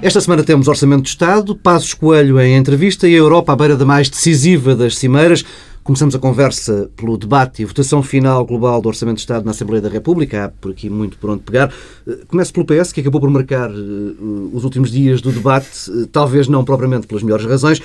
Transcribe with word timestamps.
Esta 0.00 0.20
semana 0.20 0.44
temos 0.44 0.68
Orçamento 0.68 1.02
de 1.02 1.08
Estado, 1.08 1.56
Passos 1.56 1.92
Coelho 1.92 2.40
em 2.40 2.54
entrevista 2.54 3.08
e 3.08 3.14
a 3.14 3.18
Europa 3.18 3.52
à 3.52 3.56
beira 3.56 3.76
da 3.76 3.84
mais 3.84 4.08
decisiva 4.08 4.76
das 4.76 4.96
cimeiras. 4.96 5.44
Começamos 5.82 6.14
a 6.14 6.20
conversa 6.20 6.88
pelo 6.96 7.18
debate 7.18 7.62
e 7.62 7.64
votação 7.64 8.00
final 8.00 8.46
global 8.46 8.80
do 8.80 8.88
Orçamento 8.88 9.16
de 9.16 9.22
Estado 9.22 9.44
na 9.44 9.50
Assembleia 9.50 9.82
da 9.82 9.88
República. 9.88 10.44
Há 10.44 10.48
por 10.50 10.70
aqui 10.70 10.88
muito 10.88 11.18
por 11.18 11.30
onde 11.30 11.42
pegar. 11.42 11.72
Eh, 12.06 12.18
começo 12.28 12.52
pelo 12.52 12.64
PS, 12.64 12.92
que 12.92 13.00
acabou 13.00 13.20
por 13.20 13.28
marcar 13.28 13.68
uh, 13.72 14.50
os 14.52 14.62
últimos 14.62 14.92
dias 14.92 15.20
do 15.20 15.32
debate, 15.32 15.90
uh, 15.90 16.06
talvez 16.06 16.46
não 16.46 16.64
propriamente 16.64 17.08
pelas 17.08 17.24
melhores 17.24 17.44
razões. 17.44 17.82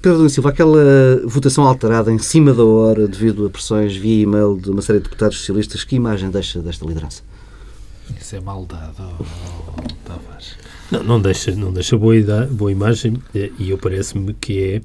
Pedro 0.00 0.28
Silva, 0.30 0.48
aquela 0.48 1.20
votação 1.26 1.64
alterada 1.64 2.10
em 2.10 2.18
cima 2.18 2.54
da 2.54 2.64
hora 2.64 3.06
devido 3.06 3.44
a 3.44 3.50
pressões 3.50 3.94
via 3.94 4.22
e-mail 4.22 4.58
de 4.58 4.70
uma 4.70 4.80
série 4.80 4.98
de 4.98 5.04
deputados 5.04 5.38
socialistas, 5.38 5.84
que 5.84 5.94
imagem 5.94 6.30
deixa 6.30 6.60
desta 6.60 6.86
liderança? 6.86 7.22
Isso 8.18 8.34
é 8.34 8.40
maldade, 8.40 8.96
oh, 8.98 9.22
oh, 9.22 9.82
Tavares. 10.04 10.56
Não, 10.92 11.02
não 11.02 11.20
deixa, 11.20 11.50
não 11.54 11.72
deixa 11.72 11.96
boa, 11.96 12.46
boa 12.50 12.70
imagem 12.70 13.16
e 13.34 13.70
eu 13.70 13.78
parece-me 13.78 14.34
que 14.34 14.62
é 14.62 14.80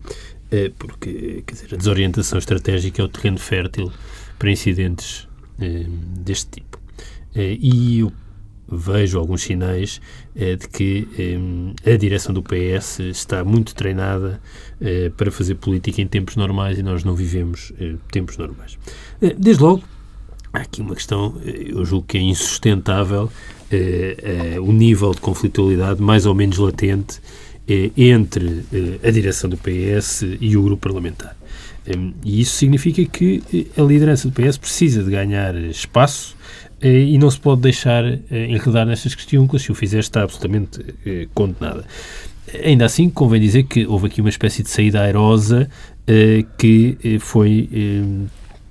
é 0.49 0.71
porque 0.77 1.43
quer 1.45 1.53
dizer, 1.53 1.73
a 1.73 1.77
desorientação 1.77 2.39
estratégica 2.39 3.01
é 3.01 3.05
o 3.05 3.09
terreno 3.09 3.37
fértil 3.37 3.91
para 4.39 4.49
incidentes 4.49 5.27
é, 5.59 5.85
deste 6.19 6.61
tipo. 6.61 6.79
É, 7.35 7.57
e 7.59 7.99
eu 7.99 8.11
vejo 8.69 9.19
alguns 9.19 9.43
sinais 9.43 10.01
é, 10.35 10.55
de 10.55 10.67
que 10.67 11.07
a 11.85 11.97
direção 11.97 12.33
do 12.33 12.43
PS 12.43 12.99
está 12.99 13.43
muito 13.43 13.73
treinada 13.73 14.41
para 15.15 15.31
fazer 15.31 15.55
política 15.55 16.01
em 16.01 16.07
tempos 16.07 16.35
normais 16.35 16.77
e 16.77 16.83
nós 16.83 17.03
não 17.03 17.15
vivemos 17.15 17.71
tempos 18.11 18.37
normais. 18.37 18.77
desde 19.37 19.63
logo, 19.63 19.83
há 20.51 20.59
aqui 20.59 20.81
uma 20.81 20.95
questão, 20.95 21.39
eu 21.43 21.83
julgo 21.85 22.07
que 22.07 22.17
é 22.17 22.21
insustentável 22.21 23.31
o 24.61 24.71
nível 24.71 25.11
de 25.13 25.21
conflitualidade 25.21 26.01
mais 26.01 26.25
ou 26.25 26.33
menos 26.33 26.57
latente 26.57 27.19
eh, 27.69 27.91
entre 27.97 28.63
eh, 28.71 29.05
a 29.05 29.11
direção 29.11 29.49
do 29.49 29.57
PS 29.57 30.23
e 30.39 30.55
o 30.55 30.63
grupo 30.63 30.87
parlamentar. 30.87 31.35
E 32.23 32.39
isso 32.39 32.55
significa 32.55 33.03
que 33.03 33.43
eh, 33.53 33.81
a 33.81 33.83
liderança 33.83 34.29
do 34.29 34.33
PS 34.33 34.57
precisa 34.57 35.03
de 35.03 35.11
ganhar 35.11 35.53
espaço 35.55 36.37
e 36.81 37.17
não 37.17 37.29
se 37.29 37.39
pode 37.39 37.61
deixar 37.61 38.03
enredar 38.29 38.85
nestas 38.85 39.15
questões, 39.15 39.63
se 39.63 39.71
o 39.71 39.75
fizer 39.75 39.97
está 39.97 40.21
absolutamente 40.21 40.79
condenada. 41.33 41.83
Ainda 42.63 42.85
assim, 42.85 43.09
convém 43.09 43.41
dizer 43.41 43.63
que 43.63 43.87
houve 43.87 44.05
aqui 44.05 44.21
uma 44.21 44.29
espécie 44.29 44.61
de 44.61 44.69
saída 44.69 45.01
airosa 45.01 45.67
que 46.55 47.17
foi 47.19 47.67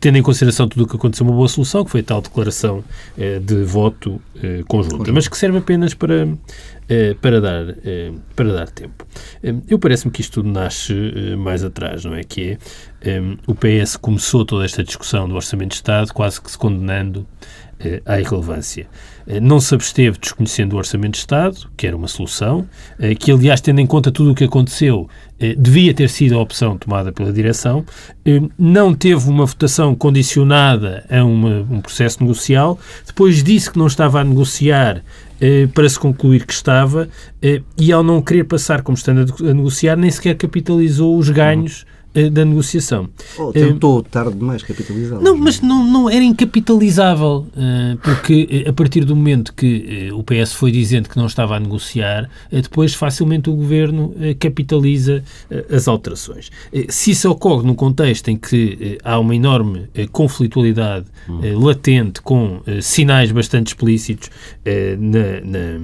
tendo 0.00 0.18
em 0.18 0.22
consideração 0.22 0.68
tudo 0.68 0.84
o 0.84 0.86
que 0.86 0.96
aconteceu, 0.96 1.26
uma 1.26 1.34
boa 1.34 1.48
solução, 1.48 1.84
que 1.84 1.90
foi 1.90 2.00
a 2.00 2.04
tal 2.04 2.20
declaração 2.20 2.84
eh, 3.18 3.38
de 3.38 3.64
voto 3.64 4.20
eh, 4.42 4.62
conjunta, 4.68 5.12
mas 5.12 5.28
que 5.28 5.36
serve 5.36 5.58
apenas 5.58 5.94
para, 5.94 6.28
eh, 6.88 7.14
para, 7.20 7.40
dar, 7.40 7.76
eh, 7.84 8.12
para 8.34 8.52
dar 8.52 8.68
tempo. 8.68 9.06
Eh, 9.42 9.54
eu 9.68 9.78
parece-me 9.78 10.12
que 10.12 10.20
isto 10.20 10.42
tudo 10.42 10.50
nasce 10.50 10.92
eh, 10.92 11.36
mais 11.36 11.64
atrás, 11.64 12.04
não 12.04 12.14
é? 12.14 12.22
Que 12.22 12.58
é 13.02 13.20
o 13.46 13.54
PS 13.54 13.96
começou 13.96 14.44
toda 14.44 14.64
esta 14.64 14.82
discussão 14.82 15.28
do 15.28 15.34
Orçamento 15.34 15.70
de 15.70 15.76
Estado 15.76 16.12
quase 16.12 16.40
que 16.40 16.50
se 16.50 16.58
condenando 16.58 17.26
à 18.04 18.20
irrelevância. 18.20 18.86
Eh, 19.26 19.40
não 19.40 19.58
se 19.58 19.74
absteve 19.74 20.18
desconhecendo 20.18 20.74
o 20.74 20.76
Orçamento 20.76 21.12
de 21.12 21.18
Estado, 21.18 21.68
que 21.76 21.86
era 21.86 21.96
uma 21.96 22.08
solução, 22.08 22.66
eh, 22.98 23.14
que, 23.14 23.30
aliás, 23.32 23.60
tendo 23.60 23.80
em 23.80 23.86
conta 23.86 24.12
tudo 24.12 24.30
o 24.30 24.34
que 24.34 24.44
aconteceu, 24.44 25.08
eh, 25.40 25.54
devia 25.58 25.92
ter 25.92 26.08
sido 26.08 26.38
a 26.38 26.40
opção 26.40 26.78
tomada 26.78 27.12
pela 27.12 27.32
direção, 27.32 27.84
não 28.58 28.94
teve 28.94 29.28
uma 29.28 29.46
votação 29.46 29.94
condicionada 29.94 31.04
a 31.10 31.24
uma, 31.24 31.60
um 31.70 31.80
processo 31.80 32.22
negocial, 32.22 32.78
depois 33.06 33.42
disse 33.42 33.70
que 33.70 33.78
não 33.78 33.86
estava 33.86 34.20
a 34.20 34.24
negociar 34.24 35.02
para 35.74 35.88
se 35.88 35.98
concluir 35.98 36.46
que 36.46 36.52
estava, 36.52 37.08
e 37.78 37.92
ao 37.92 38.02
não 38.02 38.22
querer 38.22 38.44
passar 38.44 38.82
como 38.82 38.96
estando 38.96 39.32
a 39.40 39.54
negociar, 39.54 39.94
nem 39.94 40.10
sequer 40.10 40.34
capitalizou 40.34 41.16
os 41.16 41.28
ganhos 41.28 41.84
eh, 41.84 41.95
da 42.30 42.44
negociação. 42.44 43.08
Oh, 43.38 43.52
tentou 43.52 44.02
tarde 44.02 44.36
demais 44.36 44.62
capitalizar. 44.62 45.20
Não, 45.20 45.36
mas 45.36 45.60
não, 45.60 45.84
não 45.84 46.08
era 46.10 46.24
incapitalizável, 46.24 47.46
eh, 47.56 47.96
porque 48.02 48.64
eh, 48.64 48.68
a 48.68 48.72
partir 48.72 49.04
do 49.04 49.14
momento 49.14 49.52
que 49.54 50.10
o 50.12 50.22
PS 50.22 50.52
foi 50.52 50.70
dizendo 50.70 51.08
que 51.08 51.16
não 51.16 51.26
estava 51.26 51.56
a 51.56 51.60
negociar, 51.60 52.28
depois 52.50 52.94
facilmente 52.94 53.50
o 53.50 53.54
governo 53.54 54.14
capitaliza 54.38 55.22
as 55.70 55.88
alterações. 55.88 56.50
Se 56.88 57.10
isso 57.10 57.30
ocorre 57.30 57.66
num 57.66 57.74
contexto 57.74 58.28
em 58.28 58.36
que 58.36 58.98
há 59.04 59.18
uma 59.18 59.34
enorme 59.34 59.88
conflitualidade 60.12 61.06
hum. 61.28 61.58
latente, 61.58 62.20
com 62.22 62.60
sinais 62.80 63.30
bastante 63.30 63.68
explícitos 63.68 64.30
na, 64.98 65.40
na, 65.44 65.80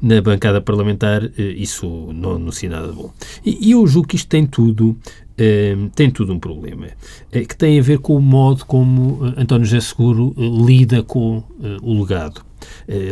na 0.00 0.22
bancada 0.22 0.60
parlamentar, 0.60 1.22
isso 1.38 1.86
não 2.12 2.36
anuncia 2.36 2.68
nada 2.68 2.88
bom. 2.88 3.12
E 3.44 3.72
eu 3.72 3.86
julgo 3.86 4.08
que 4.08 4.16
isto 4.16 4.28
tem 4.28 4.46
tudo 4.46 4.96
Ehm, 5.38 5.88
tem 5.94 6.10
tudo 6.10 6.32
um 6.32 6.38
problema, 6.38 6.86
uh, 6.86 7.46
que 7.46 7.54
tem 7.56 7.78
a 7.78 7.82
ver 7.82 7.98
com 7.98 8.16
o 8.16 8.20
modo 8.20 8.64
como 8.64 9.22
uh, 9.22 9.34
António 9.36 9.66
José 9.66 9.80
Seguro 9.80 10.32
uh, 10.34 10.66
lida 10.66 11.02
com 11.02 11.42
o 11.82 12.00
legado. 12.00 12.44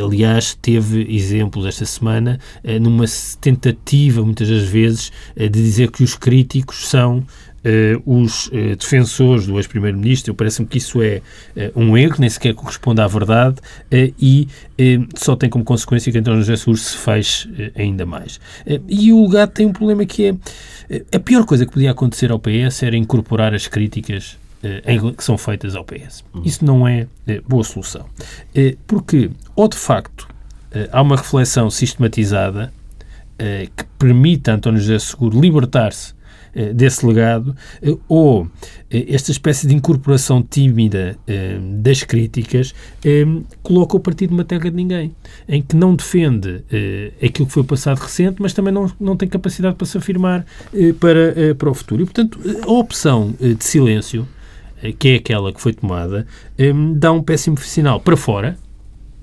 aliás, 0.03 0.57
teve 0.61 1.07
exemplos 1.15 1.67
esta 1.67 1.85
semana 1.85 2.39
numa 2.81 3.05
tentativa, 3.41 4.23
muitas 4.23 4.49
das 4.49 4.65
vezes, 4.65 5.13
de 5.37 5.49
dizer 5.49 5.91
que 5.91 6.03
os 6.03 6.15
críticos 6.15 6.89
são 6.89 7.25
os 8.05 8.49
uh, 8.49 8.77
defensores 8.79 9.47
do 9.47 9.57
ex-primeiro-ministro, 9.59 10.35
parece-me 10.35 10.69
que 10.69 10.79
isso 10.79 11.03
é 11.03 11.23
uh, 11.57 11.81
um 11.81 11.97
erro, 11.97 12.17
nem 12.19 12.29
sequer 12.29 12.55
corresponde 12.55 13.01
à 13.01 13.07
verdade 13.07 13.57
e 14.21 14.49
só 15.17 15.37
tem 15.37 15.49
como 15.49 15.65
consequência 15.65 16.11
que 16.11 16.19
António 16.19 16.41
José 16.41 16.57
Seguro 16.57 16.77
se 16.77 16.97
feche 16.97 17.73
ainda 17.77 18.05
mais. 18.05 18.41
e 18.89 19.13
o 19.13 19.27
legado 19.27 19.51
tem 19.51 19.67
um 19.67 19.73
problema 19.73 20.05
que 20.05 20.27
é 20.27 21.17
a 21.17 21.21
pior 21.21 21.45
coisa 21.45 21.65
que 21.65 21.73
podia 21.73 21.93
acontecer 21.93 22.31
ao 22.31 22.39
PS 22.39 22.83
era 22.83 22.97
incorporar 22.97 23.55
as 23.55 23.67
críticas 23.67 24.37
que 25.17 25.25
são 25.25 25.39
feitas 25.39 25.77
ao 25.77 25.85
PS. 25.85 26.25
Uhum. 26.35 26.43
Isso 26.45 26.65
não 26.65 26.89
é 26.89 27.07
boa 27.47 27.63
solução. 27.63 28.07
Porque, 28.87 29.31
ou 29.55 29.69
de 29.69 29.77
facto, 29.77 30.29
há 30.91 31.01
uma 31.01 31.17
reflexão 31.17 31.71
sistematizada 31.71 32.73
que 33.39 33.85
permita 33.99 34.53
a 34.53 34.55
António 34.57 34.81
José 34.81 34.99
Seguro 34.99 35.41
libertar-se 35.41 36.15
eh, 36.15 36.24
desse 36.75 37.05
legado, 37.07 37.55
eh, 37.83 37.97
ou 38.09 38.49
eh, 38.91 39.07
esta 39.09 39.31
espécie 39.31 39.67
de 39.67 39.75
incorporação 39.75 40.43
tímida 40.43 41.17
das 41.81 42.03
críticas 42.03 42.75
coloca 43.63 43.97
o 43.97 44.01
partido 44.01 44.31
numa 44.31 44.45
terra 44.45 44.71
de 44.71 44.77
ninguém, 44.77 45.15
em 45.49 45.63
que 45.63 45.75
não 45.75 45.95
defende 45.95 46.65
aquilo 47.23 47.47
que 47.47 47.53
foi 47.53 47.65
passado 47.65 47.99
recente, 47.99 48.41
mas 48.41 48.53
também 48.53 48.73
não, 48.73 48.91
não 49.01 49.17
tem 49.17 49.29
capacidade 49.29 49.77
para 49.77 49.87
se 49.87 49.99
afirmar 49.99 50.45
para, 51.01 51.55
para 51.57 51.71
o 51.71 51.75
futuro. 51.75 52.03
E, 52.03 52.05
portanto, 52.05 52.39
a 52.63 52.71
opção 52.71 53.35
de 53.39 53.65
silêncio, 53.65 54.27
que 54.99 55.09
é 55.09 55.15
aquela 55.17 55.53
que 55.53 55.61
foi 55.61 55.73
tomada, 55.73 56.27
dá 56.97 57.13
um 57.13 57.23
péssimo 57.23 57.59
sinal 57.59 58.01
para 58.01 58.17
fora, 58.17 58.57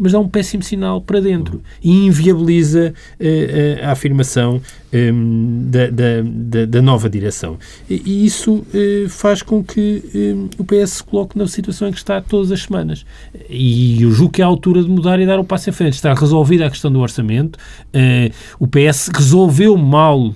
mas 0.02 0.14
dá 0.14 0.20
um 0.20 0.28
péssimo 0.28 0.64
sinal 0.64 1.00
para 1.00 1.22
dentro 1.22 1.62
e 1.84 2.08
inviabiliza 2.08 2.92
uh, 3.20 3.86
a 3.86 3.92
afirmação 3.92 4.60
um, 4.92 4.98
ehm, 4.98 5.70
da, 5.70 5.90
da, 5.92 6.66
da, 6.66 6.82
nova 6.82 7.08
direção. 7.08 7.60
E, 7.88 8.26
isso 8.26 8.56
uh, 8.56 9.10
faz 9.10 9.44
com 9.44 9.64
que 9.64 10.04
um, 10.16 10.50
o 10.58 10.66
PS 10.66 10.90
se 10.90 11.04
coloque 11.04 11.38
na 11.38 11.48
situação 11.48 11.88
em 11.88 11.92
que 11.92 12.00
está 12.00 12.20
todas 12.20 12.52
as 12.52 12.64
semanas. 12.64 13.06
E 13.48 14.02
eu 14.02 14.12
julgo 14.12 14.34
que 14.34 14.42
é 14.42 14.44
a 14.44 14.48
altura 14.48 14.82
de 14.82 14.90
mudar 14.90 15.20
e 15.20 15.26
dar 15.26 15.38
o 15.38 15.44
um 15.44 15.46
passo 15.46 15.70
em 15.70 15.74
frente. 15.74 15.94
Está 15.94 16.16
resolvida 16.16 16.66
a 16.66 16.70
questão 16.72 16.92
do 16.92 17.00
orçamento. 17.00 17.58
Uh, 17.94 18.34
o 18.60 18.66
PS 18.66 19.12
resolveu 19.14 19.78
mal 19.78 20.34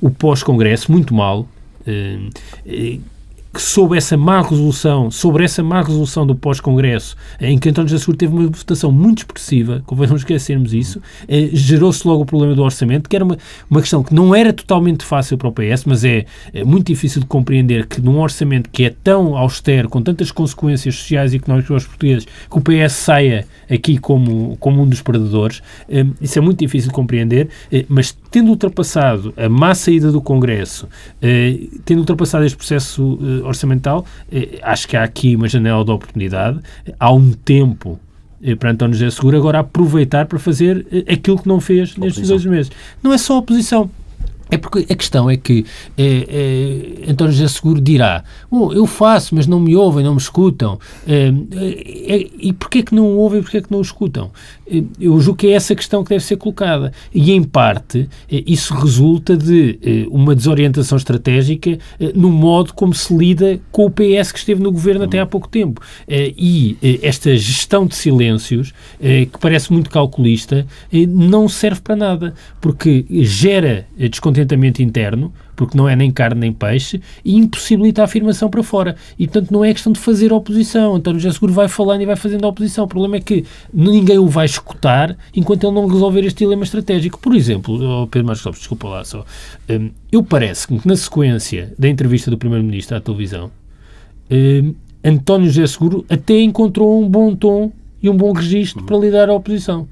o 0.00 0.08
pós-congresso, 0.08 0.90
muito 0.90 1.12
mal 1.12 1.46
que 3.52 3.60
sob 3.60 3.96
essa 3.96 4.16
má 4.16 4.40
resolução, 4.40 5.10
sobre 5.10 5.44
essa 5.44 5.62
má 5.62 5.82
resolução 5.82 6.26
do 6.26 6.34
pós-congresso, 6.34 7.14
em 7.38 7.58
que 7.58 7.68
António 7.68 7.98
Seguro 7.98 8.16
teve 8.16 8.32
uma 8.32 8.46
votação 8.46 8.90
muito 8.90 9.18
expressiva, 9.18 9.82
convém 9.84 10.08
não 10.08 10.16
esquecermos 10.16 10.72
isso, 10.72 11.02
eh, 11.28 11.50
gerou-se 11.52 12.06
logo 12.06 12.22
o 12.22 12.26
problema 12.26 12.54
do 12.54 12.62
orçamento, 12.62 13.10
que 13.10 13.16
era 13.16 13.24
uma, 13.24 13.36
uma 13.70 13.80
questão 13.80 14.02
que 14.02 14.14
não 14.14 14.34
era 14.34 14.52
totalmente 14.54 15.04
fácil 15.04 15.36
para 15.36 15.48
o 15.48 15.52
PS, 15.52 15.84
mas 15.84 16.02
é, 16.02 16.24
é 16.54 16.64
muito 16.64 16.86
difícil 16.86 17.20
de 17.20 17.26
compreender 17.26 17.86
que 17.86 18.00
num 18.00 18.18
orçamento 18.20 18.70
que 18.70 18.84
é 18.84 18.94
tão 19.04 19.36
austero, 19.36 19.88
com 19.88 20.00
tantas 20.00 20.30
consequências 20.30 20.94
sociais 20.94 21.34
e 21.34 21.36
económicas 21.36 21.68
para 21.68 21.76
os 21.76 21.86
portugueses, 21.86 22.24
que 22.24 22.58
o 22.58 22.60
PS 22.60 22.92
saia 22.92 23.46
aqui 23.70 23.98
como, 23.98 24.56
como 24.58 24.82
um 24.82 24.88
dos 24.88 25.02
perdedores, 25.02 25.62
eh, 25.90 26.06
isso 26.22 26.38
é 26.38 26.42
muito 26.42 26.58
difícil 26.58 26.88
de 26.88 26.94
compreender, 26.94 27.48
eh, 27.70 27.84
mas 27.86 28.16
tendo 28.30 28.48
ultrapassado 28.48 29.34
a 29.36 29.46
má 29.46 29.74
saída 29.74 30.10
do 30.10 30.22
Congresso, 30.22 30.88
tendo 31.84 31.98
ultrapassado 31.98 32.46
este 32.46 32.56
processo 32.56 33.18
orçamental, 33.42 34.04
eh, 34.30 34.58
acho 34.62 34.88
que 34.88 34.96
há 34.96 35.02
aqui 35.02 35.36
uma 35.36 35.48
janela 35.48 35.84
de 35.84 35.90
oportunidade. 35.90 36.58
Há 36.98 37.12
um 37.12 37.32
tempo 37.32 37.98
para 38.58 38.70
António 38.70 38.94
José 38.94 39.08
Seguro 39.10 39.36
agora 39.36 39.60
aproveitar 39.60 40.26
para 40.26 40.38
fazer 40.38 40.84
aquilo 41.08 41.38
que 41.38 41.46
não 41.46 41.60
fez 41.60 41.96
nestes 41.96 42.26
dois 42.26 42.44
meses. 42.44 42.72
Não 43.00 43.12
é 43.12 43.18
só 43.18 43.34
a 43.34 43.38
oposição. 43.38 43.88
É 44.52 44.58
porque 44.58 44.80
a 44.92 44.94
questão 44.94 45.30
é 45.30 45.36
que 45.38 45.64
é, 45.96 47.04
é, 47.06 47.10
António 47.10 47.32
José 47.32 47.48
Seguro 47.48 47.80
dirá 47.80 48.22
oh, 48.50 48.70
eu 48.74 48.86
faço, 48.86 49.34
mas 49.34 49.46
não 49.46 49.58
me 49.58 49.74
ouvem, 49.74 50.04
não 50.04 50.12
me 50.12 50.20
escutam. 50.20 50.78
É, 51.08 51.32
e 52.38 52.52
porquê 52.52 52.82
que 52.82 52.94
não 52.94 53.16
ouvem 53.16 53.40
porquê 53.40 53.62
que 53.62 53.72
não 53.72 53.80
escutam? 53.80 54.30
Eu 55.00 55.18
julgo 55.20 55.38
que 55.38 55.46
é 55.46 55.52
essa 55.52 55.74
questão 55.74 56.04
que 56.04 56.10
deve 56.10 56.22
ser 56.22 56.36
colocada. 56.36 56.92
E, 57.14 57.32
em 57.32 57.42
parte, 57.42 58.08
isso 58.30 58.74
resulta 58.74 59.36
de 59.36 60.06
uma 60.10 60.34
desorientação 60.34 60.96
estratégica 60.96 61.78
no 62.14 62.30
modo 62.30 62.72
como 62.74 62.94
se 62.94 63.14
lida 63.14 63.60
com 63.70 63.86
o 63.86 63.90
PS 63.90 64.32
que 64.32 64.38
esteve 64.38 64.62
no 64.62 64.72
governo 64.72 65.04
até 65.04 65.18
há 65.18 65.26
pouco 65.26 65.48
tempo. 65.48 65.80
E 66.08 66.76
esta 67.02 67.34
gestão 67.36 67.86
de 67.86 67.94
silêncios, 67.94 68.72
que 69.00 69.38
parece 69.40 69.72
muito 69.72 69.90
calculista, 69.90 70.66
não 71.08 71.48
serve 71.48 71.80
para 71.80 71.96
nada, 71.96 72.34
porque 72.60 73.04
gera 73.10 73.86
descontentamento 73.98 74.41
descontentamento 74.42 74.82
interno, 74.82 75.32
porque 75.56 75.76
não 75.76 75.88
é 75.88 75.96
nem 75.96 76.10
carne 76.10 76.40
nem 76.40 76.52
peixe, 76.52 77.00
e 77.24 77.36
impossibilita 77.36 78.02
a 78.02 78.04
afirmação 78.04 78.50
para 78.50 78.62
fora. 78.62 78.96
E, 79.18 79.26
portanto, 79.26 79.50
não 79.50 79.64
é 79.64 79.72
questão 79.72 79.92
de 79.92 80.00
fazer 80.00 80.32
oposição. 80.32 80.94
António 80.94 81.20
José 81.20 81.34
Seguro 81.34 81.52
vai 81.52 81.68
falando 81.68 82.02
e 82.02 82.06
vai 82.06 82.16
fazendo 82.16 82.44
a 82.44 82.48
oposição. 82.48 82.84
O 82.84 82.88
problema 82.88 83.16
é 83.16 83.20
que 83.20 83.44
ninguém 83.72 84.18
o 84.18 84.26
vai 84.26 84.46
escutar 84.46 85.16
enquanto 85.34 85.64
ele 85.64 85.74
não 85.74 85.86
resolver 85.86 86.24
este 86.24 86.38
dilema 86.38 86.64
estratégico. 86.64 87.18
Por 87.18 87.34
exemplo, 87.34 88.02
oh 88.02 88.06
Pedro 88.06 88.26
Marcos 88.26 88.44
Lopes, 88.44 88.60
desculpa 88.60 88.88
lá 88.88 89.04
só, 89.04 89.24
um, 89.70 89.90
eu 90.10 90.22
parece 90.22 90.68
que 90.68 90.86
na 90.86 90.96
sequência 90.96 91.72
da 91.78 91.88
entrevista 91.88 92.30
do 92.30 92.38
Primeiro-Ministro 92.38 92.96
à 92.96 93.00
televisão, 93.00 93.50
um, 94.30 94.74
António 95.04 95.50
José 95.50 95.66
Seguro 95.66 96.04
até 96.08 96.40
encontrou 96.40 97.02
um 97.02 97.08
bom 97.08 97.34
tom 97.34 97.72
e 98.02 98.08
um 98.08 98.16
bom 98.16 98.32
registro 98.32 98.84
para 98.84 98.96
lidar 98.98 99.28
à 99.28 99.34
oposição. 99.34 99.88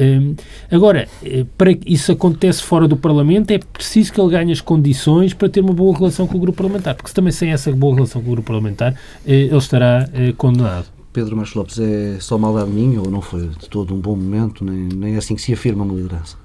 Hum, 0.00 0.36
agora, 0.70 1.08
eh, 1.24 1.44
para 1.56 1.74
que 1.74 1.92
isso 1.92 2.12
acontece 2.12 2.62
fora 2.62 2.86
do 2.86 2.96
Parlamento, 2.96 3.50
é 3.50 3.58
preciso 3.58 4.12
que 4.12 4.20
ele 4.20 4.30
ganhe 4.30 4.52
as 4.52 4.60
condições 4.60 5.34
para 5.34 5.48
ter 5.48 5.60
uma 5.60 5.72
boa 5.72 5.96
relação 5.96 6.26
com 6.26 6.36
o 6.36 6.40
grupo 6.40 6.58
parlamentar, 6.58 6.94
porque 6.94 7.08
se 7.08 7.14
também 7.14 7.32
sem 7.32 7.50
essa 7.50 7.72
boa 7.72 7.96
relação 7.96 8.22
com 8.22 8.28
o 8.28 8.32
grupo 8.32 8.46
parlamentar, 8.46 8.94
eh, 9.26 9.32
ele 9.32 9.56
estará 9.56 10.08
eh, 10.12 10.32
condenado. 10.36 10.86
Pedro 11.12 11.34
Marcos 11.34 11.54
Lopes, 11.54 11.78
é 11.80 12.20
só 12.20 12.38
maldade 12.38 12.70
minha 12.70 13.00
ou 13.00 13.10
não 13.10 13.20
foi 13.20 13.48
de 13.48 13.68
todo 13.68 13.92
um 13.92 13.98
bom 13.98 14.14
momento, 14.14 14.64
nem, 14.64 14.88
nem 14.88 15.14
é 15.14 15.18
assim 15.18 15.34
que 15.34 15.42
se 15.42 15.52
afirma 15.52 15.82
uma 15.82 15.94
liderança? 15.94 16.36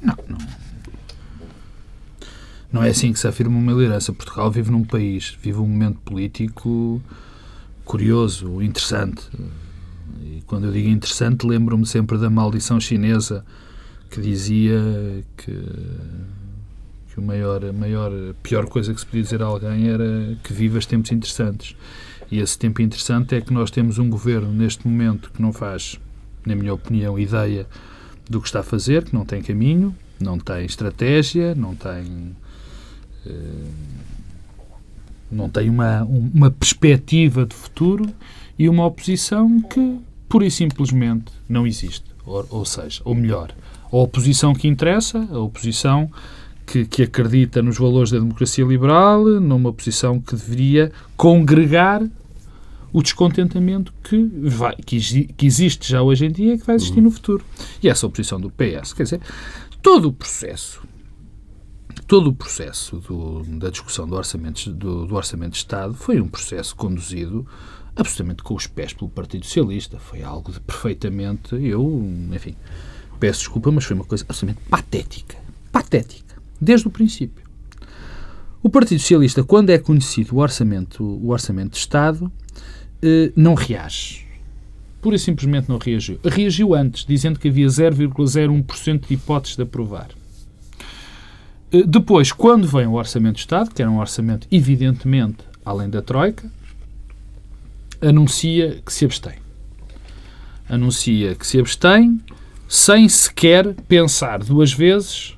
Não, 0.00 0.14
não. 0.28 0.38
Não 2.72 2.82
é 2.82 2.90
assim 2.90 3.12
que 3.12 3.18
se 3.18 3.26
afirma 3.26 3.56
uma 3.56 3.72
liderança. 3.72 4.12
Portugal 4.12 4.50
vive 4.50 4.70
num 4.70 4.84
país, 4.84 5.36
vive 5.40 5.58
um 5.58 5.66
momento 5.66 5.98
político 6.04 7.00
curioso, 7.84 8.60
interessante 8.62 9.22
e 10.22 10.42
quando 10.46 10.66
eu 10.66 10.72
digo 10.72 10.88
interessante, 10.88 11.46
lembro-me 11.46 11.86
sempre 11.86 12.18
da 12.18 12.28
maldição 12.30 12.80
chinesa 12.80 13.44
que 14.10 14.20
dizia 14.20 14.80
que, 15.36 15.52
que 17.08 17.18
o 17.18 17.22
maior, 17.22 17.64
a 17.64 17.72
maior, 17.72 18.12
a 18.12 18.34
pior 18.42 18.66
coisa 18.66 18.94
que 18.94 19.00
se 19.00 19.06
podia 19.06 19.22
dizer 19.22 19.42
a 19.42 19.46
alguém 19.46 19.88
era 19.88 20.36
que 20.42 20.52
vivas 20.52 20.86
tempos 20.86 21.10
interessantes. 21.10 21.76
E 22.30 22.38
esse 22.38 22.58
tempo 22.58 22.80
interessante 22.80 23.34
é 23.34 23.40
que 23.40 23.52
nós 23.52 23.70
temos 23.70 23.98
um 23.98 24.08
governo 24.08 24.52
neste 24.52 24.86
momento 24.86 25.30
que 25.32 25.42
não 25.42 25.52
faz, 25.52 25.98
na 26.46 26.54
minha 26.54 26.72
opinião, 26.72 27.18
ideia 27.18 27.66
do 28.28 28.40
que 28.40 28.46
está 28.46 28.60
a 28.60 28.62
fazer, 28.62 29.04
que 29.04 29.14
não 29.14 29.24
tem 29.24 29.42
caminho, 29.42 29.94
não 30.20 30.38
tem 30.38 30.64
estratégia, 30.64 31.54
não 31.54 31.74
tem. 31.74 32.34
Eh, 33.26 33.94
não 35.30 35.48
tem 35.48 35.68
uma, 35.68 36.04
uma 36.04 36.50
perspectiva 36.50 37.44
de 37.44 37.54
futuro 37.54 38.06
e 38.58 38.68
uma 38.68 38.86
oposição 38.86 39.60
que 39.60 40.00
pura 40.28 40.46
e 40.46 40.50
simplesmente 40.50 41.32
não 41.48 41.66
existe. 41.66 42.04
Ou, 42.26 42.46
ou 42.50 42.64
seja, 42.64 43.02
ou 43.04 43.14
melhor, 43.14 43.54
a 43.92 43.96
oposição 43.96 44.54
que 44.54 44.66
interessa, 44.66 45.28
a 45.30 45.38
oposição 45.38 46.10
que, 46.66 46.84
que, 46.86 47.02
acredita 47.02 47.62
nos 47.62 47.78
valores 47.78 48.10
da 48.10 48.18
democracia 48.18 48.64
liberal, 48.64 49.24
numa 49.24 49.72
posição 49.72 50.20
que 50.20 50.34
deveria 50.34 50.90
congregar 51.16 52.02
o 52.92 53.02
descontentamento 53.02 53.92
que, 54.02 54.16
vai, 54.42 54.76
que, 54.76 55.24
que 55.24 55.46
existe 55.46 55.90
já 55.90 56.00
hoje 56.00 56.26
em 56.26 56.30
dia 56.30 56.54
e 56.54 56.58
que 56.58 56.66
vai 56.66 56.76
existir 56.76 57.00
no 57.00 57.10
futuro. 57.10 57.44
E 57.82 57.88
essa 57.88 58.06
oposição 58.06 58.40
do 58.40 58.50
PS, 58.50 58.92
quer 58.92 59.02
dizer, 59.02 59.20
todo 59.82 60.08
o 60.08 60.12
processo, 60.12 60.80
todo 62.06 62.30
o 62.30 62.32
processo 62.32 62.96
do, 62.98 63.42
da 63.58 63.68
discussão 63.68 64.06
do 64.06 64.14
orçamento, 64.14 64.70
do, 64.72 65.06
do 65.06 65.14
orçamento 65.14 65.52
de 65.52 65.58
Estado 65.58 65.94
foi 65.94 66.20
um 66.20 66.28
processo 66.28 66.74
conduzido 66.76 67.46
absolutamente 67.96 68.42
com 68.42 68.54
os 68.54 68.66
pés 68.66 68.92
pelo 68.92 69.10
Partido 69.10 69.44
Socialista. 69.44 69.98
Foi 69.98 70.22
algo 70.22 70.52
de 70.52 70.60
perfeitamente. 70.60 71.54
Eu, 71.54 72.02
enfim, 72.32 72.54
peço 73.20 73.40
desculpa, 73.40 73.70
mas 73.70 73.84
foi 73.84 73.96
uma 73.96 74.04
coisa 74.04 74.24
absolutamente 74.28 74.68
patética. 74.68 75.36
Patética. 75.70 76.36
Desde 76.60 76.86
o 76.86 76.90
princípio. 76.90 77.44
O 78.62 78.70
Partido 78.70 79.00
Socialista, 79.00 79.44
quando 79.44 79.70
é 79.70 79.78
conhecido 79.78 80.36
o 80.36 80.38
orçamento, 80.38 81.04
o 81.04 81.28
orçamento 81.30 81.72
de 81.72 81.78
Estado, 81.78 82.32
eh, 83.02 83.30
não 83.36 83.54
reage. 83.54 84.26
Pura 85.02 85.16
e 85.16 85.18
simplesmente 85.18 85.68
não 85.68 85.76
reagiu. 85.76 86.18
Reagiu 86.24 86.74
antes, 86.74 87.04
dizendo 87.04 87.38
que 87.38 87.48
havia 87.48 87.66
0,01% 87.66 89.06
de 89.06 89.14
hipóteses 89.14 89.56
de 89.56 89.62
aprovar. 89.62 90.08
Eh, 91.70 91.82
depois, 91.86 92.32
quando 92.32 92.66
vem 92.66 92.86
o 92.86 92.94
Orçamento 92.94 93.34
de 93.34 93.40
Estado, 93.40 93.74
que 93.74 93.82
era 93.82 93.90
um 93.90 93.98
orçamento 93.98 94.46
evidentemente 94.50 95.44
além 95.62 95.90
da 95.90 96.00
Troika, 96.00 96.50
anuncia 98.04 98.82
que 98.84 98.92
se 98.92 99.04
abstém. 99.04 99.34
Anuncia 100.68 101.34
que 101.34 101.46
se 101.46 101.58
abstém 101.58 102.20
sem 102.68 103.08
sequer 103.08 103.74
pensar 103.88 104.38
duas 104.38 104.72
vezes 104.72 105.36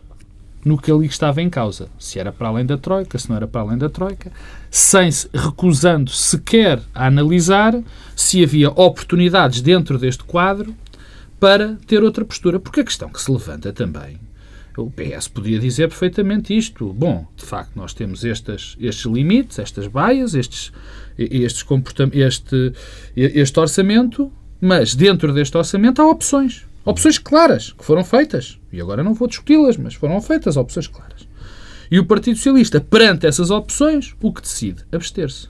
no 0.64 0.76
que 0.76 0.90
ali 0.90 1.06
estava 1.06 1.40
em 1.40 1.48
causa. 1.48 1.88
Se 1.98 2.18
era 2.18 2.32
para 2.32 2.48
além 2.48 2.66
da 2.66 2.76
Troika, 2.76 3.18
se 3.18 3.28
não 3.28 3.36
era 3.36 3.46
para 3.46 3.60
além 3.60 3.78
da 3.78 3.88
Troika, 3.88 4.32
sem 4.70 5.10
recusando 5.32 6.10
sequer 6.10 6.80
a 6.94 7.06
analisar 7.06 7.80
se 8.16 8.42
havia 8.42 8.70
oportunidades 8.70 9.60
dentro 9.60 9.98
deste 9.98 10.24
quadro 10.24 10.74
para 11.38 11.76
ter 11.86 12.02
outra 12.02 12.24
postura. 12.24 12.58
Porque 12.58 12.80
a 12.80 12.84
questão 12.84 13.08
que 13.08 13.20
se 13.20 13.30
levanta 13.30 13.72
também 13.72 14.18
o 14.82 14.90
PS 14.90 15.28
podia 15.28 15.58
dizer 15.58 15.88
perfeitamente 15.88 16.56
isto. 16.56 16.92
Bom, 16.92 17.26
de 17.36 17.44
facto, 17.44 17.72
nós 17.76 17.94
temos 17.94 18.24
estes, 18.24 18.76
limites, 19.04 19.58
estas 19.58 19.86
baias, 19.86 20.34
estes, 20.34 20.72
estes 21.18 21.64
este, 22.12 22.72
este 23.16 23.60
orçamento, 23.60 24.32
mas 24.60 24.94
dentro 24.94 25.32
deste 25.32 25.56
orçamento 25.56 26.02
há 26.02 26.10
opções. 26.10 26.66
Opções 26.84 27.18
claras 27.18 27.72
que 27.72 27.84
foram 27.84 28.04
feitas. 28.04 28.58
E 28.72 28.80
agora 28.80 29.02
não 29.02 29.14
vou 29.14 29.26
discuti-las, 29.26 29.76
mas 29.76 29.94
foram 29.94 30.20
feitas 30.20 30.56
opções 30.56 30.86
claras. 30.86 31.26
E 31.90 31.98
o 31.98 32.04
Partido 32.04 32.36
Socialista, 32.36 32.80
perante 32.80 33.26
essas 33.26 33.50
opções, 33.50 34.14
o 34.20 34.32
que 34.32 34.42
decide? 34.42 34.84
Abster-se. 34.92 35.48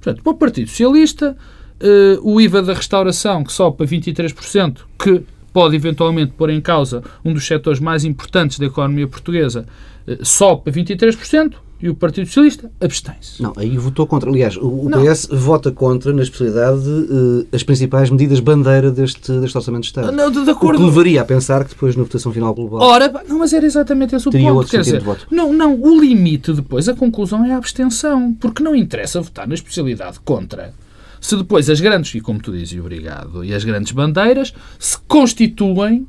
Portanto, 0.00 0.22
para 0.22 0.32
o 0.32 0.36
Partido 0.36 0.68
Socialista, 0.68 1.36
uh, 1.80 2.20
o 2.32 2.40
IVA 2.40 2.62
da 2.62 2.74
restauração, 2.74 3.44
que 3.44 3.52
sobe 3.52 3.76
para 3.76 3.86
23%, 3.86 4.80
que 4.98 5.22
pode 5.56 5.74
eventualmente 5.74 6.32
pôr 6.36 6.50
em 6.50 6.60
causa 6.60 7.02
um 7.24 7.32
dos 7.32 7.46
setores 7.46 7.80
mais 7.80 8.04
importantes 8.04 8.58
da 8.58 8.66
economia 8.66 9.08
portuguesa, 9.08 9.64
uh, 10.06 10.22
sobe 10.22 10.64
para 10.64 10.72
23%, 10.74 11.54
e 11.80 11.88
o 11.88 11.94
Partido 11.94 12.26
Socialista 12.26 12.70
abstém-se. 12.78 13.42
Não, 13.42 13.54
aí 13.56 13.78
votou 13.78 14.06
contra. 14.06 14.28
Aliás, 14.30 14.54
o 14.58 14.90
PS 14.90 15.28
vota 15.30 15.72
contra, 15.72 16.12
na 16.12 16.22
especialidade, 16.22 16.86
uh, 16.86 17.46
as 17.50 17.62
principais 17.62 18.10
medidas 18.10 18.38
bandeira 18.38 18.90
deste, 18.90 19.32
deste 19.32 19.56
Orçamento 19.56 19.82
de 19.82 19.86
Estado. 19.88 20.12
Não, 20.12 20.30
de 20.30 20.50
acordo. 20.50 20.76
O 20.76 20.78
que 20.78 20.84
levaria 20.84 21.22
a 21.22 21.24
pensar 21.24 21.64
que 21.64 21.70
depois, 21.70 21.96
na 21.96 22.02
votação 22.02 22.30
final 22.34 22.54
global. 22.54 22.80
Ora, 22.80 23.10
não, 23.26 23.38
mas 23.38 23.54
era 23.54 23.64
exatamente 23.64 24.14
esse 24.14 24.28
o 24.28 24.32
ponto. 24.32 24.68
Quer 24.68 24.82
dizer, 24.82 25.02
não, 25.30 25.54
não, 25.54 25.74
o 25.80 25.98
limite 25.98 26.52
depois, 26.52 26.86
a 26.86 26.94
conclusão 26.94 27.46
é 27.46 27.52
a 27.52 27.56
abstenção. 27.56 28.34
Porque 28.38 28.62
não 28.62 28.76
interessa 28.76 29.22
votar 29.22 29.48
na 29.48 29.54
especialidade 29.54 30.20
contra. 30.20 30.74
Se 31.20 31.36
depois 31.36 31.68
as 31.68 31.80
grandes, 31.80 32.14
e 32.14 32.20
como 32.20 32.40
tu 32.40 32.52
dizes, 32.52 32.78
obrigado, 32.78 33.44
e 33.44 33.54
as 33.54 33.64
grandes 33.64 33.92
bandeiras 33.92 34.52
se 34.78 34.98
constituem 35.08 36.06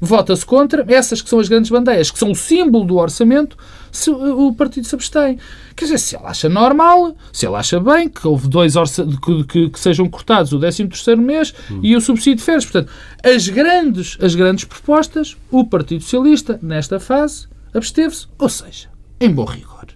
vota-se 0.00 0.44
contra 0.44 0.84
essas 0.88 1.22
que 1.22 1.28
são 1.28 1.38
as 1.40 1.48
grandes 1.48 1.70
bandeiras, 1.70 2.10
que 2.10 2.18
são 2.18 2.30
o 2.30 2.34
símbolo 2.34 2.84
do 2.84 2.96
orçamento, 2.96 3.56
se 3.90 4.10
o 4.10 4.52
partido 4.52 4.86
se 4.86 4.94
abstém. 4.94 5.38
Quer 5.74 5.86
dizer, 5.86 5.98
se 5.98 6.16
ele 6.16 6.26
acha 6.26 6.48
normal, 6.48 7.16
se 7.32 7.46
ele 7.46 7.56
acha 7.56 7.80
bem 7.80 8.08
que 8.08 8.26
houve 8.26 8.48
dois 8.48 8.74
que, 8.74 9.44
que, 9.44 9.70
que, 9.70 9.80
sejam 9.80 10.08
cortados 10.08 10.52
o 10.52 10.58
13 10.58 10.88
terceiro 10.88 11.22
mês 11.22 11.54
hum. 11.70 11.80
e 11.82 11.96
o 11.96 12.00
subsídio 12.00 12.36
de 12.36 12.42
férias. 12.42 12.64
Portanto, 12.64 12.92
as 13.22 13.48
grandes, 13.48 14.18
as 14.20 14.34
grandes 14.34 14.64
propostas, 14.64 15.36
o 15.50 15.64
Partido 15.64 16.02
Socialista, 16.02 16.58
nesta 16.62 17.00
fase, 17.00 17.46
absteve-se, 17.72 18.26
ou 18.38 18.48
seja, 18.48 18.88
em 19.20 19.30
bom 19.30 19.44
rigor. 19.44 19.86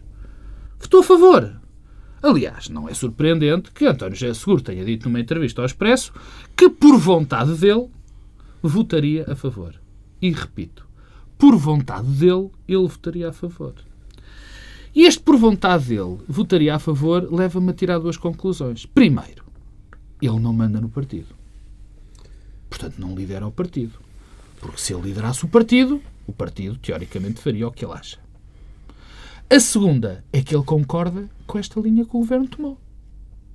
Votou 0.81 1.01
a 1.01 1.05
favor. 1.05 1.58
Aliás, 2.23 2.69
não 2.69 2.89
é 2.89 2.95
surpreendente 2.95 3.71
que 3.71 3.87
António 3.87 4.17
José 4.17 4.35
Seguro 4.35 4.63
tenha 4.63 4.85
dito 4.85 5.09
numa 5.09 5.21
entrevista 5.21 5.61
ao 5.61 5.67
Expresso 5.67 6.13
que, 6.57 6.69
por 6.69 6.99
vontade 6.99 7.55
dele, 7.55 7.89
votaria 8.63 9.25
a 9.31 9.37
favor. 9.37 9.75
E 10.21 10.31
repito, 10.31 10.87
por 11.39 11.57
vontade 11.57 12.09
dele, 12.09 12.51
ele 12.67 12.89
votaria 12.89 13.29
a 13.29 13.33
favor. 13.33 13.75
E 14.95 15.05
este 15.05 15.21
por 15.21 15.37
vontade 15.37 15.85
dele 15.89 16.19
votaria 16.29 16.75
a 16.75 16.79
favor 16.79 17.33
leva-me 17.33 17.71
a 17.71 17.75
tirar 17.75 17.99
duas 17.99 18.17
conclusões. 18.17 18.85
Primeiro, 18.85 19.45
ele 20.21 20.41
não 20.41 20.53
manda 20.53 20.81
no 20.81 20.89
partido. 20.89 21.35
Portanto, 22.69 22.99
não 22.99 23.15
lidera 23.15 23.47
o 23.47 23.53
partido. 23.53 23.95
Porque 24.61 24.81
se 24.81 24.93
ele 24.93 25.03
liderasse 25.03 25.45
o 25.45 25.49
partido, 25.49 26.03
O 26.29 26.33
partido, 26.33 26.77
teoricamente, 26.77 27.41
faria 27.41 27.67
o 27.67 27.73
que 27.73 27.83
ele 27.83 27.95
acha. 27.95 28.19
A 29.51 29.59
segunda 29.61 30.25
é 30.33 30.43
que 30.43 30.55
ele 30.55 30.65
concorda 30.65 31.29
com 31.47 31.59
esta 31.59 31.81
linha 31.81 32.05
que 32.05 32.15
o 32.15 32.21
governo 32.21 32.47
tomou. 32.47 32.79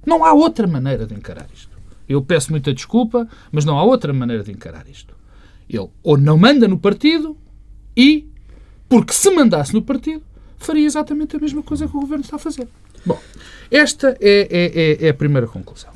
Não 0.06 0.26
há 0.26 0.34
outra 0.34 0.66
maneira 0.66 1.06
de 1.06 1.14
encarar 1.14 1.48
isto. 1.54 1.78
Eu 2.10 2.22
peço 2.22 2.52
muita 2.52 2.74
desculpa, 2.74 3.28
mas 3.52 3.64
não 3.64 3.78
há 3.78 3.84
outra 3.84 4.12
maneira 4.12 4.44
de 4.44 4.52
encarar 4.52 4.88
isto. 4.90 5.16
Ele 5.70 5.88
ou 6.02 6.18
não 6.18 6.38
manda 6.38 6.68
no 6.68 6.80
partido 6.80 7.38
e, 7.96 8.28
porque 8.90 9.14
se 9.14 9.30
mandasse 9.32 9.74
no 9.74 9.82
partido, 9.82 10.24
faria 10.58 10.86
exatamente 10.86 11.36
a 11.36 11.40
mesma 11.40 11.62
coisa 11.62 11.88
que 11.88 11.96
o 11.96 12.02
governo 12.02 12.24
está 12.24 12.36
a 12.36 12.40
fazer. 12.40 12.68
Bom, 13.06 13.20
esta 13.70 14.18
é, 14.20 14.48
é, 14.50 15.06
é, 15.06 15.08
é 15.08 15.10
a 15.10 15.14
primeira 15.14 15.48
conclusão. 15.48 15.92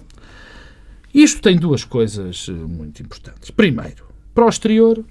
Isto 1.13 1.41
tem 1.41 1.57
duas 1.57 1.83
coisas 1.83 2.47
eh, 2.49 2.51
muito 2.51 3.01
importantes. 3.01 3.49
Primeiro, 3.49 4.05
para 4.33 4.45
o 4.45 4.49
exterior, 4.49 5.03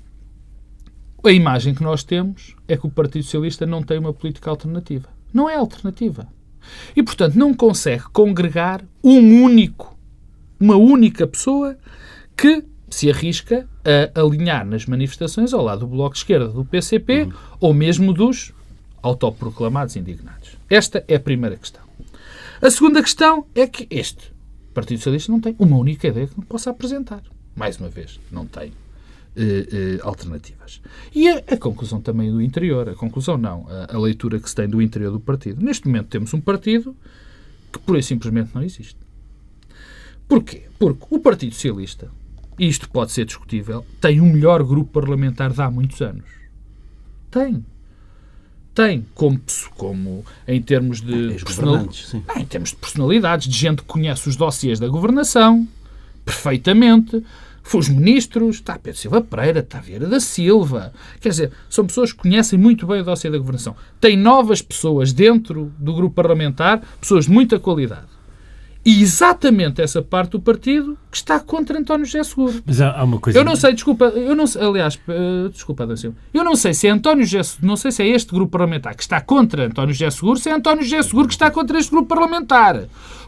a 1.25 1.33
imagem 1.33 1.75
que 1.75 1.83
nós 1.83 2.05
temos 2.05 2.56
é 2.69 2.77
que 2.77 2.87
o 2.87 2.91
Partido 2.91 3.25
Socialista 3.25 3.67
não 3.67 3.83
tem 3.83 3.99
uma 3.99 4.13
política 4.13 4.51
alternativa. 4.51 5.09
Não 5.33 5.49
é 5.49 5.57
alternativa. 5.57 6.29
E, 6.95 7.03
portanto, 7.03 7.37
não 7.37 7.55
consegue 7.55 8.05
congregar 8.13 8.85
um 9.03 9.43
único, 9.43 9.97
uma 10.59 10.77
única 10.77 11.27
pessoa 11.27 11.77
que 12.37 12.65
se 12.89 13.11
arrisca 13.11 13.69
a 14.15 14.21
alinhar 14.21 14.67
nas 14.67 14.87
manifestações 14.87 15.53
ao 15.53 15.63
lado 15.63 15.81
do 15.81 15.87
Bloco 15.87 16.15
de 16.15 16.19
Esquerda, 16.19 16.49
do 16.49 16.65
PCP 16.65 17.23
uhum. 17.23 17.33
ou 17.61 17.75
mesmo 17.75 18.13
dos 18.13 18.53
autoproclamados 19.03 19.97
indignados. 19.97 20.57
Esta 20.69 21.05
é 21.07 21.17
a 21.17 21.21
primeira 21.21 21.57
questão. 21.57 21.83
A 22.61 22.71
segunda 22.71 23.03
questão 23.03 23.47
é 23.55 23.67
que 23.67 23.87
este 23.91 24.33
Partido 24.73 24.99
Socialista 24.99 25.31
não 25.31 25.41
tem 25.41 25.55
uma 25.59 25.77
única 25.77 26.09
ideia 26.09 26.27
que 26.27 26.37
não 26.37 26.45
possa 26.45 26.71
apresentar. 26.71 27.23
Mais 27.55 27.79
uma 27.79 27.89
vez, 27.89 28.21
não 28.31 28.47
tem 28.47 28.73
eh, 29.37 29.69
eh, 29.71 29.99
alternativas. 30.03 30.81
E 31.15 31.29
a, 31.29 31.39
a, 31.39 31.57
conclusão 31.57 32.01
também 32.01 32.31
do 32.31 32.41
interior, 32.41 32.89
a 32.89 32.95
conclusão 32.95 33.37
não, 33.37 33.67
a, 33.69 33.95
a, 33.95 33.99
leitura 33.99 34.41
que 34.41 34.49
se 34.49 34.55
tem 34.55 34.69
do 34.69 34.81
interior 34.81 35.13
do 35.13 35.21
partido. 35.21 35.63
Neste 35.63 35.87
momento 35.87 36.09
temos 36.09 36.33
um 36.33 36.41
partido 36.41 36.97
que 37.73 37.79
pura 37.79 37.99
e 37.99 38.03
simplesmente 38.03 38.55
não 38.55 38.63
existe. 38.63 38.97
Porquê? 40.27 40.65
Porque 40.79 41.07
o 41.11 41.19
Partido 41.19 41.55
Socialista, 41.55 42.11
e 42.59 42.67
isto 42.67 42.89
pode 42.89 43.13
ser 43.13 43.25
discutível, 43.27 43.85
tem 44.01 44.21
o 44.21 44.25
melhor 44.27 44.65
grupo 44.65 44.91
parlamentar 44.91 45.53
de 45.53 45.61
há 45.61 45.71
muitos 45.71 46.01
anos. 46.01 46.25
Tem. 47.31 47.65
Tem, 48.75 49.07
como, 49.15 49.41
como 49.77 50.25
em 50.47 50.61
termos 50.61 51.01
de. 51.01 51.35
É, 51.35 51.39
personal... 51.39 51.89
em 52.37 52.45
termos 52.45 52.71
de 52.71 52.77
personalidades, 52.77 53.49
de 53.49 53.57
gente 53.57 53.83
que 53.83 53.89
conhece 53.89 54.29
os 54.29 54.37
dossiês 54.37 54.79
da 54.79 54.89
governação 54.89 55.67
perfeitamente, 56.27 57.23
os 57.75 57.89
ministros, 57.89 58.57
está 58.57 58.79
Pedro 58.79 59.01
Silva 59.01 59.21
Pereira, 59.21 59.61
está 59.61 59.81
Vieira 59.81 60.07
da 60.07 60.21
Silva. 60.21 60.93
Quer 61.21 61.31
dizer, 61.31 61.53
são 61.69 61.87
pessoas 61.87 62.13
que 62.13 62.19
conhecem 62.19 62.59
muito 62.59 62.87
bem 62.87 63.01
o 63.01 63.05
dossiê 63.05 63.31
da 63.31 63.39
governação. 63.39 63.75
Tem 64.01 64.17
novas 64.17 64.63
pessoas 64.63 65.13
dentro 65.13 65.73
do 65.79 65.95
grupo 65.95 66.15
parlamentar, 66.15 66.81
pessoas 67.01 67.25
de 67.25 67.33
muita 67.33 67.59
qualidade. 67.59 68.16
E 68.87 69.03
exatamente 69.03 69.83
essa 69.83 70.01
parte 70.01 70.31
do 70.31 70.41
partido 70.41 70.97
que 71.11 71.17
está 71.17 71.41
contra 71.41 71.77
António 71.77 72.07
José 72.07 72.23
Seguro. 72.23 72.63
Mas 72.65 72.81
há, 72.81 73.03
uma 73.03 73.19
coisa... 73.19 73.37
Eu 73.37 73.45
não 73.45 73.57
sei, 73.57 73.73
desculpa, 73.73 74.05
eu 74.05 74.37
não 74.37 74.47
sei, 74.47 74.63
aliás, 74.63 74.95
uh, 74.95 75.49
desculpa, 75.49 75.83
Adão 75.83 75.97
eu 76.33 76.45
não 76.45 76.55
sei 76.55 76.73
se 76.73 76.87
é 76.87 76.91
António 76.91 77.27
José 77.27 77.57
não 77.61 77.77
sei 77.77 77.91
se 77.91 78.05
é 78.05 78.07
este 78.07 78.33
grupo 78.33 78.53
parlamentar 78.53 78.95
que 78.95 79.03
está 79.03 79.21
contra 79.21 79.67
António 79.67 79.93
José 79.93 80.09
Seguro, 80.11 80.39
se 80.39 80.51
é 80.51 80.53
António 80.53 80.85
José 80.85 81.03
Seguro 81.03 81.27
que 81.27 81.35
está 81.35 81.51
contra 81.51 81.77
este 81.77 81.91
grupo 81.91 82.07
parlamentar. 82.07 82.85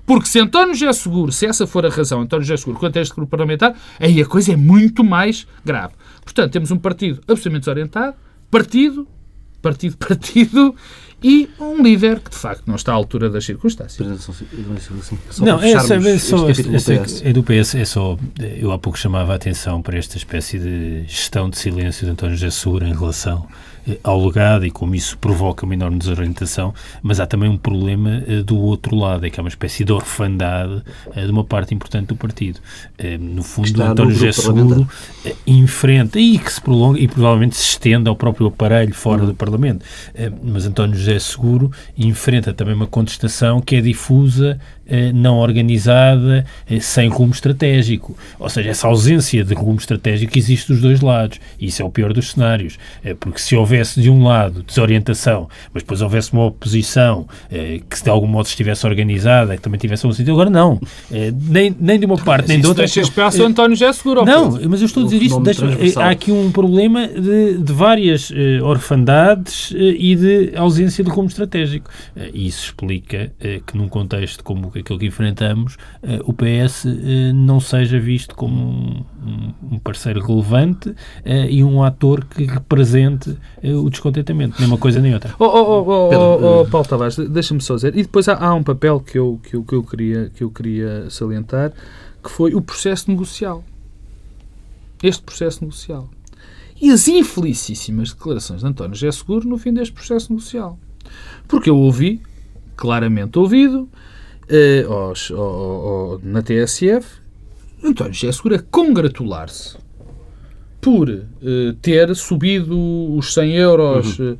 Porque 0.06 0.28
se 0.28 0.38
António 0.38 0.76
José 0.76 0.92
Seguro, 0.92 1.32
se 1.32 1.46
essa 1.46 1.66
for 1.66 1.84
a 1.84 1.88
razão, 1.88 2.20
António 2.20 2.44
José 2.44 2.56
Seguro 2.56 2.78
contra 2.78 3.02
este 3.02 3.12
grupo 3.12 3.28
parlamentar, 3.28 3.74
aí 3.98 4.22
a 4.22 4.26
coisa 4.26 4.52
é 4.52 4.56
muito 4.56 5.02
mais 5.02 5.44
grave. 5.64 5.94
Portanto, 6.22 6.52
temos 6.52 6.70
um 6.70 6.78
partido 6.78 7.20
absolutamente 7.26 7.62
desorientado, 7.62 8.14
partido, 8.48 9.08
partido, 9.60 9.96
partido, 9.98 10.74
e 11.22 11.48
um 11.58 11.82
líder 11.82 12.20
que 12.20 12.30
de 12.30 12.36
facto 12.36 12.62
não 12.66 12.76
está 12.76 12.92
à 12.92 12.94
altura 12.94 13.28
das 13.28 13.44
circunstâncias. 13.44 13.98
Não, 15.40 15.60
é 15.60 15.78
só, 15.80 15.94
é 15.96 16.18
só 16.18 16.48
é 17.24 17.32
do 17.32 17.42
PS, 17.42 17.74
é 17.74 17.84
só. 17.84 18.16
Eu 18.38 18.70
há 18.72 18.78
pouco 18.78 18.98
chamava 18.98 19.32
a 19.32 19.36
atenção 19.36 19.82
para 19.82 19.98
esta 19.98 20.16
espécie 20.16 20.58
de 20.58 21.02
gestão 21.08 21.50
de 21.50 21.58
silêncio 21.58 22.06
de 22.06 22.12
António 22.12 22.36
José 22.36 22.50
Segura 22.50 22.88
em 22.88 22.94
relação 22.94 23.48
ao 24.02 24.24
legado 24.24 24.66
e 24.66 24.70
como 24.70 24.94
isso 24.94 25.16
provoca 25.18 25.64
uma 25.64 25.74
enorme 25.74 25.98
desorientação, 25.98 26.74
mas 27.02 27.20
há 27.20 27.26
também 27.26 27.48
um 27.48 27.56
problema 27.56 28.22
uh, 28.26 28.42
do 28.42 28.58
outro 28.58 28.96
lado, 28.96 29.26
é 29.26 29.30
que 29.30 29.38
há 29.38 29.42
uma 29.42 29.48
espécie 29.48 29.84
de 29.84 29.92
orfandade 29.92 30.82
uh, 31.06 31.20
de 31.20 31.30
uma 31.30 31.44
parte 31.44 31.74
importante 31.74 32.08
do 32.08 32.16
partido. 32.16 32.60
No 33.20 33.42
fundo, 33.42 33.68
Está 33.68 33.90
António 33.90 34.14
José 34.14 34.32
Seguro 34.32 34.88
enfrenta 35.46 36.18
e 36.18 36.38
que 36.38 36.52
se 36.52 36.60
prolonga 36.60 36.98
e 36.98 37.06
provavelmente 37.06 37.56
se 37.56 37.62
estende 37.62 38.08
ao 38.08 38.16
próprio 38.16 38.48
aparelho 38.48 38.94
fora 38.94 39.22
uhum. 39.22 39.28
do 39.28 39.34
Parlamento. 39.34 39.84
mas 40.42 40.66
António 40.66 40.96
José 40.96 41.18
Seguro 41.18 41.70
enfrenta 41.96 42.52
também 42.52 42.74
uma 42.74 42.86
contestação 42.86 43.60
que 43.60 43.76
é 43.76 43.80
difusa 43.80 44.58
eh, 44.58 44.60
não 45.12 45.38
organizada, 45.38 46.46
eh, 46.68 46.80
sem 46.80 47.08
rumo 47.08 47.32
estratégico. 47.32 48.16
Ou 48.38 48.48
seja, 48.48 48.70
essa 48.70 48.88
ausência 48.88 49.44
de 49.44 49.54
rumo 49.54 49.78
estratégico 49.78 50.36
existe 50.38 50.72
dos 50.72 50.80
dois 50.80 51.00
lados. 51.00 51.38
E 51.60 51.66
isso 51.66 51.82
é 51.82 51.84
o 51.84 51.90
pior 51.90 52.12
dos 52.12 52.30
cenários. 52.30 52.78
Eh, 53.04 53.14
porque 53.14 53.38
se 53.38 53.54
houvesse, 53.54 54.00
de 54.00 54.08
um 54.08 54.24
lado, 54.24 54.62
desorientação, 54.62 55.48
mas 55.74 55.82
depois 55.82 56.00
houvesse 56.00 56.32
uma 56.32 56.46
oposição 56.46 57.26
que, 57.50 58.02
de 58.02 58.10
algum 58.10 58.26
modo, 58.26 58.46
estivesse 58.46 58.86
organizada, 58.86 59.56
que 59.56 59.62
também 59.62 59.78
tivesse 59.78 60.06
um 60.06 60.12
sentido, 60.12 60.32
agora 60.32 60.50
não. 60.50 60.80
Nem, 61.10 61.74
nem 61.78 61.98
de 61.98 62.06
uma 62.06 62.16
parte, 62.16 62.48
nem 62.48 62.60
de 62.60 62.66
outra. 62.66 62.84
Deixa 62.84 63.00
espaço 63.00 63.42
António 63.42 63.76
já 63.76 63.92
seguro. 63.92 64.24
Não, 64.24 64.50
mas 64.68 64.80
eu 64.80 64.86
estou 64.86 65.02
a 65.02 65.06
dizer 65.06 65.22
isto. 65.22 65.40
Deixa, 65.40 65.64
há 66.02 66.10
aqui 66.10 66.30
um 66.32 66.50
problema 66.50 67.06
de, 67.06 67.58
de 67.58 67.72
várias 67.72 68.32
orfandades 68.62 69.72
e 69.74 70.14
de 70.14 70.52
ausência 70.56 71.02
de 71.04 71.10
rumo 71.10 71.28
estratégico. 71.28 71.90
E 72.32 72.46
isso 72.46 72.66
explica 72.66 73.30
que, 73.66 73.76
num 73.76 73.88
contexto 73.88 74.42
como 74.42 74.72
aquilo 74.80 74.98
que 74.98 75.06
enfrentamos, 75.06 75.74
uh, 76.02 76.22
o 76.24 76.32
PS 76.32 76.84
uh, 76.84 76.88
eh, 76.88 77.32
não 77.32 77.60
seja 77.60 77.98
visto 77.98 78.34
como 78.34 79.06
um, 79.24 79.54
um 79.72 79.78
parceiro 79.78 80.24
relevante 80.24 80.90
uh, 80.90 80.94
e 81.48 81.62
um 81.62 81.82
ator 81.82 82.24
que 82.24 82.44
represente 82.44 83.36
o 83.62 83.90
descontentamento, 83.90 84.56
nem 84.58 84.68
uma 84.68 84.78
coisa 84.78 85.00
nem 85.00 85.14
outra. 85.14 85.34
Oh, 85.38 85.44
oh, 85.44 85.48
oh, 85.48 85.84
oh, 85.88 86.10
oh, 86.12 86.60
oh 86.60 86.66
Paulo 86.66 86.86
Tavares, 86.86 87.16
deixa-me 87.16 87.60
só 87.60 87.74
dizer, 87.74 87.96
e 87.96 88.02
depois 88.02 88.28
há, 88.28 88.34
há, 88.34 88.54
um 88.54 88.62
papel 88.62 89.00
que 89.00 89.18
eu, 89.18 89.40
que, 89.42 89.54
eu, 89.54 89.64
que, 89.64 89.74
eu 89.74 89.82
queria, 89.82 90.30
que 90.30 90.44
eu 90.44 90.50
queria 90.50 91.10
salientar, 91.10 91.72
que 92.22 92.30
foi 92.30 92.54
o 92.54 92.60
processo 92.60 93.10
negocial. 93.10 93.64
Este 95.02 95.22
processo 95.22 95.62
negocial. 95.62 96.08
E 96.80 96.90
as 96.90 97.08
infelicíssimas 97.08 98.12
declarações 98.12 98.60
de 98.60 98.66
António 98.66 98.94
José 98.94 99.10
Seguro 99.10 99.48
no 99.48 99.58
fim 99.58 99.72
deste 99.72 99.92
processo 99.92 100.32
negocial. 100.32 100.78
Porque 101.46 101.68
eu 101.68 101.76
ouvi, 101.76 102.22
claramente 102.76 103.38
ouvido, 103.38 103.88
eh, 104.48 104.84
aos, 104.88 105.30
ao, 105.30 105.38
ao, 105.38 106.20
na 106.22 106.42
TSF, 106.42 107.06
António 107.82 108.12
José 108.12 108.32
Segura 108.32 108.58
congratular-se 108.70 109.76
por 110.80 111.08
uh, 111.08 111.72
ter 111.82 112.14
subido 112.14 112.76
os 113.14 113.34
100 113.34 113.52
euros. 113.56 114.18
Uhum. 114.18 114.32
Uh, 114.32 114.38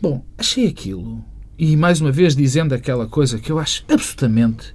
bom, 0.00 0.24
achei 0.38 0.66
aquilo. 0.66 1.24
E 1.58 1.76
mais 1.76 2.00
uma 2.00 2.12
vez 2.12 2.36
dizendo 2.36 2.74
aquela 2.74 3.06
coisa 3.06 3.38
que 3.38 3.50
eu 3.50 3.58
acho 3.58 3.84
absolutamente 3.88 4.74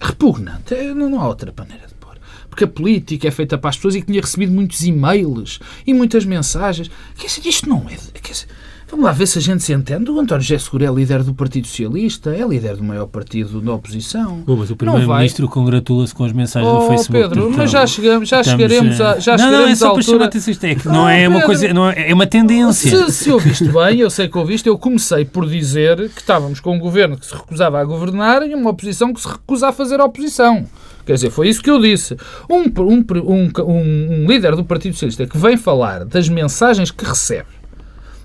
repugnante. 0.00 0.74
Não, 0.94 1.10
não 1.10 1.20
há 1.20 1.28
outra 1.28 1.52
maneira 1.56 1.86
de 1.86 1.94
pôr. 1.94 2.18
Porque 2.48 2.64
a 2.64 2.68
política 2.68 3.28
é 3.28 3.30
feita 3.30 3.58
para 3.58 3.70
as 3.70 3.76
pessoas 3.76 3.94
e 3.94 4.00
que 4.00 4.06
tinha 4.06 4.20
recebido 4.20 4.52
muitos 4.52 4.82
e-mails 4.84 5.60
e 5.86 5.92
muitas 5.92 6.24
mensagens. 6.24 6.90
Quer 7.16 7.26
dizer, 7.26 7.48
isto 7.48 7.68
não 7.68 7.88
é. 7.88 7.96
Quer 8.20 8.32
dizer, 8.32 8.48
Vamos 8.90 9.04
lá 9.04 9.12
ver 9.12 9.26
se 9.26 9.38
a 9.38 9.40
gente 9.40 9.62
se 9.62 9.72
entende. 9.72 10.10
O 10.10 10.18
António 10.18 10.42
José 10.42 10.58
Seguro 10.58 10.84
é 10.84 10.90
líder 10.90 11.22
do 11.22 11.32
Partido 11.32 11.68
Socialista, 11.68 12.34
é 12.34 12.44
líder 12.44 12.74
do 12.74 12.82
maior 12.82 13.06
partido 13.06 13.60
da 13.60 13.72
oposição. 13.72 14.42
Bom, 14.44 14.56
mas 14.56 14.68
o 14.68 14.74
Primeiro-Ministro 14.74 15.48
congratula-se 15.48 16.12
com 16.12 16.24
as 16.24 16.32
mensagens 16.32 16.72
oh, 16.72 16.80
do 16.80 16.88
Facebook. 16.88 17.22
Pedro, 17.22 17.44
então, 17.44 17.56
mas 17.56 17.70
já, 17.70 17.86
chegamos, 17.86 18.28
já 18.28 18.40
estamos, 18.40 18.60
chegaremos 18.60 19.00
a. 19.00 19.20
Já 19.20 19.32
não, 19.32 19.38
chegaremos 19.38 19.64
não, 19.64 19.68
é 19.68 19.74
só 19.76 19.92
para 19.92 20.02
chamar 20.02 20.22
a 20.22 20.26
atenção. 20.26 20.50
Isto 20.50 20.64
é 20.64 20.74
que 20.74 20.88
não 20.88 21.04
oh, 21.04 21.08
é 21.08 21.28
uma 21.28 21.42
coisa. 21.42 21.72
Não 21.72 21.88
é, 21.88 22.10
é 22.10 22.14
uma 22.14 22.26
tendência. 22.26 23.06
Se, 23.06 23.12
se 23.12 23.30
ouviste 23.30 23.68
bem, 23.68 24.00
eu 24.00 24.10
sei 24.10 24.28
que 24.28 24.36
ouviste, 24.36 24.68
eu 24.68 24.76
comecei 24.76 25.24
por 25.24 25.48
dizer 25.48 26.10
que 26.10 26.20
estávamos 26.20 26.58
com 26.58 26.74
um 26.74 26.78
governo 26.80 27.16
que 27.16 27.26
se 27.26 27.34
recusava 27.34 27.80
a 27.80 27.84
governar 27.84 28.42
e 28.42 28.56
uma 28.56 28.70
oposição 28.70 29.14
que 29.14 29.20
se 29.20 29.28
recusa 29.28 29.68
a 29.68 29.72
fazer 29.72 30.00
oposição. 30.00 30.66
Quer 31.06 31.14
dizer, 31.14 31.30
foi 31.30 31.48
isso 31.48 31.62
que 31.62 31.70
eu 31.70 31.80
disse. 31.80 32.16
Um, 32.48 32.64
um, 32.82 33.04
um, 33.22 34.22
um 34.24 34.26
líder 34.26 34.56
do 34.56 34.64
Partido 34.64 34.94
Socialista 34.94 35.26
que 35.26 35.38
vem 35.38 35.56
falar 35.56 36.04
das 36.04 36.28
mensagens 36.28 36.90
que 36.90 37.04
recebe 37.04 37.59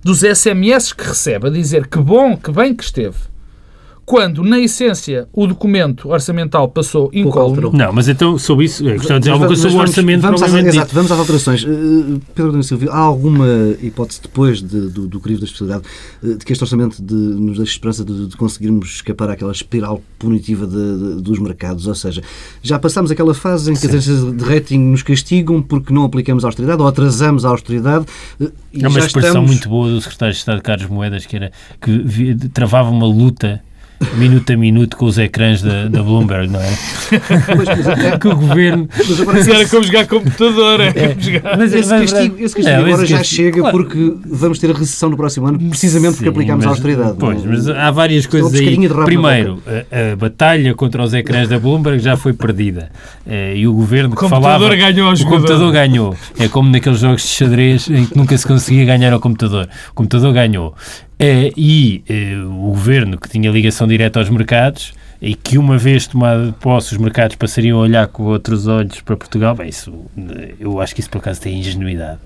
dos 0.05 0.19
SMS 0.19 0.93
que 0.93 1.03
recebe 1.03 1.47
a 1.47 1.49
dizer 1.49 1.87
que 1.87 1.97
bom, 1.97 2.37
que 2.37 2.51
bem 2.51 2.75
que 2.75 2.83
esteve 2.83 3.17
quando, 4.05 4.43
na 4.43 4.59
essência, 4.59 5.27
o 5.33 5.47
documento 5.47 6.09
orçamental 6.09 6.69
passou 6.69 7.09
incólume. 7.11 7.75
Não, 7.75 7.91
mas 7.91 8.07
então, 8.07 8.37
sobre 8.37 8.65
isso, 8.65 8.83
gostava 8.83 9.19
de 9.19 9.21
dizer 9.21 9.31
alguma 9.31 9.47
coisa 9.47 9.61
sobre 9.63 9.77
o 9.77 9.81
orçamento. 9.81 10.21
Vamos 10.21 10.43
às, 10.43 10.53
exato, 10.53 10.93
vamos 10.93 11.11
às 11.11 11.19
alterações. 11.19 11.63
Uh, 11.63 12.21
Pedro 12.35 12.51
Domingos 12.51 12.67
Silvio, 12.67 12.91
há 12.91 12.99
alguma 12.99 13.47
hipótese 13.81 14.21
depois 14.21 14.61
de, 14.61 14.89
do, 14.89 15.07
do 15.07 15.19
crivo 15.19 15.39
da 15.39 15.45
especialidade 15.45 15.85
uh, 16.21 16.37
de 16.37 16.45
que 16.45 16.53
este 16.53 16.63
orçamento 16.63 17.01
de, 17.01 17.15
nos 17.15 17.57
deixe 17.57 17.71
esperança 17.71 18.05
de, 18.05 18.27
de, 18.27 18.37
conseguirmos 18.37 18.95
escapar 18.95 19.31
àquela 19.31 19.51
espiral 19.51 19.99
punitiva 20.19 20.67
de, 20.67 21.21
dos 21.21 21.39
mercados? 21.39 21.87
Ou 21.87 21.95
seja, 21.95 22.21
já 22.61 22.77
passamos 22.77 23.09
aquela 23.09 23.33
fase 23.33 23.71
em 23.71 23.73
que 23.73 23.79
Sim. 23.79 23.87
as 23.87 23.93
agências 23.95 24.37
de 24.37 24.43
rating 24.43 24.77
nos 24.77 25.01
castigam 25.01 25.63
porque 25.63 25.91
não 25.91 26.03
aplicamos 26.03 26.45
a 26.45 26.49
austeridade 26.49 26.79
ou 26.79 26.87
atrasamos 26.87 27.43
a 27.43 27.49
austeridade. 27.49 28.05
Uh, 28.39 28.51
é 28.79 28.87
uma 28.87 28.99
expressão 28.99 29.29
estamos... 29.29 29.49
muito 29.49 29.67
boa 29.67 29.89
do 29.89 29.99
secretário 29.99 30.33
de 30.33 30.39
Estado 30.39 30.61
Carlos 30.61 30.87
Moedas, 30.87 31.25
que 31.25 31.35
era 31.35 31.51
que 31.81 32.35
travava 32.53 32.91
uma 32.91 33.07
luta 33.07 33.63
minuto 34.15 34.51
a 34.51 34.57
minuto 34.57 34.97
com 34.97 35.05
os 35.05 35.17
ecrãs 35.17 35.61
da, 35.61 35.87
da 35.87 36.03
Bloomberg, 36.03 36.51
não 36.51 36.59
é? 36.59 36.69
Mas, 37.57 38.19
que 38.19 38.27
o 38.27 38.35
governo. 38.35 38.87
Mas 38.95 39.19
agora 39.19 39.39
era 39.39 39.69
como 39.69 39.83
jogar 39.83 40.07
computador. 40.07 40.81
É, 40.81 40.87
é. 40.87 41.15
Jogar. 41.19 41.57
Mas 41.57 41.73
esse 41.73 41.89
castigo, 41.89 42.35
esse 42.39 42.55
castigo 42.55 42.77
não, 42.77 42.85
agora 42.85 43.03
esse 43.03 43.11
já 43.11 43.17
castigo, 43.17 43.43
chega 43.43 43.59
claro. 43.61 43.77
porque 43.77 44.13
vamos 44.25 44.59
ter 44.59 44.71
a 44.71 44.73
recessão 44.73 45.09
no 45.09 45.17
próximo 45.17 45.47
ano, 45.47 45.59
precisamente 45.69 46.15
porque 46.15 46.29
aplicamos 46.29 46.65
mas, 46.65 46.67
a 46.67 46.69
austeridade. 46.69 47.15
Pois, 47.19 47.43
não? 47.43 47.51
mas 47.51 47.69
há 47.69 47.91
várias 47.91 48.25
coisas 48.25 48.53
aí. 48.53 48.77
Primeiro, 49.05 49.61
a, 49.67 50.13
a, 50.13 50.15
batalha 50.15 50.73
contra 50.73 51.03
os 51.03 51.13
ecrãs 51.13 51.49
da 51.49 51.59
Bloomberg 51.59 51.99
já 51.99 52.17
foi 52.17 52.33
perdida. 52.33 52.89
É, 53.25 53.55
e 53.55 53.67
o 53.67 53.73
governo 53.73 54.15
que 54.15 54.29
falava. 54.29 54.75
Ganhou 54.75 55.13
o 55.13 55.25
computador 55.25 55.71
ganhou. 55.71 56.15
É 56.37 56.47
como 56.47 56.69
naqueles 56.69 56.99
jogos 56.99 57.21
de 57.21 57.27
xadrez 57.29 57.89
em 57.89 58.05
que 58.05 58.17
nunca 58.17 58.37
se 58.37 58.45
conseguia 58.45 58.85
ganhar 58.85 59.13
ao 59.13 59.19
computador. 59.19 59.67
O 59.91 59.93
computador 59.93 60.33
ganhou. 60.33 60.75
É, 61.17 61.51
e 61.55 62.03
é, 62.09 62.35
o 62.37 62.71
governo 62.71 63.17
que 63.17 63.29
tinha 63.29 63.49
ligação 63.49 63.87
direta 63.87 64.19
aos 64.19 64.29
mercados 64.29 64.93
e 65.21 65.33
que 65.33 65.57
uma 65.57 65.77
vez 65.77 66.05
tomado 66.07 66.53
posse 66.53 66.93
os 66.93 66.97
mercados 66.97 67.35
passariam 67.37 67.79
a 67.79 67.81
olhar 67.81 68.07
com 68.07 68.23
outros 68.23 68.67
olhos 68.67 68.99
para 69.01 69.15
Portugal, 69.15 69.55
bem, 69.55 69.69
isso, 69.69 69.93
eu 70.59 70.81
acho 70.81 70.93
que 70.93 70.99
isso 70.99 71.09
por 71.09 71.19
acaso 71.19 71.41
tem 71.41 71.57
ingenuidade. 71.59 72.19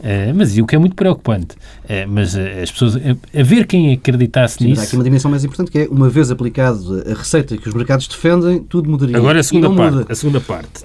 Uh, 0.00 0.34
mas 0.34 0.56
o 0.56 0.66
que 0.66 0.74
é 0.74 0.78
muito 0.78 0.94
preocupante. 0.94 1.56
Uh, 1.84 2.08
mas 2.08 2.34
uh, 2.34 2.40
as 2.62 2.70
pessoas, 2.70 2.96
a, 2.96 3.42
ver 3.42 3.66
quem 3.66 3.92
acreditasse 3.92 4.58
Sim, 4.58 4.66
nisso. 4.66 4.82
Há 4.82 4.84
aqui 4.84 4.96
uma 4.96 5.04
dimensão 5.04 5.30
mais 5.30 5.44
importante 5.44 5.70
que 5.70 5.78
é, 5.80 5.88
uma 5.88 6.08
vez 6.08 6.30
aplicado 6.30 7.02
a 7.10 7.14
receita 7.14 7.56
que 7.56 7.68
os 7.68 7.74
mercados 7.74 8.06
defendem, 8.06 8.62
tudo 8.62 8.90
mudaria. 8.90 9.16
Agora 9.16 9.40
a 9.40 9.42
segunda 9.42 9.70
parte. 9.70 9.94
Muda. 9.94 10.12
A 10.12 10.14
segunda 10.14 10.40
parte. 10.40 10.84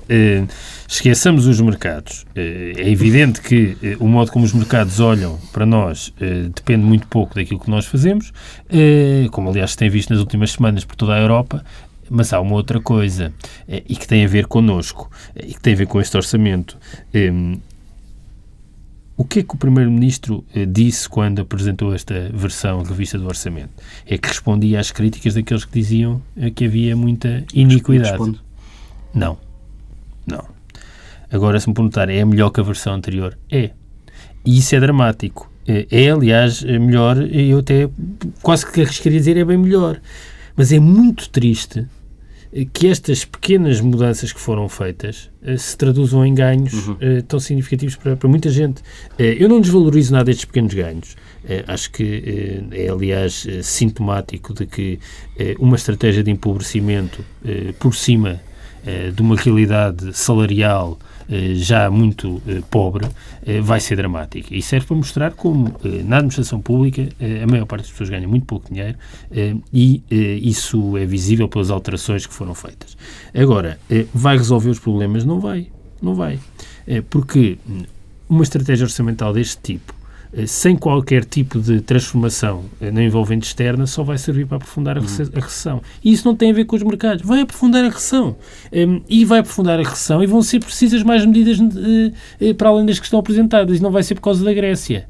esqueçamos 0.87 1.45
os 1.45 1.59
mercados. 1.59 2.25
é 2.35 2.89
evidente 2.89 3.41
que 3.41 3.77
o 3.99 4.07
modo 4.07 4.31
como 4.31 4.45
os 4.45 4.53
mercados 4.53 4.99
olham 4.99 5.37
para 5.51 5.65
nós 5.65 6.13
depende 6.55 6.83
muito 6.83 7.07
pouco 7.07 7.35
daquilo 7.35 7.59
que 7.59 7.69
nós 7.69 7.85
fazemos, 7.85 8.31
como 9.31 9.49
aliás 9.49 9.71
se 9.71 9.77
tem 9.77 9.89
visto 9.89 10.11
nas 10.11 10.19
últimas 10.19 10.51
semanas 10.51 10.85
por 10.85 10.95
toda 10.95 11.13
a 11.13 11.19
Europa. 11.19 11.63
Mas 12.13 12.33
há 12.33 12.41
uma 12.41 12.55
outra 12.55 12.81
coisa, 12.81 13.31
e 13.69 13.95
que 13.95 14.05
tem 14.05 14.25
a 14.25 14.27
ver 14.27 14.45
connosco, 14.45 15.09
e 15.33 15.53
que 15.53 15.61
tem 15.61 15.73
a 15.73 15.77
ver 15.77 15.87
com 15.87 16.01
este 16.01 16.17
orçamento. 16.17 16.77
O 19.21 19.23
que 19.23 19.41
é 19.41 19.43
que 19.43 19.53
o 19.53 19.57
Primeiro-Ministro 19.57 20.43
eh, 20.51 20.65
disse 20.65 21.07
quando 21.07 21.43
apresentou 21.43 21.93
esta 21.93 22.31
versão 22.33 22.81
revista 22.81 23.19
do 23.19 23.27
Orçamento? 23.27 23.69
É 24.03 24.17
que 24.17 24.27
respondia 24.27 24.79
às 24.79 24.89
críticas 24.89 25.35
daqueles 25.35 25.63
que 25.63 25.71
diziam 25.71 26.19
eh, 26.35 26.49
que 26.49 26.65
havia 26.65 26.95
muita 26.95 27.45
iniquidade. 27.53 28.09
Responde. 28.09 28.41
Não. 29.13 29.37
Não. 30.25 30.43
Agora, 31.31 31.59
se 31.59 31.69
me 31.69 31.75
perguntar, 31.75 32.09
é 32.09 32.25
melhor 32.25 32.49
que 32.49 32.61
a 32.61 32.63
versão 32.63 32.95
anterior? 32.95 33.37
É. 33.47 33.69
E 34.43 34.57
isso 34.57 34.75
é 34.75 34.79
dramático. 34.79 35.51
É, 35.67 35.85
é 35.91 36.09
aliás, 36.09 36.63
é 36.63 36.79
melhor, 36.79 37.21
eu 37.31 37.59
até 37.59 37.87
quase 38.41 38.65
que 38.71 38.81
arriscaria 38.81 39.19
dizer 39.19 39.37
é 39.37 39.45
bem 39.45 39.59
melhor. 39.59 40.01
Mas 40.55 40.71
é 40.71 40.79
muito 40.79 41.29
triste 41.29 41.85
que 42.73 42.87
estas 42.87 43.23
pequenas 43.23 43.79
mudanças 43.79 44.33
que 44.33 44.39
foram 44.39 44.67
feitas 44.67 45.29
uh, 45.41 45.57
se 45.57 45.77
traduzam 45.77 46.25
em 46.25 46.33
ganhos 46.33 46.73
uhum. 46.87 46.93
uh, 46.93 47.23
tão 47.27 47.39
significativos 47.39 47.95
para, 47.95 48.15
para 48.15 48.27
muita 48.27 48.49
gente. 48.49 48.81
Eu 49.17 49.47
não 49.47 49.61
desvalorizo 49.61 50.11
nada 50.13 50.29
estes 50.29 50.45
pequenos 50.45 50.73
ganhos. 50.73 51.15
acho 51.67 51.91
que 51.91 52.63
é, 52.71 52.89
aliás, 52.89 53.47
sintomático 53.63 54.53
de 54.53 54.65
que 54.65 54.99
uma 55.59 55.75
estratégia 55.75 56.23
de 56.23 56.31
empobrecimento 56.31 57.23
por 57.79 57.95
cima 57.95 58.41
de 59.13 59.21
uma 59.21 59.35
realidade 59.35 60.11
salarial 60.13 60.97
eh, 60.99 61.10
já 61.53 61.89
muito 61.89 62.41
eh, 62.47 62.61
pobre, 62.69 63.07
eh, 63.45 63.61
vai 63.61 63.79
ser 63.79 63.95
dramática. 63.95 64.55
E 64.55 64.61
serve 64.61 64.87
para 64.87 64.95
mostrar 64.95 65.31
como 65.31 65.75
na 66.05 66.17
administração 66.17 66.61
pública 66.61 67.09
a 67.43 67.47
maior 67.47 67.65
parte 67.65 67.83
das 67.83 67.91
pessoas 67.91 68.09
ganha 68.09 68.27
muito 68.27 68.45
pouco 68.45 68.67
dinheiro 68.71 68.97
e 69.73 70.03
isso 70.41 70.97
é 70.97 71.05
visível 71.05 71.47
pelas 71.47 71.69
alterações 71.69 72.25
que 72.25 72.33
foram 72.33 72.53
feitas. 72.53 72.97
Agora, 73.33 73.79
vai 74.13 74.37
resolver 74.37 74.69
os 74.69 74.79
problemas? 74.79 75.25
Não 75.25 75.39
vai. 75.39 75.67
Não 76.01 76.15
vai. 76.15 76.39
Porque 77.09 77.57
uma 78.29 78.43
estratégia 78.43 78.85
orçamental 78.85 79.33
deste 79.33 79.57
tipo 79.61 79.93
eh, 79.93 80.00
sem 80.47 80.77
qualquer 80.77 81.25
tipo 81.25 81.59
de 81.59 81.81
transformação 81.81 82.63
eh, 82.79 82.89
na 82.89 83.03
envolvente 83.03 83.47
externa, 83.47 83.85
só 83.85 84.01
vai 84.01 84.17
servir 84.17 84.47
para 84.47 84.57
aprofundar 84.57 84.97
a, 84.97 85.01
recessão. 85.01 85.81
E 86.03 86.11
isso 86.11 86.25
não 86.25 86.35
tem 86.35 86.51
a 86.51 86.53
ver 86.53 86.65
com 86.65 86.75
os 86.75 86.83
mercados. 86.83 87.25
Vai 87.25 87.41
aprofundar 87.41 87.83
a 87.83 87.89
recessão. 87.89 88.37
Ehm, 88.71 89.01
e 89.09 89.25
vai 89.25 89.39
aprofundar 89.39 89.77
a 89.79 89.83
recessão 89.83 90.23
e 90.23 90.27
vão 90.27 90.41
ser 90.41 90.59
precisas 90.59 91.03
mais 91.03 91.25
medidas 91.25 91.59
uh, 91.59 92.55
para 92.55 92.69
além 92.69 92.85
das 92.85 92.97
que 92.97 93.05
estão 93.05 93.19
apresentadas. 93.19 93.79
E 93.79 93.83
não 93.83 93.91
vai 93.91 94.03
ser 94.03 94.15
por 94.15 94.21
causa 94.21 94.43
da 94.43 94.53
Grécia. 94.53 95.09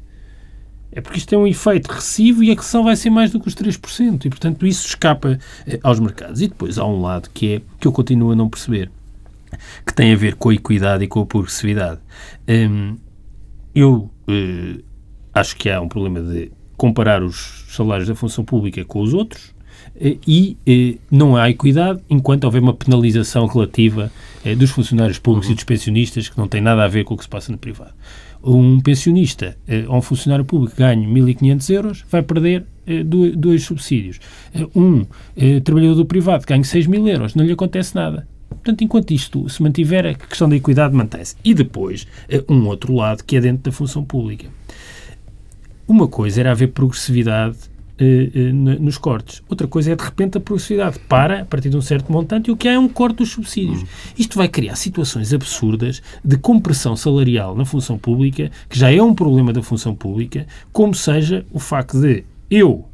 É 0.90 1.00
porque 1.00 1.18
isto 1.18 1.28
tem 1.28 1.38
um 1.38 1.46
efeito 1.46 1.86
recessivo 1.86 2.42
e 2.42 2.50
a 2.50 2.54
recessão 2.54 2.84
vai 2.84 2.96
ser 2.96 3.08
mais 3.08 3.30
do 3.30 3.38
que 3.38 3.46
os 3.46 3.54
3%. 3.54 4.26
E, 4.26 4.28
portanto, 4.28 4.66
isso 4.66 4.88
escapa 4.88 5.38
aos 5.84 6.00
mercados. 6.00 6.42
E 6.42 6.48
depois 6.48 6.78
há 6.78 6.84
um 6.84 7.00
lado 7.00 7.30
que 7.32 7.54
é 7.54 7.62
que 7.78 7.86
eu 7.86 7.92
continuo 7.92 8.32
a 8.32 8.36
não 8.36 8.48
perceber, 8.48 8.90
que 9.86 9.94
tem 9.94 10.12
a 10.12 10.16
ver 10.16 10.34
com 10.34 10.48
a 10.48 10.54
equidade 10.54 11.04
e 11.04 11.06
com 11.06 11.20
a 11.20 11.26
progressividade. 11.26 12.00
Ehm, 12.46 12.96
eu 13.74 14.10
acho 15.34 15.56
que 15.56 15.70
há 15.70 15.80
um 15.80 15.88
problema 15.88 16.20
de 16.20 16.50
comparar 16.76 17.22
os 17.22 17.64
salários 17.68 18.08
da 18.08 18.14
função 18.14 18.44
pública 18.44 18.84
com 18.84 19.00
os 19.00 19.14
outros 19.14 19.54
eh, 20.00 20.16
e 20.26 20.56
eh, 20.66 20.98
não 21.10 21.36
há 21.36 21.50
equidade 21.50 22.00
enquanto 22.08 22.44
houver 22.44 22.62
uma 22.62 22.74
penalização 22.74 23.46
relativa 23.46 24.10
eh, 24.44 24.54
dos 24.54 24.70
funcionários 24.70 25.18
públicos 25.18 25.48
uhum. 25.48 25.52
e 25.52 25.56
dos 25.56 25.64
pensionistas 25.64 26.28
que 26.28 26.38
não 26.38 26.48
tem 26.48 26.60
nada 26.60 26.84
a 26.84 26.88
ver 26.88 27.04
com 27.04 27.14
o 27.14 27.16
que 27.16 27.24
se 27.24 27.28
passa 27.28 27.52
no 27.52 27.58
privado. 27.58 27.92
Um 28.44 28.80
pensionista 28.80 29.56
ou 29.86 29.98
um 29.98 30.02
funcionário 30.02 30.44
público 30.44 30.74
que 30.74 30.82
ganhe 30.82 31.06
1.500 31.06 31.70
euros 31.70 32.04
vai 32.10 32.22
perder 32.22 32.64
dois, 33.06 33.36
dois, 33.36 33.62
subsídios. 33.62 34.18
Um 34.74 35.06
trabalhador 35.62 35.94
do 35.94 36.04
privado 36.04 36.44
que 36.44 36.52
ganhe 36.52 36.64
6 36.64 36.88
mil 36.88 37.06
euros 37.06 37.36
não 37.36 37.44
lhe 37.44 37.52
acontece 37.52 37.94
nada. 37.94 38.26
Portanto, 38.48 38.82
enquanto 38.82 39.12
isto 39.12 39.48
se 39.48 39.62
mantiver, 39.62 40.06
a 40.06 40.14
questão 40.14 40.48
da 40.48 40.56
equidade 40.56 40.92
mantém-se. 40.92 41.36
E 41.44 41.54
depois, 41.54 42.04
um 42.48 42.66
outro 42.66 42.92
lado 42.92 43.22
que 43.22 43.36
é 43.36 43.40
dentro 43.40 43.62
da 43.62 43.70
função 43.70 44.04
pública. 44.04 44.48
Uma 45.86 46.08
coisa 46.08 46.40
era 46.40 46.50
haver 46.52 46.68
progressividade 46.68 47.56
uh, 48.00 48.38
uh, 48.38 48.82
nos 48.82 48.98
cortes. 48.98 49.42
Outra 49.48 49.66
coisa 49.66 49.92
é, 49.92 49.96
de 49.96 50.02
repente, 50.02 50.38
a 50.38 50.40
progressividade 50.40 50.98
para 51.00 51.42
a 51.42 51.44
partir 51.44 51.70
de 51.70 51.76
um 51.76 51.82
certo 51.82 52.10
montante 52.10 52.50
e 52.50 52.52
o 52.52 52.56
que 52.56 52.68
há 52.68 52.72
é 52.72 52.78
um 52.78 52.88
corte 52.88 53.16
dos 53.16 53.30
subsídios. 53.30 53.82
Uhum. 53.82 53.88
Isto 54.18 54.38
vai 54.38 54.48
criar 54.48 54.76
situações 54.76 55.32
absurdas 55.32 56.02
de 56.24 56.36
compressão 56.36 56.96
salarial 56.96 57.56
na 57.56 57.64
função 57.64 57.98
pública, 57.98 58.50
que 58.68 58.78
já 58.78 58.92
é 58.92 59.02
um 59.02 59.14
problema 59.14 59.52
da 59.52 59.62
função 59.62 59.94
pública, 59.94 60.46
como 60.72 60.94
seja 60.94 61.44
o 61.50 61.58
facto 61.58 62.00
de 62.00 62.24
eu 62.50 62.84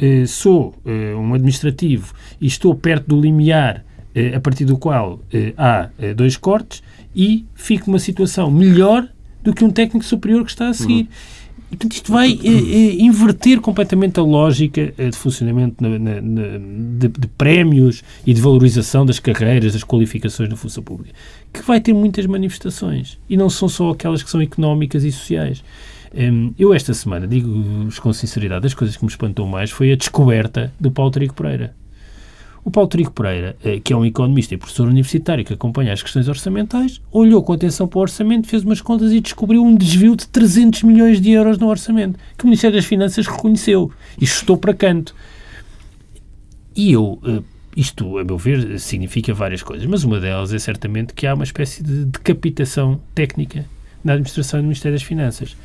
uh, 0.00 0.26
sou 0.26 0.74
um 0.84 1.34
administrativo 1.34 2.14
e 2.40 2.46
estou 2.46 2.74
perto 2.74 3.08
do 3.08 3.20
limiar 3.20 3.84
a 4.34 4.40
partir 4.40 4.64
do 4.64 4.76
qual 4.76 5.20
há 5.56 5.88
dois 6.16 6.36
cortes 6.36 6.82
e 7.14 7.46
fico 7.54 7.88
numa 7.88 7.98
situação 8.00 8.50
melhor 8.50 9.08
do 9.42 9.54
que 9.54 9.64
um 9.64 9.70
técnico 9.70 10.04
superior 10.04 10.44
que 10.44 10.50
está 10.50 10.68
a 10.68 10.74
seguir. 10.74 11.02
Uhum. 11.02 11.08
Portanto, 11.70 11.92
isto 11.92 12.12
vai 12.12 12.32
eh, 12.32 12.48
eh, 12.48 12.96
inverter 13.00 13.60
completamente 13.60 14.18
a 14.18 14.22
lógica 14.22 14.92
eh, 14.98 15.08
de 15.08 15.16
funcionamento 15.16 15.76
na, 15.80 15.98
na, 15.98 16.20
na, 16.20 16.58
de, 16.98 17.08
de, 17.08 17.28
prémios 17.38 18.02
e 18.26 18.34
de 18.34 18.40
valorização 18.40 19.06
das 19.06 19.20
carreiras, 19.20 19.72
das 19.72 19.84
qualificações 19.84 20.48
na 20.48 20.56
função 20.56 20.82
pública, 20.82 21.14
que 21.52 21.62
vai 21.62 21.80
ter 21.80 21.92
muitas 21.92 22.26
manifestações. 22.26 23.18
E 23.28 23.36
não 23.36 23.48
são 23.48 23.68
só 23.68 23.90
aquelas 23.90 24.20
que 24.20 24.28
são 24.28 24.42
económicas 24.42 25.04
e 25.04 25.12
sociais. 25.12 25.62
Um, 26.12 26.52
eu, 26.58 26.74
esta 26.74 26.92
semana, 26.92 27.24
digo-vos 27.24 28.00
com 28.00 28.12
sinceridade, 28.12 28.62
das 28.62 28.74
coisas 28.74 28.96
que 28.96 29.04
me 29.04 29.10
espantou 29.10 29.46
mais 29.46 29.70
foi 29.70 29.92
a 29.92 29.96
descoberta 29.96 30.72
do 30.78 30.90
Paulo 30.90 31.12
Trigo 31.12 31.34
Pereira. 31.34 31.72
O 32.64 32.70
Paulo 32.70 32.88
Trigo 32.88 33.10
Pereira, 33.10 33.56
eh, 33.64 33.80
que 33.80 33.92
é 33.92 33.96
um 33.96 34.04
economista 34.04 34.54
e 34.54 34.56
professor 34.56 34.86
universitário 34.86 35.44
que 35.44 35.54
acompanha 35.54 35.92
as 35.92 36.02
questões 36.02 36.28
orçamentais, 36.28 37.00
olhou 37.10 37.42
com 37.42 37.52
atenção 37.52 37.88
para 37.88 37.98
o 37.98 38.02
orçamento, 38.02 38.46
fez 38.46 38.62
umas 38.64 38.82
contas 38.82 39.12
e 39.12 39.20
descobriu 39.20 39.64
um 39.64 39.74
desvio 39.74 40.14
de 40.14 40.28
300 40.28 40.82
milhões 40.82 41.20
de 41.20 41.30
euros 41.30 41.56
no 41.56 41.68
orçamento, 41.68 42.18
que 42.36 42.44
o 42.44 42.46
Ministério 42.46 42.76
das 42.76 42.84
Finanças 42.84 43.26
reconheceu 43.26 43.90
e 44.20 44.26
chutou 44.26 44.58
para 44.58 44.74
canto. 44.74 45.14
E 46.76 46.92
eu, 46.92 47.18
eh, 47.24 47.42
isto, 47.74 48.18
a 48.18 48.24
meu 48.24 48.36
ver, 48.36 48.78
significa 48.78 49.32
várias 49.32 49.62
coisas, 49.62 49.86
mas 49.86 50.04
uma 50.04 50.20
delas 50.20 50.52
é 50.52 50.58
certamente 50.58 51.14
que 51.14 51.26
há 51.26 51.34
uma 51.34 51.44
espécie 51.44 51.82
de 51.82 52.04
decapitação 52.04 53.00
técnica 53.14 53.64
na 54.04 54.12
administração 54.12 54.60
do 54.60 54.64
Ministério 54.64 54.96
das 54.96 55.02
Finanças. 55.02 55.56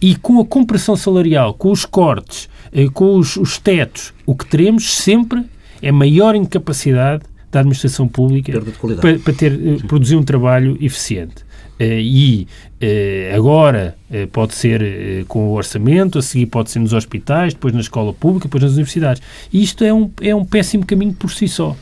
E 0.00 0.14
com 0.14 0.40
a 0.40 0.46
compressão 0.46 0.96
salarial, 0.96 1.52
com 1.52 1.70
os 1.70 1.84
cortes, 1.84 2.48
eh, 2.72 2.88
com 2.88 3.16
os, 3.16 3.36
os 3.36 3.58
tetos, 3.58 4.14
o 4.24 4.34
que 4.34 4.46
teremos 4.46 4.94
sempre 4.94 5.44
é 5.82 5.92
maior 5.92 6.34
incapacidade 6.34 7.24
da 7.50 7.60
administração 7.60 8.06
pública 8.06 8.52
para, 8.52 9.18
para, 9.18 9.32
ter, 9.32 9.52
eh, 9.52 9.86
produzir 9.86 10.16
um 10.16 10.22
trabalho 10.22 10.76
eficiente. 10.80 11.46
Uh, 11.80 11.84
e 11.84 12.48
uh, 12.82 13.36
agora 13.36 13.96
uh, 14.10 14.26
pode 14.28 14.54
ser 14.54 15.24
com 15.28 15.50
o 15.50 15.52
orçamento, 15.52 16.18
a 16.18 16.22
seguir 16.22 16.46
pode 16.46 16.72
ser 16.72 16.80
nos 16.80 16.92
hospitais, 16.92 17.54
depois 17.54 17.72
na 17.72 17.80
escola 17.80 18.12
pública, 18.12 18.48
depois 18.48 18.64
nas 18.64 18.72
universidades. 18.72 19.22
E 19.52 19.62
isto 19.62 19.84
é 19.84 19.94
um, 19.94 20.10
é 20.20 20.34
um 20.34 20.44
péssimo 20.44 20.84
caminho 20.84 21.14
por 21.14 21.30
si 21.30 21.46
só. 21.46 21.76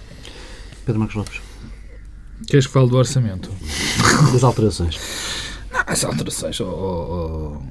Pedro 0.84 1.00
Marcos 1.00 1.16
Lopes. 1.16 1.40
Queres 2.46 2.66
que 2.66 2.72
fale 2.72 2.88
do 2.88 2.96
orçamento? 2.96 3.50
Das 4.32 4.44
alterações. 4.44 4.98
Não, 5.72 5.82
as 5.86 6.04
alterações. 6.04 6.60
Oh, 6.60 6.64
oh, 6.64 7.58
oh. 7.58 7.62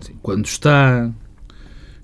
Assim, 0.00 0.14
quando 0.22 0.44
está 0.44 1.10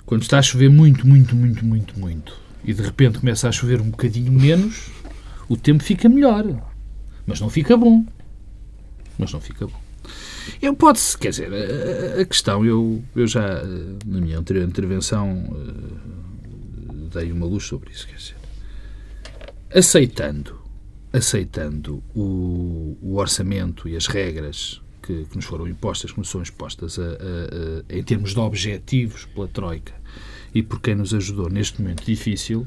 quando 0.08 0.22
está 0.22 0.38
a 0.38 0.42
chover 0.42 0.70
muito, 0.70 1.06
muito, 1.06 1.36
muito, 1.36 1.64
muito, 1.64 2.00
muito, 2.00 2.34
e 2.68 2.74
de 2.74 2.82
repente 2.82 3.18
começa 3.18 3.48
a 3.48 3.52
chover 3.52 3.80
um 3.80 3.88
bocadinho 3.88 4.30
menos, 4.30 4.90
o 5.48 5.56
tempo 5.56 5.82
fica 5.82 6.06
melhor. 6.06 6.44
Mas 7.26 7.40
não 7.40 7.48
fica 7.48 7.74
bom. 7.78 8.04
Mas 9.16 9.32
não 9.32 9.40
fica 9.40 9.66
bom. 9.66 9.80
Eu 10.60 10.74
pode-se, 10.74 11.16
quer 11.16 11.30
dizer, 11.30 11.48
a, 11.50 12.20
a, 12.20 12.24
questão, 12.26 12.66
eu, 12.66 13.02
eu 13.16 13.26
já, 13.26 13.64
na 14.04 14.20
minha 14.20 14.38
anterior 14.38 14.68
intervenção, 14.68 15.46
eh, 15.50 17.18
dei 17.18 17.32
uma 17.32 17.46
luz 17.46 17.64
sobre 17.64 17.90
isso, 17.90 18.06
quer 18.06 18.16
dizer, 18.16 18.36
aceitando, 19.74 20.60
aceitando 21.10 22.02
o, 22.14 22.98
o 23.00 23.16
orçamento 23.16 23.88
e 23.88 23.96
as 23.96 24.06
regras 24.08 24.82
que, 25.02 25.24
que, 25.24 25.36
nos 25.36 25.46
foram 25.46 25.66
impostas, 25.66 26.12
que 26.12 26.18
nos 26.18 26.28
são 26.28 26.42
impostas 26.42 26.98
a, 26.98 27.02
a, 27.02 27.96
em 27.96 28.02
termos 28.02 28.34
de 28.34 28.40
objetivos 28.40 29.24
pela 29.24 29.48
Troika 29.48 29.94
e 30.54 30.62
por 30.62 30.80
quem 30.80 30.94
nos 30.94 31.12
ajudou 31.14 31.48
neste 31.48 31.80
momento 31.80 32.04
difícil, 32.04 32.66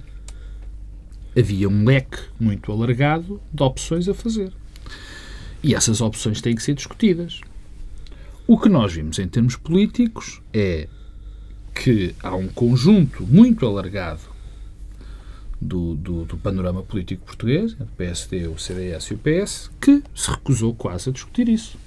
havia 1.38 1.68
um 1.70 1.86
leque 1.86 2.20
muito 2.40 2.72
alargado 2.72 3.42
de 3.54 3.64
opções 3.64 4.08
a 4.08 4.14
fazer. 4.14 4.52
E 5.64 5.76
essas 5.76 6.02
opções 6.02 6.42
têm 6.42 6.56
que 6.56 6.64
ser 6.64 6.74
discutidas. 6.74 7.42
O 8.48 8.60
que 8.60 8.68
nós 8.68 8.94
vimos 8.94 9.20
em 9.20 9.28
termos 9.28 9.56
políticos 9.56 10.42
é 10.54 10.88
que 11.74 12.14
há 12.22 12.36
um 12.36 12.48
conjunto 12.48 13.24
muito 13.26 13.66
alargado 13.66 14.22
do, 15.62 15.96
do, 15.96 16.26
do, 16.26 16.38
panorama 16.38 16.82
político 16.82 17.24
português, 17.24 17.74
o 17.74 17.86
PSD, 17.86 18.48
o 18.48 18.58
CDS 18.58 19.06
e 19.06 19.14
o 19.14 19.18
PS, 19.18 19.70
que 19.80 20.04
se 20.16 20.32
recusou 20.32 20.74
quase 20.74 21.10
a 21.10 21.14
discutir 21.14 21.48
isso. 21.48 21.78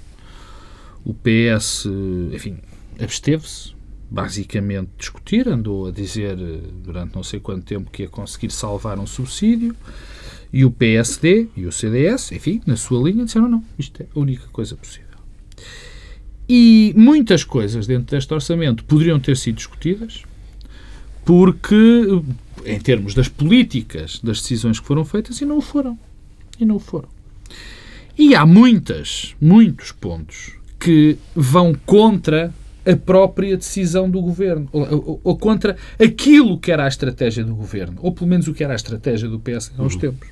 O 1.03 1.13
PS, 1.13 1.85
enfim, 2.33 2.57
absteve-se, 2.99 3.74
basicamente 4.15 4.91
discutir, 4.97 5.45
andou 5.49 5.87
a 5.87 5.91
dizer 5.91 6.39
eh, 6.39 6.59
durante 6.85 7.13
não 7.13 7.21
sei 7.21 7.37
quanto 7.37 7.65
tempo 7.65 7.91
que 7.91 8.03
ia 8.03 8.07
conseguir 8.07 8.49
salvar 8.49 8.97
um 8.97 9.05
subsídio, 9.05 9.75
e 10.53 10.63
o 10.63 10.71
PSD 10.71 11.49
e 11.53 11.65
o 11.65 11.71
CDS, 11.71 12.31
enfim, 12.31 12.61
na 12.65 12.77
sua 12.77 13.03
linha, 13.03 13.25
disseram 13.25 13.49
não, 13.49 13.61
isto 13.77 14.01
é 14.01 14.05
a 14.15 14.17
única 14.17 14.47
coisa 14.53 14.73
possível. 14.77 15.17
E 16.47 16.93
muitas 16.95 17.43
coisas 17.43 17.87
dentro 17.87 18.15
deste 18.15 18.33
orçamento 18.33 18.85
poderiam 18.85 19.19
ter 19.19 19.35
sido 19.35 19.55
discutidas, 19.55 20.23
porque, 21.25 21.75
em 22.65 22.79
termos 22.79 23.13
das 23.13 23.27
políticas, 23.27 24.21
das 24.23 24.39
decisões 24.39 24.79
que 24.79 24.87
foram 24.87 25.03
feitas, 25.03 25.41
e 25.41 25.45
não 25.45 25.59
foram. 25.59 25.99
E 26.57 26.63
não 26.63 26.79
foram. 26.79 27.09
E 28.17 28.33
há 28.33 28.45
muitas, 28.45 29.35
muitos 29.41 29.91
pontos 29.91 30.53
que 30.79 31.17
vão 31.35 31.75
contra 31.85 32.53
a 32.85 32.95
própria 32.95 33.57
decisão 33.57 34.09
do 34.09 34.21
governo, 34.21 34.69
ou, 34.71 34.83
ou, 34.83 35.21
ou, 35.23 35.37
contra 35.37 35.75
aquilo 35.99 36.59
que 36.59 36.71
era 36.71 36.85
a 36.85 36.87
estratégia 36.87 37.43
do 37.43 37.55
governo, 37.55 37.97
ou 38.01 38.11
pelo 38.13 38.27
menos 38.27 38.47
o 38.47 38.53
que 38.53 38.63
era 38.63 38.73
a 38.73 38.75
estratégia 38.75 39.27
do 39.27 39.39
PS 39.39 39.71
há 39.77 39.81
uns 39.81 39.95
uhum. 39.95 39.99
tempos. 39.99 40.29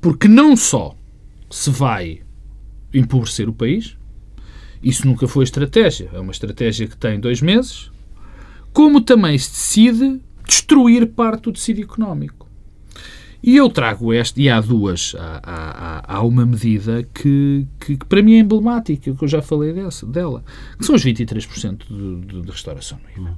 Porque 0.00 0.28
não 0.28 0.54
só 0.56 0.94
se 1.50 1.70
vai 1.70 2.20
empobrecer 2.92 3.48
o 3.48 3.52
país, 3.52 3.96
isso 4.82 5.06
nunca 5.06 5.26
foi 5.26 5.44
estratégia, 5.44 6.10
é 6.12 6.18
uma 6.18 6.32
estratégia 6.32 6.86
que 6.86 6.96
tem 6.96 7.18
dois 7.18 7.40
meses, 7.40 7.90
como 8.72 9.00
também 9.00 9.38
se 9.38 9.50
decide 9.50 10.20
destruir 10.46 11.06
parte 11.06 11.44
do 11.44 11.52
tecido 11.52 11.80
económico. 11.80 12.44
E 13.46 13.58
eu 13.58 13.68
trago 13.68 14.10
este, 14.10 14.40
e 14.40 14.48
há 14.48 14.58
duas, 14.58 15.14
há, 15.18 15.40
há, 15.42 16.16
há 16.16 16.22
uma 16.22 16.46
medida 16.46 17.06
que, 17.12 17.66
que, 17.78 17.98
que, 17.98 18.06
para 18.06 18.22
mim 18.22 18.36
é 18.36 18.38
emblemática, 18.38 19.14
que 19.14 19.22
eu 19.22 19.28
já 19.28 19.42
falei 19.42 19.74
dessa, 19.74 20.06
dela, 20.06 20.42
que 20.78 20.86
são 20.86 20.94
os 20.94 21.04
23% 21.04 21.86
de, 21.86 22.26
de, 22.26 22.40
de 22.40 22.50
restauração 22.50 22.98
no 23.04 23.22
IVA. 23.22 23.36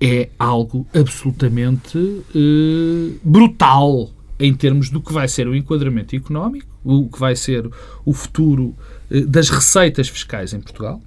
É 0.00 0.28
algo 0.38 0.86
absolutamente 0.94 1.98
uh, 1.98 3.20
brutal 3.24 4.12
em 4.38 4.54
termos 4.54 4.90
do 4.90 5.00
que 5.00 5.12
vai 5.12 5.26
ser 5.26 5.48
o 5.48 5.56
enquadramento 5.56 6.14
económico, 6.14 6.68
o 6.84 7.08
que 7.08 7.18
vai 7.18 7.34
ser 7.34 7.68
o 8.04 8.12
futuro 8.12 8.76
uh, 9.10 9.26
das 9.26 9.50
receitas 9.50 10.08
fiscais 10.08 10.54
em 10.54 10.60
Portugal, 10.60 11.02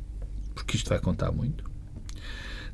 porque 0.54 0.76
isto 0.76 0.90
vai 0.90 1.00
contar 1.00 1.32
muito 1.32 1.67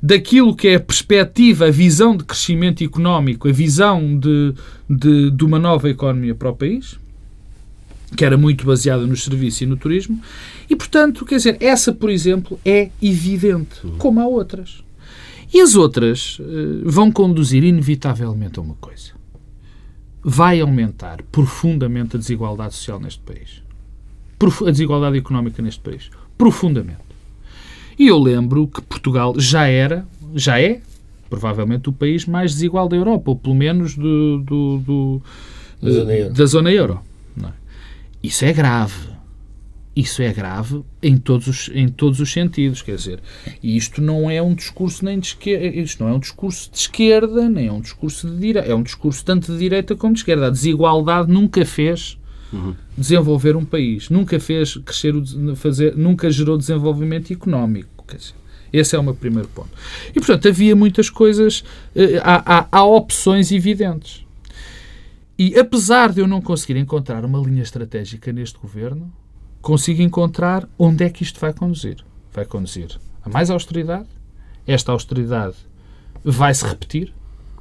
daquilo 0.02 0.54
que 0.54 0.68
é 0.68 0.74
a 0.76 0.80
perspectiva, 0.80 1.66
a 1.66 1.70
visão 1.70 2.16
de 2.16 2.24
crescimento 2.24 2.84
económico, 2.84 3.48
a 3.48 3.52
visão 3.52 4.18
de, 4.18 4.54
de, 4.88 5.30
de 5.30 5.44
uma 5.44 5.58
nova 5.58 5.88
economia 5.88 6.34
para 6.34 6.50
o 6.50 6.56
país, 6.56 6.98
que 8.16 8.24
era 8.24 8.36
muito 8.36 8.64
baseada 8.64 9.06
nos 9.06 9.24
serviços 9.24 9.62
e 9.62 9.66
no 9.66 9.76
turismo, 9.76 10.20
e, 10.68 10.76
portanto, 10.76 11.24
quer 11.24 11.36
dizer, 11.36 11.56
essa, 11.60 11.92
por 11.92 12.10
exemplo, 12.10 12.58
é 12.64 12.90
evidente, 13.02 13.80
como 13.98 14.20
há 14.20 14.26
outras. 14.26 14.82
E 15.52 15.60
as 15.60 15.74
outras 15.74 16.38
uh, 16.40 16.82
vão 16.84 17.12
conduzir 17.12 17.62
inevitavelmente 17.62 18.58
a 18.58 18.62
uma 18.62 18.74
coisa. 18.74 19.12
Vai 20.22 20.60
aumentar 20.60 21.22
profundamente 21.30 22.16
a 22.16 22.18
desigualdade 22.18 22.74
social 22.74 22.98
neste 22.98 23.20
país. 23.20 23.62
A 24.66 24.70
desigualdade 24.70 25.16
económica 25.16 25.62
neste 25.62 25.80
país. 25.80 26.10
Profundamente. 26.36 27.03
E 27.98 28.08
eu 28.08 28.18
lembro 28.18 28.66
que 28.66 28.82
Portugal 28.82 29.34
já 29.38 29.66
era, 29.66 30.06
já 30.34 30.60
é, 30.60 30.80
provavelmente, 31.30 31.88
o 31.88 31.92
país 31.92 32.26
mais 32.26 32.52
desigual 32.52 32.88
da 32.88 32.96
Europa, 32.96 33.30
ou 33.30 33.36
pelo 33.36 33.54
menos 33.54 33.96
do, 33.96 34.38
do, 34.38 34.78
do 34.78 35.22
da 35.80 35.90
zona 35.90 36.14
euro. 36.14 36.34
Da 36.34 36.46
zona 36.46 36.72
euro 36.72 37.00
é? 37.42 37.52
Isso 38.22 38.44
é 38.44 38.52
grave. 38.52 39.14
Isso 39.96 40.22
é 40.22 40.32
grave 40.32 40.82
em 41.00 41.16
todos, 41.16 41.46
os, 41.46 41.70
em 41.72 41.86
todos 41.88 42.18
os 42.18 42.32
sentidos, 42.32 42.82
quer 42.82 42.96
dizer, 42.96 43.20
e 43.62 43.76
isto 43.76 44.02
não 44.02 44.28
é 44.28 44.42
um 44.42 44.52
discurso 44.52 45.04
nem 45.04 45.20
de 45.20 45.28
esquerda, 45.28 45.66
isto 45.66 46.02
não 46.02 46.10
é 46.10 46.14
um 46.14 46.18
discurso 46.18 46.68
de 46.68 46.78
esquerda, 46.78 47.48
nem 47.48 47.68
é 47.68 47.72
um 47.72 47.80
discurso 47.80 48.28
de 48.28 48.36
direita, 48.36 48.68
é 48.68 48.74
um 48.74 48.82
discurso 48.82 49.24
tanto 49.24 49.52
de 49.52 49.58
direita 49.58 49.94
como 49.94 50.12
de 50.12 50.18
esquerda. 50.18 50.48
A 50.48 50.50
desigualdade 50.50 51.30
nunca 51.30 51.64
fez 51.64 52.18
uhum. 52.54 52.74
desenvolver 52.96 53.56
um 53.56 53.64
país. 53.64 54.08
Nunca 54.10 54.38
fez 54.40 54.76
crescer, 54.76 55.14
fazer, 55.56 55.96
nunca 55.96 56.30
gerou 56.30 56.56
desenvolvimento 56.56 57.32
económico. 57.32 58.04
Quer 58.06 58.16
dizer, 58.16 58.34
esse 58.72 58.96
é 58.96 58.98
o 58.98 59.02
meu 59.02 59.14
primeiro 59.14 59.48
ponto. 59.48 59.70
E, 60.10 60.14
portanto, 60.14 60.48
havia 60.48 60.74
muitas 60.74 61.08
coisas, 61.08 61.64
eh, 61.94 62.20
há, 62.22 62.58
há, 62.58 62.68
há 62.72 62.84
opções 62.84 63.52
evidentes. 63.52 64.24
E, 65.38 65.58
apesar 65.58 66.12
de 66.12 66.20
eu 66.20 66.26
não 66.26 66.40
conseguir 66.40 66.78
encontrar 66.78 67.24
uma 67.24 67.38
linha 67.38 67.62
estratégica 67.62 68.32
neste 68.32 68.58
governo, 68.58 69.12
consigo 69.60 70.02
encontrar 70.02 70.68
onde 70.78 71.04
é 71.04 71.10
que 71.10 71.22
isto 71.22 71.40
vai 71.40 71.52
conduzir. 71.52 71.96
Vai 72.32 72.44
conduzir 72.44 72.98
a 73.22 73.28
mais 73.28 73.50
austeridade. 73.50 74.08
Esta 74.66 74.92
austeridade 74.92 75.56
vai 76.24 76.54
se 76.54 76.64
repetir 76.66 77.12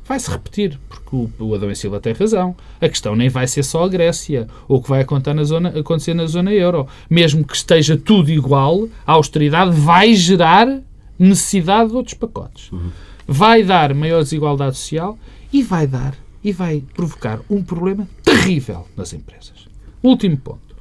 vai-se 0.05 0.29
repetir, 0.29 0.79
porque 0.87 1.15
o, 1.15 1.29
o 1.39 1.55
Adão 1.55 1.71
e 1.71 1.75
Silva 1.75 1.99
tem 1.99 2.13
razão. 2.13 2.55
A 2.79 2.89
questão 2.89 3.15
nem 3.15 3.29
vai 3.29 3.47
ser 3.47 3.63
só 3.63 3.83
a 3.83 3.87
Grécia, 3.87 4.47
ou 4.67 4.77
o 4.77 4.81
que 4.81 4.89
vai 4.89 5.01
acontecer 5.01 5.33
na, 5.33 5.43
zona, 5.43 5.69
acontecer 5.69 6.13
na 6.13 6.25
zona 6.25 6.51
euro. 6.51 6.87
Mesmo 7.09 7.45
que 7.45 7.55
esteja 7.55 7.97
tudo 7.97 8.31
igual, 8.31 8.87
a 9.05 9.13
austeridade 9.13 9.71
vai 9.71 10.13
gerar 10.15 10.81
necessidade 11.17 11.89
de 11.89 11.95
outros 11.95 12.15
pacotes. 12.15 12.71
Uhum. 12.71 12.91
Vai 13.27 13.63
dar 13.63 13.93
maior 13.93 14.21
desigualdade 14.21 14.77
social 14.77 15.17
e 15.51 15.63
vai 15.63 15.87
dar 15.87 16.15
e 16.43 16.51
vai 16.51 16.83
provocar 16.93 17.39
um 17.49 17.63
problema 17.63 18.07
terrível 18.21 18.85
nas 18.97 19.13
empresas. 19.13 19.67
Último 20.01 20.37
ponto. 20.37 20.75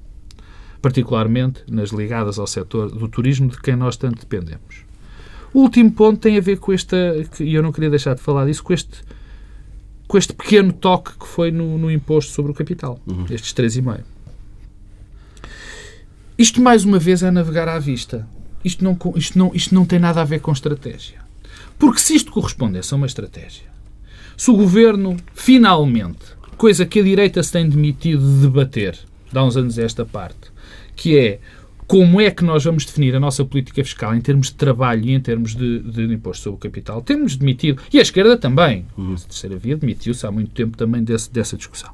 Particularmente 0.81 1.63
nas 1.69 1.91
ligadas 1.91 2.39
ao 2.39 2.47
setor 2.47 2.91
do 2.91 3.07
turismo, 3.07 3.49
de 3.49 3.61
quem 3.61 3.77
nós 3.77 3.97
tanto 3.97 4.21
dependemos. 4.21 4.82
O 5.53 5.61
último 5.61 5.93
ponto 5.93 6.19
tem 6.19 6.39
a 6.39 6.41
ver 6.41 6.59
com 6.59 6.73
esta, 6.73 6.97
e 7.41 7.55
eu 7.55 7.63
não 7.63 7.73
queria 7.73 7.91
deixar 7.91 8.15
de 8.15 8.21
falar 8.21 8.47
disso, 8.47 8.63
com 8.63 8.73
este, 8.73 9.03
com 10.09 10.17
este 10.17 10.33
pequeno 10.33 10.73
toque 10.73 11.13
que 11.19 11.27
foi 11.27 11.51
no, 11.51 11.77
no 11.77 11.91
imposto 11.91 12.33
sobre 12.33 12.53
o 12.53 12.55
capital, 12.55 12.99
uhum. 13.07 13.27
estes 13.31 13.53
3,5. 13.53 14.01
Isto, 16.39 16.61
mais 16.63 16.85
uma 16.85 16.99
vez, 16.99 17.23
é 17.23 17.31
navegar 17.31 17.69
à 17.69 17.79
vista. 17.79 18.27
Isto 18.65 18.83
não, 18.83 18.99
isto, 19.17 19.39
não, 19.39 19.51
isto 19.55 19.75
não 19.75 19.85
tem 19.85 19.99
nada 19.99 20.21
a 20.23 20.25
ver 20.25 20.41
com 20.41 20.51
estratégia. 20.53 21.21
Porque 21.79 22.01
se 22.01 22.15
isto 22.15 22.33
correspondesse 22.33 22.95
a 22.95 22.97
uma 22.97 23.07
estratégia, 23.07 23.67
se 24.37 24.51
o 24.51 24.57
governo 24.57 25.17
finalmente, 25.35 26.25
coisa 26.57 26.87
que 26.87 27.01
a 27.01 27.03
direita 27.03 27.43
se 27.43 27.53
tem 27.53 27.69
demitido 27.69 28.23
de 28.25 28.41
debater, 28.43 28.99
dá 29.33 29.45
uns 29.45 29.57
anos 29.57 29.79
a 29.79 29.83
esta 29.83 30.05
parte, 30.05 30.51
que 30.95 31.19
é 31.19 31.41
como 31.93 32.19
é 32.23 32.31
que 32.31 32.43
nós 32.43 32.65
vamos 32.65 32.87
definir 32.87 33.15
a 33.15 33.21
nossa 33.21 33.45
política 33.45 33.85
fiscal 33.85 34.15
em 34.15 34.21
termos 34.23 34.47
de 34.47 34.55
trabalho 34.55 35.05
e 35.05 35.13
em 35.13 35.21
termos 35.21 35.55
de, 35.55 35.81
de 35.81 36.05
imposto 36.05 36.45
sobre 36.45 36.57
o 36.57 36.59
capital, 36.59 37.03
temos 37.03 37.37
demitido, 37.37 37.83
e 37.93 37.99
a 37.99 38.01
esquerda 38.01 38.35
também, 38.35 38.87
uhum. 38.97 39.13
a 39.13 39.19
terceira 39.19 39.59
via 39.59 39.77
demitiu-se 39.77 40.27
há 40.27 40.33
muito 40.33 40.53
tempo 40.53 40.75
também 40.75 41.05
desse, 41.05 41.31
dessa 41.31 41.55
discussão. 41.55 41.93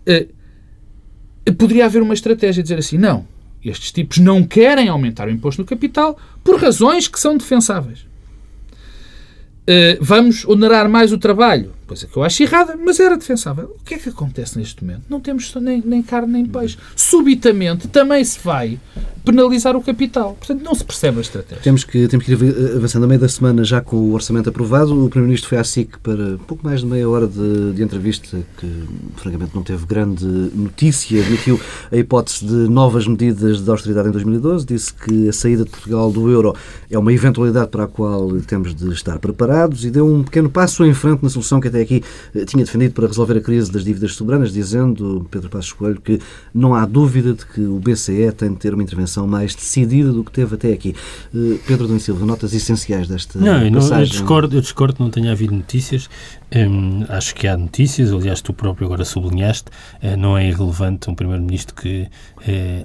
Uh, 0.00 1.52
poderia 1.54 1.86
haver 1.86 2.02
uma 2.02 2.14
estratégia 2.14 2.64
de 2.64 2.68
dizer 2.68 2.80
assim, 2.80 2.98
não, 2.98 3.24
estes 3.64 3.92
tipos 3.92 4.18
não 4.18 4.42
querem 4.42 4.88
aumentar 4.88 5.28
o 5.28 5.30
imposto 5.30 5.62
no 5.62 5.68
capital 5.68 6.18
por 6.42 6.60
razões 6.60 7.06
que 7.06 7.20
são 7.20 7.36
defensáveis. 7.36 8.00
Uh, 8.00 9.98
vamos 10.00 10.44
onerar 10.46 10.88
mais 10.88 11.12
o 11.12 11.18
trabalho 11.18 11.72
coisa 11.92 12.06
que 12.06 12.16
eu 12.16 12.22
acho 12.22 12.42
errada, 12.42 12.78
mas 12.82 12.98
era 12.98 13.16
defensável. 13.16 13.76
O 13.80 13.84
que 13.84 13.94
é 13.94 13.98
que 13.98 14.08
acontece 14.08 14.58
neste 14.58 14.82
momento? 14.82 15.02
Não 15.08 15.20
temos 15.20 15.54
nem, 15.56 15.82
nem 15.84 16.02
carne 16.02 16.32
nem 16.32 16.46
peixe. 16.46 16.78
Subitamente 16.96 17.86
também 17.88 18.24
se 18.24 18.38
vai 18.42 18.78
penalizar 19.24 19.76
o 19.76 19.82
capital. 19.82 20.34
Portanto, 20.34 20.62
não 20.62 20.74
se 20.74 20.84
percebe 20.84 21.18
a 21.18 21.20
estratégia. 21.20 21.62
Temos 21.62 21.84
que, 21.84 22.08
temos 22.08 22.26
que 22.26 22.32
ir 22.32 22.76
avançando 22.76 23.04
a 23.04 23.06
meio 23.06 23.20
da 23.20 23.28
semana 23.28 23.62
já 23.62 23.80
com 23.80 23.96
o 23.96 24.12
orçamento 24.14 24.48
aprovado. 24.48 24.92
O 24.92 25.08
Primeiro-Ministro 25.08 25.48
foi 25.48 25.58
à 25.58 25.64
SIC 25.64 25.98
para 26.02 26.38
pouco 26.46 26.64
mais 26.64 26.80
de 26.80 26.86
meia 26.86 27.08
hora 27.08 27.26
de, 27.26 27.72
de 27.72 27.82
entrevista, 27.82 28.38
que 28.58 28.84
francamente 29.16 29.54
não 29.54 29.62
teve 29.62 29.86
grande 29.86 30.24
notícia. 30.24 31.20
Admitiu 31.22 31.60
a 31.90 31.96
hipótese 31.96 32.44
de 32.44 32.68
novas 32.68 33.06
medidas 33.06 33.62
de 33.62 33.70
austeridade 33.70 34.08
em 34.08 34.12
2012. 34.12 34.66
Disse 34.66 34.92
que 34.92 35.28
a 35.28 35.32
saída 35.32 35.64
de 35.64 35.70
Portugal 35.70 36.10
do 36.10 36.28
euro 36.28 36.54
é 36.90 36.98
uma 36.98 37.12
eventualidade 37.12 37.68
para 37.68 37.84
a 37.84 37.88
qual 37.88 38.28
temos 38.40 38.74
de 38.74 38.90
estar 38.92 39.18
preparados 39.18 39.84
e 39.84 39.90
deu 39.90 40.06
um 40.06 40.22
pequeno 40.22 40.50
passo 40.50 40.84
em 40.84 40.94
frente 40.94 41.22
na 41.22 41.28
solução 41.28 41.60
que 41.60 41.68
até 41.68 41.81
aqui 41.82 42.02
eh, 42.34 42.44
tinha 42.44 42.64
defendido 42.64 42.92
para 42.92 43.06
resolver 43.06 43.36
a 43.38 43.40
crise 43.40 43.70
das 43.70 43.84
dívidas 43.84 44.14
soberanas, 44.14 44.52
dizendo, 44.52 45.26
Pedro 45.30 45.48
Passos 45.48 45.72
Coelho, 45.72 46.00
que 46.00 46.20
não 46.54 46.74
há 46.74 46.86
dúvida 46.86 47.34
de 47.34 47.44
que 47.46 47.60
o 47.60 47.78
BCE 47.78 48.32
tem 48.32 48.50
de 48.50 48.56
ter 48.56 48.74
uma 48.74 48.82
intervenção 48.82 49.26
mais 49.26 49.54
decidida 49.54 50.12
do 50.12 50.24
que 50.24 50.32
teve 50.32 50.54
até 50.54 50.72
aqui. 50.72 50.94
Eh, 51.34 51.58
Pedro 51.66 51.84
Domingos 51.86 52.04
Silva, 52.04 52.24
notas 52.24 52.54
essenciais 52.54 53.08
desta 53.08 53.38
não, 53.38 53.70
passagem? 53.72 53.98
eu 53.98 54.06
discordo, 54.06 54.56
eu 54.56 54.60
discordo 54.60 54.96
não 55.02 55.10
tenha 55.10 55.32
havido 55.32 55.54
notícias. 55.54 56.08
Hum, 56.54 57.04
acho 57.08 57.34
que 57.34 57.48
há 57.48 57.56
notícias, 57.56 58.12
aliás, 58.12 58.42
tu 58.42 58.52
próprio 58.52 58.86
agora 58.86 59.04
sublinhaste, 59.06 59.70
uh, 60.02 60.16
não 60.18 60.36
é 60.36 60.46
irrelevante 60.46 61.08
um 61.08 61.14
Primeiro-Ministro 61.14 61.74
que 61.74 62.08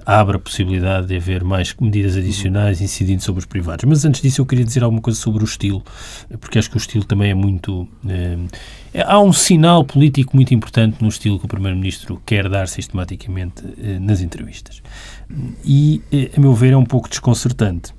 abra 0.05 0.37
a 0.37 0.39
possibilidade 0.39 1.07
de 1.07 1.15
haver 1.15 1.43
mais 1.43 1.75
medidas 1.79 2.15
adicionais 2.15 2.79
incidindo 2.79 3.23
sobre 3.23 3.39
os 3.39 3.45
privados. 3.45 3.85
Mas 3.85 4.05
antes 4.05 4.21
disso, 4.21 4.41
eu 4.41 4.45
queria 4.45 4.63
dizer 4.63 4.83
alguma 4.83 5.01
coisa 5.01 5.19
sobre 5.19 5.43
o 5.43 5.45
estilo, 5.45 5.83
porque 6.39 6.59
acho 6.59 6.69
que 6.69 6.77
o 6.77 6.79
estilo 6.79 7.03
também 7.03 7.31
é 7.31 7.33
muito. 7.33 7.87
Há 9.05 9.19
um 9.19 9.33
sinal 9.33 9.83
político 9.83 10.35
muito 10.35 10.53
importante 10.53 11.01
no 11.01 11.07
estilo 11.09 11.39
que 11.39 11.45
o 11.45 11.47
Primeiro-Ministro 11.47 12.21
quer 12.25 12.49
dar 12.49 12.67
sistematicamente 12.67 13.63
nas 13.99 14.21
entrevistas. 14.21 14.81
E, 15.63 16.01
a 16.35 16.39
meu 16.39 16.53
ver, 16.53 16.73
é 16.73 16.77
um 16.77 16.85
pouco 16.85 17.09
desconcertante. 17.09 17.91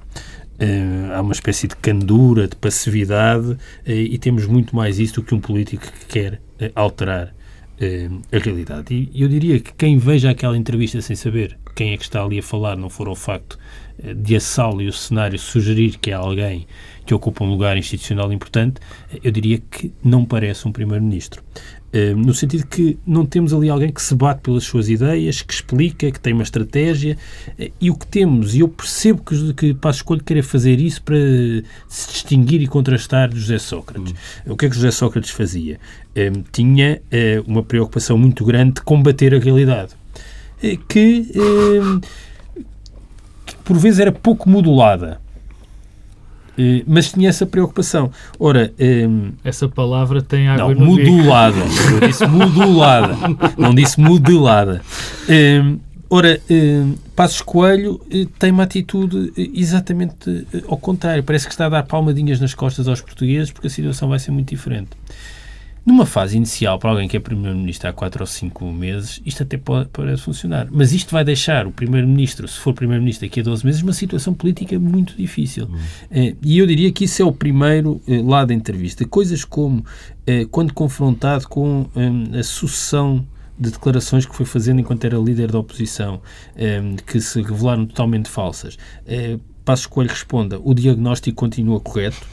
Uh, 0.61 1.13
há 1.15 1.21
uma 1.21 1.33
espécie 1.33 1.69
de 1.69 1.77
candura, 1.77 2.49
de 2.49 2.57
passividade, 2.57 3.57
e 3.87 4.19
temos 4.19 4.47
muito 4.47 4.75
mais 4.75 4.99
isso 4.99 5.17
do 5.17 5.23
que 5.23 5.35
um 5.35 5.41
político 5.41 5.85
que 5.85 6.07
quer 6.07 6.41
alterar 6.75 7.35
a 8.33 8.39
realidade. 8.39 9.09
E 9.13 9.23
eu 9.23 9.29
diria 9.29 9.61
que 9.61 9.73
quem 9.75 9.99
veja 9.99 10.31
aquela 10.31 10.57
entrevista 10.57 11.01
sem 11.01 11.15
saber 11.15 11.57
quem 11.77 11.93
é 11.93 11.97
que 11.97 12.03
está 12.03 12.23
ali 12.25 12.41
a 12.41 12.43
falar, 12.43 12.77
não 12.77 12.91
for 12.91 13.09
o 13.09 13.15
facto 13.15 13.57
de 14.17 14.37
a 14.37 14.41
sala 14.41 14.83
e 14.83 14.89
o 14.89 14.93
cenário 14.93 15.39
sugerir 15.39 15.99
que 15.99 16.11
é 16.11 16.15
alguém 16.15 16.67
que 17.09 17.15
ocupa 17.15 17.43
um 17.43 17.49
lugar 17.49 17.77
institucional 17.79 18.31
importante, 18.33 18.81
eu 19.25 19.33
diria 19.33 19.59
que 19.71 19.91
não 20.05 20.27
parece 20.27 20.69
um 20.69 20.73
primeiro-ministro. 20.73 21.43
Uh, 21.89 22.15
no 22.15 22.35
sentido 22.35 22.67
que 22.67 22.99
não 23.07 23.25
temos 23.25 23.55
ali 23.55 23.71
alguém 23.71 23.91
que 23.91 24.03
se 24.03 24.15
bate 24.15 24.43
pelas 24.43 24.65
suas 24.65 24.91
ideias, 24.91 25.41
que 25.41 25.55
explica, 25.55 26.11
que 26.11 26.21
tem 26.21 26.35
uma 26.35 26.43
estratégia, 26.43 27.17
uh, 27.59 27.73
e 27.81 27.91
o 27.91 27.95
que 27.95 28.07
temos, 28.07 28.55
e 28.55 28.61
eu 28.61 28.69
percebo 28.69 29.23
que, 29.23 29.55
que 29.55 29.73
Passo 29.73 30.01
Escolho 30.01 30.23
querer 30.23 30.43
fazer 30.43 30.79
isso 30.79 31.03
para 31.03 31.17
se 31.89 32.13
distinguir 32.13 32.61
e 32.61 32.67
contrastar 32.67 33.35
José 33.35 33.59
Sócrates. 33.59 34.13
Hum. 34.13 34.53
O 34.53 34.57
que 34.57 34.67
é 34.67 34.69
que 34.69 34.75
José 34.75 34.91
Sócrates 34.91 35.31
fazia? 35.31 35.81
Uh, 36.11 36.45
tinha 36.53 37.01
uma 37.47 37.63
preocupação 37.63 38.19
muito 38.19 38.45
grande 38.45 38.75
de 38.75 38.83
combater 38.83 39.35
a 39.35 39.39
realidade, 39.39 39.95
que, 40.61 40.77
que 40.77 41.25
por 43.69 43.77
vezes 43.77 44.01
era 44.01 44.11
pouco 44.11 44.49
modulada. 44.49 45.21
Eh, 46.57 46.83
mas 46.87 47.13
tinha 47.13 47.29
essa 47.29 47.45
preocupação. 47.45 48.11
Ora, 48.41 48.73
um, 48.81 48.83
ehm, 48.83 49.31
essa 49.45 49.69
palavra 49.69 50.23
tem 50.23 50.49
água 50.49 50.75
não, 50.75 50.81
no 50.81 50.87
modulada. 50.87 51.59
Eu 51.93 52.09
disse 52.09 52.27
modulada, 52.27 53.15
não 53.59 53.75
disse 53.75 54.01
modelada. 54.01 54.81
Um, 55.29 55.33
ehm, 55.33 55.77
ora, 56.09 56.41
um, 56.51 56.55
ehm, 56.55 56.95
Passos 57.15 57.43
Coelho 57.43 58.01
eh, 58.11 58.27
tem 58.39 58.51
uma 58.51 58.63
atitude 58.63 59.35
eh, 59.37 59.51
exatamente 59.53 60.47
ao 60.67 60.79
contrário. 60.79 61.23
Parece 61.23 61.47
que 61.47 61.53
está 61.53 61.67
a 61.67 61.69
dar 61.69 61.83
palmadinhas 61.83 62.41
nas 62.41 62.55
costas 62.55 62.89
aos 62.89 63.03
portugueses 63.03 63.53
porque 63.53 63.67
a 63.67 63.71
situação 63.71 64.09
vai 64.09 64.19
ser 64.19 64.31
muito 64.31 64.49
diferente. 64.49 64.93
Numa 65.89 66.05
fase 66.05 66.37
inicial, 66.37 66.79
para 66.79 66.91
alguém 66.91 67.09
que 67.09 67.17
é 67.17 67.21
Primeiro-Ministro 67.21 67.89
há 67.89 67.93
4 67.95 68.23
ou 68.23 68.27
5 68.27 68.73
meses, 68.73 69.23
isto 69.25 69.43
até 69.43 69.57
pode, 69.57 69.89
pode 69.89 70.15
funcionar. 70.19 70.69
Mas 70.71 70.93
isto 70.93 71.13
vai 71.13 71.25
deixar 71.25 71.67
o 71.67 71.73
Primeiro-Ministro, 71.73 72.47
se 72.47 72.59
for 72.59 72.75
Primeiro-Ministro 72.75 73.27
daqui 73.27 73.41
a 73.41 73.43
12 73.43 73.65
meses, 73.65 73.83
uma 73.83 73.95
situação 73.95 74.35
política 74.35 74.79
muito 74.79 75.17
difícil. 75.17 75.65
Uhum. 75.65 75.79
Eh, 76.11 76.37
e 76.43 76.59
eu 76.59 76.67
diria 76.67 76.93
que 76.93 77.05
isso 77.05 77.23
é 77.23 77.25
o 77.25 77.33
primeiro 77.33 78.03
eh, 78.07 78.21
lado 78.21 78.49
da 78.49 78.55
entrevista. 78.55 79.03
Coisas 79.07 79.47
como, 79.47 79.83
eh, 80.27 80.45
quando 80.51 80.75
confrontado 80.75 81.49
com 81.49 81.87
a 82.39 82.43
sucessão 82.43 83.27
de 83.59 83.71
declarações 83.71 84.27
que 84.27 84.37
foi 84.37 84.45
fazendo 84.45 84.83
enquanto 84.83 85.07
era 85.07 85.17
líder 85.17 85.51
da 85.51 85.59
oposição, 85.59 86.21
que 87.07 87.19
se 87.19 87.41
revelaram 87.41 87.87
totalmente 87.87 88.29
falsas. 88.29 88.77
Passo 89.65 89.83
Escolho 89.83 90.09
responda: 90.09 90.61
o 90.63 90.75
diagnóstico 90.75 91.35
continua 91.35 91.81
correto 91.81 92.27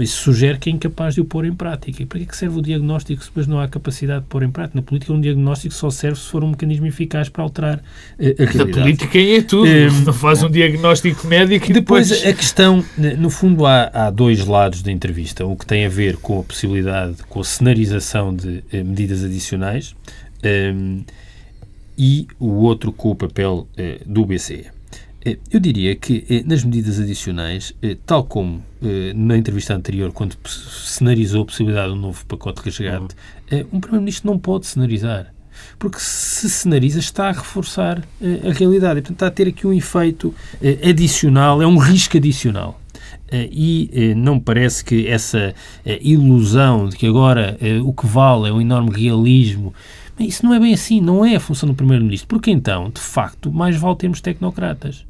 mas 0.00 0.12
sugere 0.12 0.56
que 0.56 0.70
é 0.70 0.72
incapaz 0.72 1.14
de 1.14 1.20
o 1.20 1.26
pôr 1.26 1.44
em 1.44 1.52
prática. 1.52 2.02
E 2.02 2.06
para 2.06 2.18
que, 2.18 2.24
é 2.24 2.28
que 2.28 2.34
serve 2.34 2.58
o 2.58 2.62
diagnóstico 2.62 3.20
se 3.20 3.28
depois 3.28 3.46
não 3.46 3.60
há 3.60 3.68
capacidade 3.68 4.22
de 4.22 4.28
pôr 4.28 4.42
em 4.42 4.50
prática? 4.50 4.78
Na 4.78 4.82
política, 4.82 5.12
um 5.12 5.20
diagnóstico 5.20 5.74
só 5.74 5.90
serve 5.90 6.18
se 6.18 6.26
for 6.26 6.42
um 6.42 6.48
mecanismo 6.48 6.86
eficaz 6.86 7.28
para 7.28 7.42
alterar 7.42 7.76
uh, 7.76 7.82
a 8.18 8.24
realidade. 8.24 8.70
Na 8.70 8.76
política 8.78 9.18
é 9.18 9.42
tudo. 9.42 9.68
Um, 9.68 10.00
não 10.06 10.12
faz 10.14 10.42
um 10.42 10.48
diagnóstico 10.48 11.26
médico 11.26 11.70
e 11.70 11.74
depois... 11.74 12.08
depois... 12.08 12.26
a 12.26 12.32
questão, 12.32 12.82
no 12.96 13.28
fundo, 13.28 13.66
há, 13.66 13.90
há 13.92 14.10
dois 14.10 14.46
lados 14.46 14.80
da 14.80 14.90
entrevista. 14.90 15.44
O 15.44 15.54
que 15.54 15.66
tem 15.66 15.84
a 15.84 15.90
ver 15.90 16.16
com 16.16 16.40
a 16.40 16.42
possibilidade, 16.44 17.16
com 17.28 17.40
a 17.40 17.44
cenarização 17.44 18.34
de 18.34 18.48
uh, 18.72 18.82
medidas 18.82 19.22
adicionais 19.22 19.94
um, 20.42 21.04
e 21.98 22.26
o 22.38 22.48
outro 22.62 22.90
com 22.90 23.10
o 23.10 23.14
papel 23.14 23.68
uh, 23.78 24.10
do 24.10 24.24
BCE. 24.24 24.79
Eh, 25.24 25.38
eu 25.50 25.60
diria 25.60 25.94
que 25.94 26.24
eh, 26.30 26.42
nas 26.46 26.64
medidas 26.64 26.98
adicionais, 26.98 27.74
eh, 27.82 27.96
tal 28.06 28.24
como 28.24 28.62
na 29.14 29.36
entrevista 29.36 29.74
anterior, 29.74 30.10
quando 30.10 30.34
cenarizou 30.46 31.42
a 31.42 31.44
possibilidade 31.44 31.92
de 31.92 31.98
um 31.98 32.00
novo 32.00 32.24
pacote 32.24 32.62
de 32.62 32.70
resgate, 32.70 33.14
uhum. 33.52 33.66
um 33.74 33.80
Primeiro-Ministro 33.80 34.30
não 34.30 34.38
pode 34.38 34.66
cenarizar. 34.66 35.34
Porque 35.78 35.98
se 36.00 36.48
cenariza, 36.48 36.98
está 36.98 37.28
a 37.28 37.32
reforçar 37.32 38.02
a 38.22 38.52
realidade. 38.52 39.00
E, 39.00 39.02
portanto, 39.02 39.16
está 39.16 39.26
a 39.26 39.30
ter 39.30 39.48
aqui 39.48 39.66
um 39.66 39.72
efeito 39.74 40.34
adicional, 40.82 41.60
é 41.60 41.66
um 41.66 41.76
risco 41.76 42.16
adicional. 42.16 42.80
E 43.30 44.14
não 44.16 44.40
parece 44.40 44.82
que 44.82 45.06
essa 45.06 45.54
ilusão 46.00 46.88
de 46.88 46.96
que 46.96 47.06
agora 47.06 47.58
o 47.84 47.92
que 47.92 48.06
vale 48.06 48.48
é 48.48 48.52
um 48.52 48.62
enorme 48.62 48.98
realismo 48.98 49.74
isso 50.18 50.44
não 50.44 50.52
é 50.54 50.60
bem 50.60 50.74
assim, 50.74 51.00
não 51.00 51.24
é 51.24 51.36
a 51.36 51.40
função 51.40 51.66
do 51.66 51.74
Primeiro-Ministro, 51.74 52.28
porque 52.28 52.50
então, 52.50 52.90
de 52.90 53.00
facto, 53.00 53.50
mais 53.50 53.76
vale 53.76 53.96
termos 53.96 54.20
tecnocratas. 54.20 55.06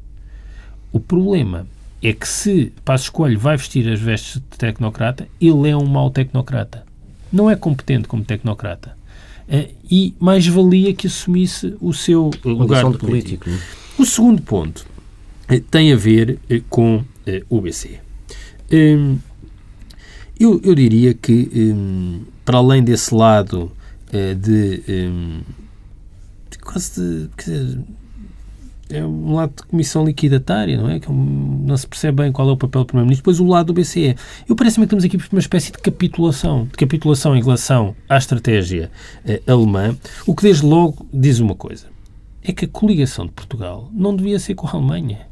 O 0.91 0.99
problema 0.99 1.67
é 2.01 2.11
que 2.13 2.27
se 2.27 2.73
Passos 2.83 3.09
Coelho 3.09 3.39
vai 3.39 3.55
vestir 3.55 3.87
as 3.87 3.99
vestes 3.99 4.35
de 4.35 4.57
tecnocrata, 4.57 5.27
ele 5.39 5.69
é 5.69 5.77
um 5.77 5.85
mau 5.85 6.09
tecnocrata. 6.09 6.83
Não 7.31 7.49
é 7.49 7.55
competente 7.55 8.07
como 8.07 8.23
tecnocrata. 8.23 8.97
Eh, 9.47 9.69
e 9.89 10.13
mais 10.19 10.45
valia 10.47 10.93
que 10.93 11.07
assumisse 11.07 11.75
o 11.79 11.93
seu 11.93 12.31
lugar 12.43 12.89
de 12.91 12.97
político. 12.97 13.45
político. 13.45 13.49
É? 13.49 14.01
O 14.01 14.05
segundo 14.05 14.41
ponto 14.41 14.85
eh, 15.47 15.61
tem 15.69 15.93
a 15.93 15.95
ver 15.95 16.39
eh, 16.49 16.61
com 16.69 17.03
o 17.49 17.61
BC. 17.61 17.99
Hum, 18.71 19.17
eu, 20.39 20.59
eu 20.63 20.73
diria 20.73 21.13
que, 21.13 21.49
hum, 21.53 22.21
para 22.43 22.57
além 22.57 22.83
desse 22.83 23.13
lado 23.13 23.71
de, 24.11 24.83
hum, 24.89 25.41
de 26.49 26.57
quase 26.57 27.29
de, 27.37 27.79
é 28.91 29.05
um 29.05 29.35
lado 29.35 29.53
de 29.55 29.63
comissão 29.63 30.05
liquidatária, 30.05 30.77
não 30.77 30.89
é? 30.89 30.99
Que 30.99 31.07
é 31.07 31.11
não 31.13 31.75
se 31.77 31.87
percebe 31.87 32.23
bem 32.23 32.31
qual 32.31 32.49
é 32.49 32.51
o 32.51 32.57
papel 32.57 32.81
do 32.81 32.87
Primeiro-Ministro. 32.87 33.23
Depois 33.23 33.39
o 33.39 33.45
lado 33.45 33.67
do 33.67 33.73
BCE. 33.73 34.15
Eu 34.47 34.55
parece-me 34.55 34.85
que 34.85 34.87
estamos 34.87 35.03
aqui 35.03 35.17
por 35.17 35.27
uma 35.31 35.39
espécie 35.39 35.71
de 35.71 35.77
capitulação, 35.77 36.65
de 36.65 36.77
capitulação 36.77 37.35
em 37.35 37.41
relação 37.41 37.95
à 38.09 38.17
estratégia 38.17 38.91
eh, 39.25 39.41
alemã, 39.47 39.95
o 40.25 40.35
que 40.35 40.43
desde 40.43 40.65
logo 40.65 41.05
diz 41.13 41.39
uma 41.39 41.55
coisa. 41.55 41.87
É 42.43 42.51
que 42.51 42.65
a 42.65 42.67
coligação 42.67 43.25
de 43.25 43.31
Portugal 43.31 43.89
não 43.93 44.15
devia 44.15 44.39
ser 44.39 44.55
com 44.55 44.67
a 44.67 44.71
Alemanha. 44.71 45.30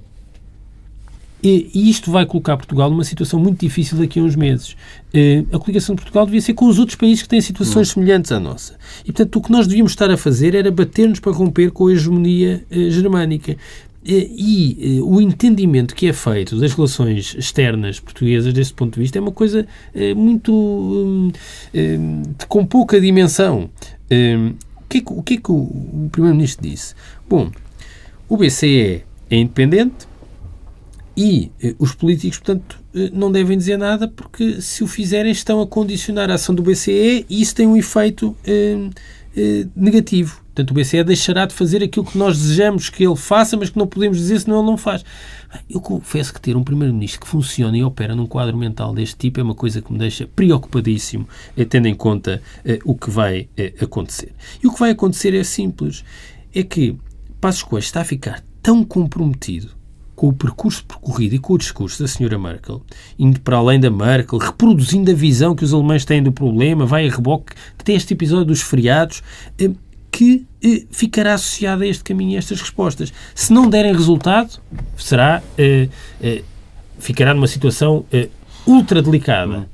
E, 1.41 1.89
isto 1.89 2.11
vai 2.11 2.25
colocar 2.25 2.57
Portugal 2.57 2.89
numa 2.89 3.03
situação 3.03 3.39
muito 3.39 3.59
difícil 3.59 3.97
daqui 3.97 4.19
a 4.19 4.23
uns 4.23 4.35
meses. 4.35 4.75
Eh, 5.13 5.45
a 5.53 5.57
coligação 5.57 5.95
de 5.95 6.01
Portugal 6.01 6.25
devia 6.25 6.41
ser 6.41 6.53
com 6.53 6.65
os 6.65 6.77
outros 6.77 6.97
países 6.97 7.23
que 7.23 7.29
têm 7.29 7.39
situações 7.39 7.89
semelhantes 7.89 8.31
à 8.31 8.39
nossa. 8.39 8.75
E, 9.03 9.11
portanto, 9.11 9.35
o 9.37 9.41
que 9.41 9.51
nós 9.51 9.65
devíamos 9.65 9.93
estar 9.93 10.11
a 10.11 10.17
fazer 10.17 10.53
era 10.53 10.69
bater-nos 10.69 11.19
para 11.19 11.31
romper 11.31 11.71
com 11.71 11.87
a 11.87 11.93
hegemonia 11.93 12.65
eh, 12.69 12.89
germânica. 12.89 13.55
e 14.05 15.01
o 15.03 15.21
entendimento 15.21 15.93
que 15.93 16.07
é 16.07 16.13
feito 16.13 16.57
das 16.57 16.73
relações 16.73 17.35
externas 17.37 17.99
portuguesas, 17.99 18.53
desse 18.53 18.73
ponto 18.73 18.95
de 18.95 19.01
vista, 19.01 19.17
é 19.17 19.21
uma 19.21 19.31
coisa 19.31 19.67
muito. 20.15 20.51
Hum, 20.53 21.31
hum, 21.75 22.23
com 22.47 22.65
pouca 22.65 22.99
dimensão. 22.99 23.69
Hum, 24.09 24.53
o 24.77 24.83
que 24.89 24.97
é 24.97 25.01
que 25.01 25.13
o, 25.13 25.19
é 25.19 25.37
que 25.37 25.51
o 25.51 26.09
Primeiro-Ministro 26.11 26.67
disse? 26.67 26.95
Bom, 27.29 27.51
o 28.27 28.37
BCE 28.37 29.03
é 29.29 29.37
independente 29.37 30.08
e 31.19 31.51
os 31.77 31.93
políticos, 31.93 32.37
portanto, 32.37 32.79
não 33.11 33.29
devem 33.29 33.57
dizer 33.57 33.77
nada 33.77 34.07
porque, 34.07 34.61
se 34.61 34.83
o 34.83 34.87
fizerem, 34.87 35.31
estão 35.31 35.59
a 35.59 35.67
condicionar 35.67 36.31
a 36.31 36.35
ação 36.35 36.55
do 36.55 36.63
BCE 36.63 37.25
e 37.29 37.41
isso 37.41 37.53
tem 37.53 37.67
um 37.67 37.75
efeito 37.75 38.33
negativo. 39.75 40.41
Portanto, 40.59 40.71
o 40.71 40.73
BCE 40.73 41.03
deixará 41.05 41.45
de 41.45 41.53
fazer 41.53 41.81
aquilo 41.81 42.05
que 42.05 42.17
nós 42.17 42.37
desejamos 42.37 42.89
que 42.89 43.05
ele 43.05 43.15
faça, 43.15 43.55
mas 43.55 43.69
que 43.69 43.77
não 43.77 43.87
podemos 43.87 44.17
dizer 44.17 44.41
senão 44.41 44.59
ele 44.59 44.67
não 44.67 44.77
faz. 44.77 45.05
Eu 45.69 45.79
confesso 45.79 46.33
que 46.33 46.41
ter 46.41 46.57
um 46.57 46.63
Primeiro-Ministro 46.63 47.21
que 47.21 47.27
funciona 47.27 47.77
e 47.77 47.83
opera 47.83 48.13
num 48.13 48.25
quadro 48.25 48.57
mental 48.57 48.93
deste 48.93 49.15
tipo 49.15 49.39
é 49.39 49.43
uma 49.43 49.55
coisa 49.55 49.81
que 49.81 49.91
me 49.91 49.97
deixa 49.97 50.27
preocupadíssimo, 50.27 51.27
eh, 51.55 51.63
tendo 51.63 51.87
em 51.87 51.95
conta 51.95 52.41
eh, 52.65 52.79
o 52.83 52.93
que 52.93 53.09
vai 53.09 53.47
eh, 53.55 53.73
acontecer. 53.81 54.33
E 54.61 54.67
o 54.67 54.73
que 54.73 54.79
vai 54.79 54.91
acontecer 54.91 55.33
é 55.33 55.43
simples. 55.43 56.03
É 56.53 56.61
que 56.61 56.97
Passos 57.39 57.63
Coelho 57.63 57.83
está 57.83 58.01
a 58.01 58.05
ficar 58.05 58.43
tão 58.61 58.83
comprometido 58.83 59.78
com 60.19 60.27
o 60.27 60.33
percurso 60.33 60.83
percorrido 60.83 61.35
e 61.35 61.39
com 61.39 61.53
o 61.53 61.57
discurso 61.57 62.03
da 62.03 62.07
senhora 62.09 62.37
Merkel, 62.37 62.81
indo 63.17 63.39
para 63.39 63.55
além 63.55 63.79
da 63.79 63.89
Merkel, 63.89 64.37
reproduzindo 64.37 65.09
a 65.09 65.13
visão 65.13 65.55
que 65.55 65.63
os 65.63 65.73
alemães 65.73 66.03
têm 66.03 66.21
do 66.21 66.29
problema, 66.29 66.85
vai 66.85 67.07
a 67.07 67.09
reboque, 67.09 67.53
que 67.77 67.85
tem 67.85 67.95
este 67.95 68.15
episódio 68.15 68.43
dos 68.43 68.61
feriados, 68.61 69.23
que 70.11 70.45
eh, 70.61 70.83
ficará 70.91 71.35
associada 71.35 71.85
a 71.85 71.87
este 71.87 72.03
caminho 72.03 72.31
e 72.31 72.35
a 72.35 72.39
estas 72.39 72.59
respostas. 72.59 73.13
Se 73.33 73.53
não 73.53 73.69
derem 73.69 73.93
resultado, 73.93 74.59
será, 74.97 75.41
eh, 75.57 75.87
eh, 76.21 76.43
ficará 76.99 77.33
numa 77.33 77.47
situação 77.47 78.03
eh, 78.11 78.27
ultra 78.67 79.01
delicada. 79.01 79.69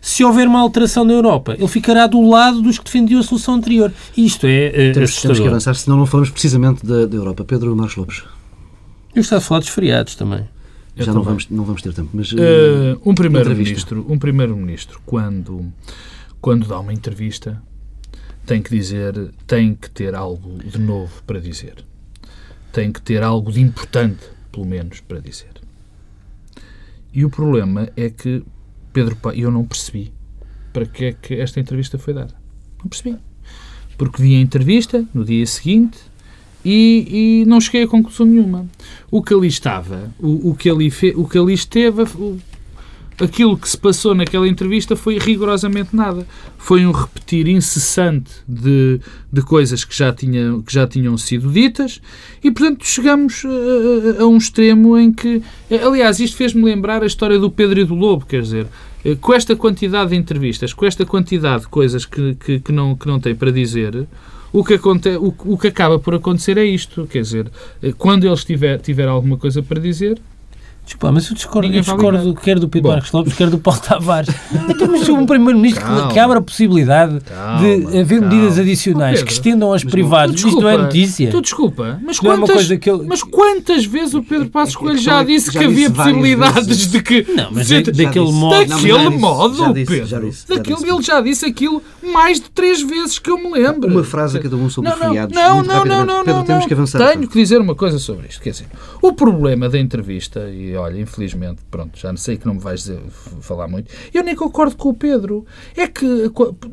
Se 0.00 0.22
houver 0.22 0.46
uma 0.46 0.60
alteração 0.60 1.04
na 1.04 1.14
Europa, 1.14 1.56
ele 1.58 1.66
ficará 1.66 2.06
do 2.06 2.22
lado 2.22 2.62
dos 2.62 2.78
que 2.78 2.84
defendiam 2.84 3.18
a 3.18 3.24
solução 3.24 3.54
anterior. 3.54 3.92
Isto 4.16 4.46
é 4.46 4.68
uh, 4.68 4.94
temos, 4.94 5.20
temos, 5.20 5.40
que 5.40 5.48
avançar, 5.48 5.74
senão 5.74 5.96
não 5.96 6.06
falamos 6.06 6.30
precisamente 6.30 6.86
da, 6.86 7.04
da 7.04 7.16
Europa. 7.16 7.44
Pedro 7.44 7.74
Marcos 7.74 7.96
Lopes. 7.96 8.37
Eu 9.14 9.20
estava 9.20 9.38
a 9.38 9.44
falar 9.44 9.60
dos 9.60 9.68
feriados 9.68 10.14
também. 10.14 10.48
Eu 10.96 11.04
Já 11.04 11.12
não 11.12 11.22
vamos, 11.22 11.48
não 11.48 11.64
vamos 11.64 11.80
ter 11.80 11.94
tempo. 11.94 12.10
Mas, 12.12 12.32
uh, 12.32 12.36
um 13.04 13.14
primeiro-ministro, 13.14 14.04
um 14.08 14.18
primeiro-ministro, 14.18 15.00
quando, 15.06 15.72
quando 16.40 16.66
dá 16.66 16.78
uma 16.80 16.92
entrevista, 16.92 17.62
tem 18.44 18.60
que 18.60 18.70
dizer, 18.70 19.14
tem 19.46 19.74
que 19.74 19.88
ter 19.90 20.14
algo 20.14 20.58
de 20.58 20.78
novo 20.78 21.22
para 21.24 21.40
dizer. 21.40 21.84
Tem 22.72 22.90
que 22.92 23.00
ter 23.00 23.22
algo 23.22 23.52
de 23.52 23.60
importante, 23.60 24.24
pelo 24.50 24.66
menos, 24.66 25.00
para 25.00 25.20
dizer. 25.20 25.52
E 27.12 27.24
o 27.24 27.30
problema 27.30 27.88
é 27.96 28.10
que 28.10 28.42
Pedro 28.92 29.16
eu 29.34 29.50
não 29.50 29.64
percebi 29.64 30.12
para 30.72 30.86
que 30.86 31.04
é 31.06 31.12
que 31.12 31.34
esta 31.34 31.60
entrevista 31.60 31.98
foi 31.98 32.14
dada. 32.14 32.34
Não 32.78 32.88
percebi. 32.88 33.16
Porque 33.96 34.22
vi 34.22 34.36
a 34.36 34.40
entrevista 34.40 35.04
no 35.12 35.24
dia 35.24 35.46
seguinte 35.46 35.98
e, 36.64 37.42
e 37.42 37.44
não 37.46 37.60
cheguei 37.60 37.84
a 37.84 37.88
conclusão 37.88 38.26
nenhuma. 38.26 38.66
O 39.10 39.22
que 39.22 39.34
ali 39.34 39.48
estava, 39.48 40.12
o, 40.18 40.50
o 40.50 40.54
que, 40.54 40.68
ali 40.68 40.90
fe, 40.90 41.12
o 41.16 41.26
que 41.26 41.38
ali 41.38 41.54
esteve, 41.54 42.02
o, 42.02 42.38
aquilo 43.20 43.56
que 43.56 43.68
se 43.68 43.76
passou 43.76 44.14
naquela 44.14 44.46
entrevista 44.46 44.94
foi 44.94 45.18
rigorosamente 45.18 45.94
nada. 45.94 46.26
Foi 46.56 46.86
um 46.86 46.92
repetir 46.92 47.48
incessante 47.48 48.30
de, 48.46 49.00
de 49.32 49.42
coisas 49.42 49.84
que 49.84 49.96
já, 49.96 50.12
tinha, 50.12 50.60
que 50.64 50.72
já 50.72 50.86
tinham 50.86 51.16
sido 51.18 51.50
ditas 51.50 52.00
e, 52.42 52.50
portanto, 52.50 52.86
chegamos 52.86 53.44
a, 53.44 54.22
a, 54.22 54.26
um 54.26 54.36
extremo 54.36 54.96
em 54.96 55.12
que. 55.12 55.42
Aliás, 55.84 56.20
isto 56.20 56.36
fez-me 56.36 56.64
lembrar 56.64 57.02
a 57.02 57.06
história 57.06 57.38
do 57.38 57.50
Pedro 57.50 57.80
e 57.80 57.84
do 57.84 57.94
Lobo, 57.94 58.26
quer 58.26 58.42
dizer, 58.42 58.66
eh, 59.04 59.16
com 59.20 59.34
esta 59.34 59.56
quantidade 59.56 60.10
de 60.10 60.16
entrevistas, 60.16 60.72
com 60.72 60.86
esta 60.86 61.04
quantidade 61.04 61.62
de 61.62 61.68
coisas 61.68 62.04
que, 62.04 62.34
que, 62.36 62.60
que 62.60 62.72
não, 62.72 62.94
que 62.94 63.06
não 63.06 63.18
tem 63.18 63.34
para 63.34 63.50
dizer. 63.50 64.06
O 64.52 64.64
que, 64.64 64.74
aconte, 64.74 65.10
o, 65.16 65.34
o 65.44 65.58
que 65.58 65.68
acaba 65.68 65.98
por 65.98 66.14
acontecer 66.14 66.56
é 66.56 66.64
isto, 66.64 67.06
quer 67.06 67.22
dizer, 67.22 67.50
eh, 67.82 67.92
quando 67.96 68.26
ele 68.26 68.36
tiver, 68.36 68.78
tiver 68.78 69.06
alguma 69.06 69.36
coisa 69.36 69.62
para 69.62 69.80
dizer, 69.80 70.18
Desculpa, 70.88 71.12
mas 71.12 71.28
eu 71.28 71.34
discordo, 71.34 71.70
eu 71.70 71.82
discordo 71.82 72.34
quer 72.36 72.58
do 72.58 72.66
Pedro 72.66 72.88
Bom. 72.88 72.94
Marcos 72.94 73.12
Lopes, 73.12 73.34
quer 73.34 73.50
do 73.50 73.58
Paulo 73.58 73.78
Tavares. 73.78 74.34
então, 74.70 74.88
mas 74.90 75.06
um 75.06 75.26
Primeiro-Ministro 75.26 75.84
que 76.10 76.18
abre 76.18 76.38
a 76.38 76.40
possibilidade 76.40 77.20
calma, 77.20 77.60
de 77.60 77.98
haver 77.98 78.20
calma. 78.20 78.34
medidas 78.34 78.58
adicionais 78.58 79.22
que 79.22 79.30
estendam 79.30 79.70
aos 79.70 79.84
mas, 79.84 79.92
privados. 79.92 80.36
Desculpa, 80.36 80.56
Isto 80.56 80.62
não 80.62 80.70
é 80.70 80.78
notícia. 80.78 81.30
Tu 81.30 81.42
desculpa, 81.42 82.00
mas, 82.02 82.18
quantas, 82.18 82.70
é 82.70 82.74
ele... 82.74 83.02
mas 83.06 83.22
quantas 83.22 83.84
vezes 83.84 84.14
o 84.14 84.22
Pedro 84.22 84.48
Passos 84.48 84.76
Coelho 84.76 84.98
já 84.98 85.22
disse 85.22 85.52
já 85.52 85.60
que 85.60 85.66
havia 85.66 85.90
possibilidades 85.90 86.86
de 86.90 87.02
que... 87.02 87.26
Não, 87.34 87.50
mas 87.52 87.66
de, 87.66 87.82
daquele 87.82 88.32
modo... 88.32 88.66
Daquele 88.66 89.10
modo, 89.10 89.74
Pedro. 89.74 90.30
Daquele, 90.48 90.90
ele 90.90 91.02
já 91.02 91.20
disse 91.20 91.44
aquilo 91.44 91.82
mais 92.02 92.40
de 92.40 92.48
três 92.48 92.80
vezes 92.82 93.18
que 93.18 93.30
eu 93.30 93.36
me 93.36 93.50
lembro. 93.50 93.90
Uma 93.90 94.04
frase 94.04 94.38
a 94.38 94.40
cada 94.40 94.56
um 94.56 94.70
sobre 94.70 94.88
não, 94.88 94.96
os 94.96 95.02
feriados. 95.04 95.36
Não, 95.36 95.62
não, 95.62 95.84
não, 95.84 96.06
não, 96.06 96.24
não. 96.24 96.44
Temos 96.44 96.64
que 96.64 96.72
avançar. 96.72 97.10
Tenho 97.10 97.28
que 97.28 97.38
dizer 97.38 97.60
uma 97.60 97.74
coisa 97.74 97.98
sobre 97.98 98.28
isto. 98.28 98.40
Quer 98.40 98.52
dizer, 98.52 98.66
o 99.02 99.12
problema 99.12 99.68
da 99.68 99.78
entrevista, 99.78 100.48
e 100.48 100.77
olha, 100.78 101.00
infelizmente, 101.00 101.62
pronto, 101.70 101.98
já 101.98 102.10
não 102.10 102.16
sei 102.16 102.36
que 102.36 102.46
não 102.46 102.54
me 102.54 102.60
vais 102.60 102.80
dizer, 102.80 103.00
falar 103.40 103.68
muito, 103.68 103.90
eu 104.12 104.22
nem 104.22 104.34
concordo 104.34 104.76
com 104.76 104.90
o 104.90 104.94
Pedro. 104.94 105.44
É 105.76 105.86
que 105.86 106.04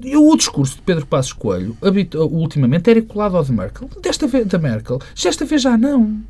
eu, 0.04 0.28
o 0.28 0.38
discurso 0.38 0.78
de 0.78 0.82
Pedro 0.84 1.06
Passos 1.06 1.34
Coelho, 1.34 1.78
ultimamente, 2.32 2.90
era 2.90 3.02
colado 3.02 3.38
ao 3.38 3.44
de 3.44 3.52
Merkel. 3.52 3.90
Desta 4.02 4.28
vez, 4.28 4.46
da 4.48 4.58
Merkel, 4.58 5.00
desta 5.22 5.46
vez 5.46 5.62
já 5.62 5.78
não. 5.78 6.22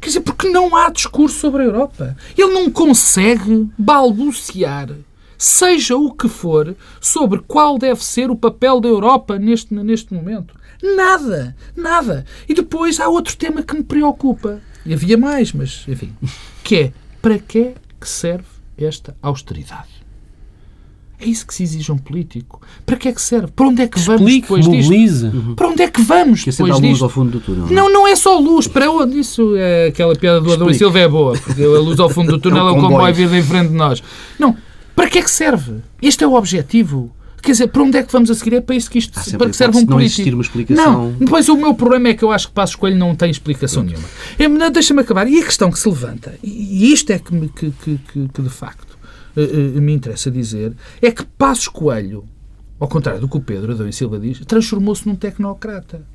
Quer 0.00 0.08
dizer, 0.08 0.20
porque 0.20 0.48
não 0.48 0.76
há 0.76 0.90
discurso 0.90 1.38
sobre 1.38 1.62
a 1.62 1.66
Europa. 1.66 2.16
Ele 2.36 2.52
não 2.52 2.70
consegue 2.70 3.68
balbuciar 3.78 4.90
seja 5.36 5.96
o 5.96 6.12
que 6.12 6.28
for, 6.28 6.74
sobre 7.00 7.40
qual 7.40 7.78
deve 7.78 8.02
ser 8.04 8.30
o 8.30 8.36
papel 8.36 8.80
da 8.80 8.88
Europa 8.88 9.38
neste, 9.38 9.74
neste 9.74 10.14
momento. 10.14 10.54
Nada, 10.82 11.56
nada. 11.76 12.24
E 12.48 12.54
depois 12.54 13.00
há 13.00 13.08
outro 13.08 13.36
tema 13.36 13.62
que 13.62 13.74
me 13.74 13.82
preocupa. 13.82 14.60
E 14.84 14.92
havia 14.92 15.16
mais, 15.16 15.52
mas 15.52 15.84
enfim. 15.88 16.12
Que 16.62 16.76
é, 16.76 16.92
para 17.24 17.38
que 17.38 17.72
que 17.98 18.06
serve 18.06 18.44
esta 18.76 19.16
austeridade? 19.22 19.88
É 21.18 21.24
isso 21.24 21.46
que 21.46 21.54
se 21.54 21.62
exige 21.62 21.90
a 21.90 21.94
um 21.94 21.96
político. 21.96 22.60
Para 22.84 22.96
que 22.96 23.08
é 23.08 23.12
que 23.12 23.22
serve? 23.22 23.50
Para 23.50 23.66
onde 23.66 23.80
é 23.80 23.88
que 23.88 23.98
vamos 23.98 24.20
Explique, 24.20 24.42
depois 24.42 24.66
mobilize. 24.66 25.30
disto? 25.30 25.36
Uhum. 25.38 25.54
Para 25.54 25.68
onde 25.68 25.82
é 25.84 25.90
que 25.90 26.02
vamos 26.02 26.44
que 26.44 26.50
depois 26.50 26.72
disto? 26.74 26.86
luz 26.86 27.02
ao 27.02 27.08
fundo 27.08 27.30
do 27.30 27.40
túnel. 27.40 27.66
Não, 27.70 27.90
não 27.90 28.06
é 28.06 28.14
só 28.14 28.38
luz. 28.38 28.68
Para 28.68 28.90
onde? 28.90 29.20
Isso 29.20 29.56
é 29.56 29.86
aquela 29.86 30.14
piada 30.14 30.38
do 30.42 30.52
Adão 30.52 30.68
e 30.68 30.74
Silva 30.74 30.98
é 30.98 31.08
boa. 31.08 31.32
Porque 31.38 31.62
a 31.62 31.78
luz 31.78 31.98
ao 31.98 32.10
fundo 32.10 32.32
do 32.32 32.36
túnel 32.42 32.68
é, 32.68 32.72
um 32.72 32.74
é 32.74 32.78
o 32.78 32.82
comboio 32.82 33.14
vir 33.14 33.32
em 33.32 33.42
frente 33.42 33.68
de 33.68 33.74
nós. 33.74 34.02
Não. 34.38 34.54
Para 34.94 35.08
que 35.08 35.18
é 35.18 35.22
que 35.22 35.30
serve? 35.30 35.76
Este 36.02 36.24
é 36.24 36.26
o 36.26 36.34
objetivo. 36.34 37.10
Quer 37.44 37.52
dizer, 37.52 37.66
para 37.68 37.82
onde 37.82 37.98
é 37.98 38.02
que 38.02 38.12
vamos 38.12 38.30
a 38.30 38.34
seguir? 38.34 38.54
É 38.54 38.60
para 38.60 38.74
isso 38.74 38.90
que 38.90 38.98
isto 38.98 39.12
para 39.36 39.50
que 39.50 39.56
serve 39.56 39.76
um 39.76 39.80
não 39.80 39.86
político. 39.86 40.28
Não 40.28 40.36
uma 40.36 40.42
explicação. 40.42 40.92
Não, 40.92 41.12
depois 41.12 41.48
o 41.48 41.56
meu 41.56 41.74
problema 41.74 42.08
é 42.08 42.14
que 42.14 42.24
eu 42.24 42.32
acho 42.32 42.48
que 42.48 42.54
Passos 42.54 42.74
Coelho 42.74 42.96
não 42.96 43.14
tem 43.14 43.30
explicação 43.30 43.84
Pronto. 43.84 44.00
nenhuma. 44.38 44.70
Deixa-me 44.70 45.02
acabar. 45.02 45.28
E 45.28 45.40
a 45.40 45.44
questão 45.44 45.70
que 45.70 45.78
se 45.78 45.88
levanta, 45.88 46.34
e 46.42 46.92
isto 46.92 47.10
é 47.10 47.18
que, 47.18 47.34
me, 47.34 47.48
que, 47.48 47.70
que, 47.70 47.98
que 48.28 48.42
de 48.42 48.48
facto 48.48 48.98
uh, 49.36 49.78
uh, 49.78 49.82
me 49.82 49.92
interessa 49.92 50.30
dizer, 50.30 50.74
é 51.02 51.10
que 51.10 51.24
Passos 51.24 51.68
Coelho, 51.68 52.24
ao 52.80 52.88
contrário 52.88 53.20
do 53.20 53.28
que 53.28 53.36
o 53.36 53.40
Pedro 53.40 53.72
Adão 53.72 53.86
e 53.86 53.92
Silva 53.92 54.18
diz, 54.18 54.40
transformou-se 54.46 55.06
num 55.06 55.14
tecnocrata 55.14 56.13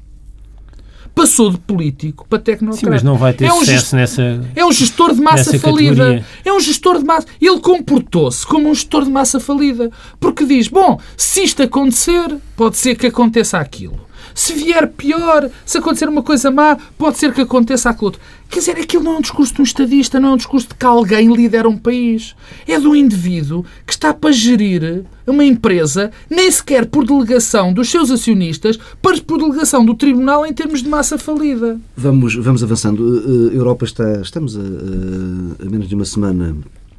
passou 1.14 1.52
de 1.52 1.58
político 1.58 2.26
para 2.30 2.40
tecnocrata. 2.40 2.86
Sim, 2.86 2.90
mas 2.90 3.04
não 3.04 3.18
vai 3.18 3.34
ter 3.34 3.46
é 3.46 3.54
um 3.54 3.60
sucesso 3.60 3.96
nessa 3.96 4.42
É 4.56 4.66
um 4.66 4.72
gestor 4.72 5.14
de 5.14 5.22
massa 5.22 5.58
falida. 5.60 5.96
Categoria. 5.96 6.26
É 6.46 6.54
um 6.54 6.60
gestor 6.60 7.00
de 7.00 7.06
massa... 7.06 7.28
Ele 7.42 7.60
comportou-se 7.60 8.46
como 8.46 8.70
um 8.70 8.74
gestor 8.74 9.04
de 9.04 9.12
massa 9.12 9.40
falida. 9.40 9.92
Porque 10.20 10.46
diz, 10.46 10.68
bom, 10.68 11.00
se 11.18 11.44
isto 11.44 11.64
acontecer, 11.64 12.38
pode 12.56 12.78
ser 12.78 12.96
que 12.96 13.08
aconteça 13.08 13.58
aquilo. 13.58 14.09
Se 14.40 14.54
vier 14.54 14.88
pior, 14.88 15.52
se 15.66 15.80
acontecer 15.80 16.08
uma 16.08 16.24
coisa 16.24 16.50
má, 16.50 16.78
pode 16.98 17.18
ser 17.18 17.34
que 17.34 17.42
aconteça 17.42 17.90
aquilo 17.90 18.06
outro. 18.06 18.22
Quer 18.50 18.60
dizer, 18.60 18.78
aquilo 18.78 19.04
não 19.04 19.16
é 19.16 19.18
um 19.18 19.22
discurso 19.22 19.54
de 19.54 19.60
um 19.60 19.66
estadista, 19.66 20.18
não 20.18 20.30
é 20.30 20.32
um 20.32 20.38
discurso 20.38 20.70
de 20.70 20.76
que 20.76 20.86
alguém 20.86 21.30
lidera 21.36 21.68
um 21.68 21.78
país. 21.78 22.38
É 22.66 22.80
de 22.80 22.88
um 22.88 22.96
indivíduo 22.96 23.66
que 23.86 23.92
está 23.92 24.14
para 24.14 24.32
gerir 24.32 25.04
uma 25.28 25.44
empresa, 25.44 26.10
nem 26.30 26.50
sequer 26.50 26.86
por 26.86 27.06
delegação 27.06 27.74
dos 27.74 27.92
seus 27.92 28.10
acionistas, 28.10 28.80
mas 29.04 29.20
por 29.20 29.40
delegação 29.40 29.84
do 29.84 29.94
tribunal 29.94 30.46
em 30.46 30.54
termos 30.54 30.82
de 30.82 30.88
massa 30.88 31.18
falida. 31.18 31.78
Vamos, 31.98 32.34
vamos 32.36 32.64
avançando. 32.64 33.52
A 33.52 33.54
Europa 33.54 33.84
está. 33.84 34.22
Estamos 34.22 34.56
a, 34.56 34.62
a 34.62 35.70
menos 35.70 35.90
de 35.90 35.96
uma 35.96 36.06
semana 36.06 36.56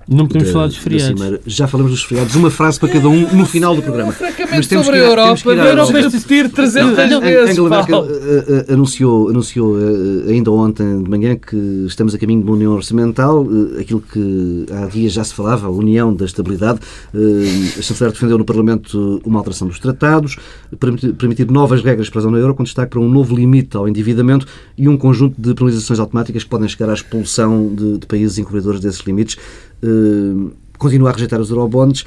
Não 0.09 0.27
podemos 0.27 0.49
da, 0.49 0.53
falar 0.53 0.67
dos 0.67 0.77
feriados. 0.77 1.41
Já 1.47 1.69
falamos 1.69 1.93
dos 1.93 2.03
feriados. 2.03 2.35
Uma 2.35 2.51
frase 2.51 2.81
para 2.81 2.89
cada 2.89 3.09
um 3.09 3.33
no 3.35 3.47
final 3.47 3.77
do 3.77 3.83
programa. 3.83 4.15
Mas 4.51 4.67
temos 4.67 4.87
sobre 4.87 5.01
que 5.01 5.07
ir, 5.07 5.09
a 5.09 5.11
Europa. 5.11 5.51
A 5.51 5.55
Europa 5.55 5.99
é 5.99 6.01
existir 6.01 6.51
300 6.51 6.97
vezes. 6.97 7.51
Angela 7.51 7.71
Merkel 7.71 8.01
uh, 8.01 8.73
anunciou, 8.73 9.29
anunciou 9.29 9.75
uh, 9.75 10.29
ainda 10.29 10.51
ontem 10.51 11.03
de 11.03 11.09
manhã 11.09 11.37
que 11.37 11.57
estamos 11.87 12.15
a 12.15 12.19
caminho 12.19 12.41
de 12.41 12.47
uma 12.47 12.57
união 12.57 12.73
orçamental. 12.73 13.45
Uh, 13.45 13.79
aquilo 13.81 14.01
que 14.01 14.67
há 14.73 14.87
dias 14.87 15.13
já 15.13 15.23
se 15.23 15.35
falava, 15.35 15.67
a 15.67 15.71
união 15.71 16.15
da 16.15 16.25
estabilidade. 16.25 16.81
a 17.15 17.83
chanceler 17.83 18.13
defendeu 18.13 18.39
no 18.39 18.45
Parlamento 18.45 19.21
uma 19.25 19.39
alteração 19.39 19.69
dos 19.69 19.79
tratados, 19.79 20.37
permitir, 20.79 21.13
permitir 21.13 21.51
novas 21.51 21.83
regras 21.83 22.09
para 22.09 22.21
a 22.21 22.23
zona 22.23 22.39
euro, 22.39 22.55
com 22.55 22.65
destaque 22.65 22.91
para 22.91 23.01
um 23.01 23.09
novo 23.09 23.35
limite 23.37 23.77
ao 23.77 23.89
endividamento 23.89 24.47
e 24.77 24.89
um 24.89 24.97
conjunto 24.97 25.41
de 25.41 25.55
penalizações 25.55 26.01
automáticas 26.01 26.43
que 26.43 26.51
podem 26.51 26.69
chegar 26.69 26.91
à 26.91 26.95
expulsão 26.95 27.73
de, 27.75 27.99
de 27.99 28.07
países 28.07 28.39
incumpridores 28.39 28.81
desses 28.81 29.01
limites. 29.01 29.37
Uh, 29.83 30.53
continua 30.79 31.11
a 31.11 31.13
rejeitar 31.13 31.41
os 31.41 31.51
eurobonds. 31.51 32.05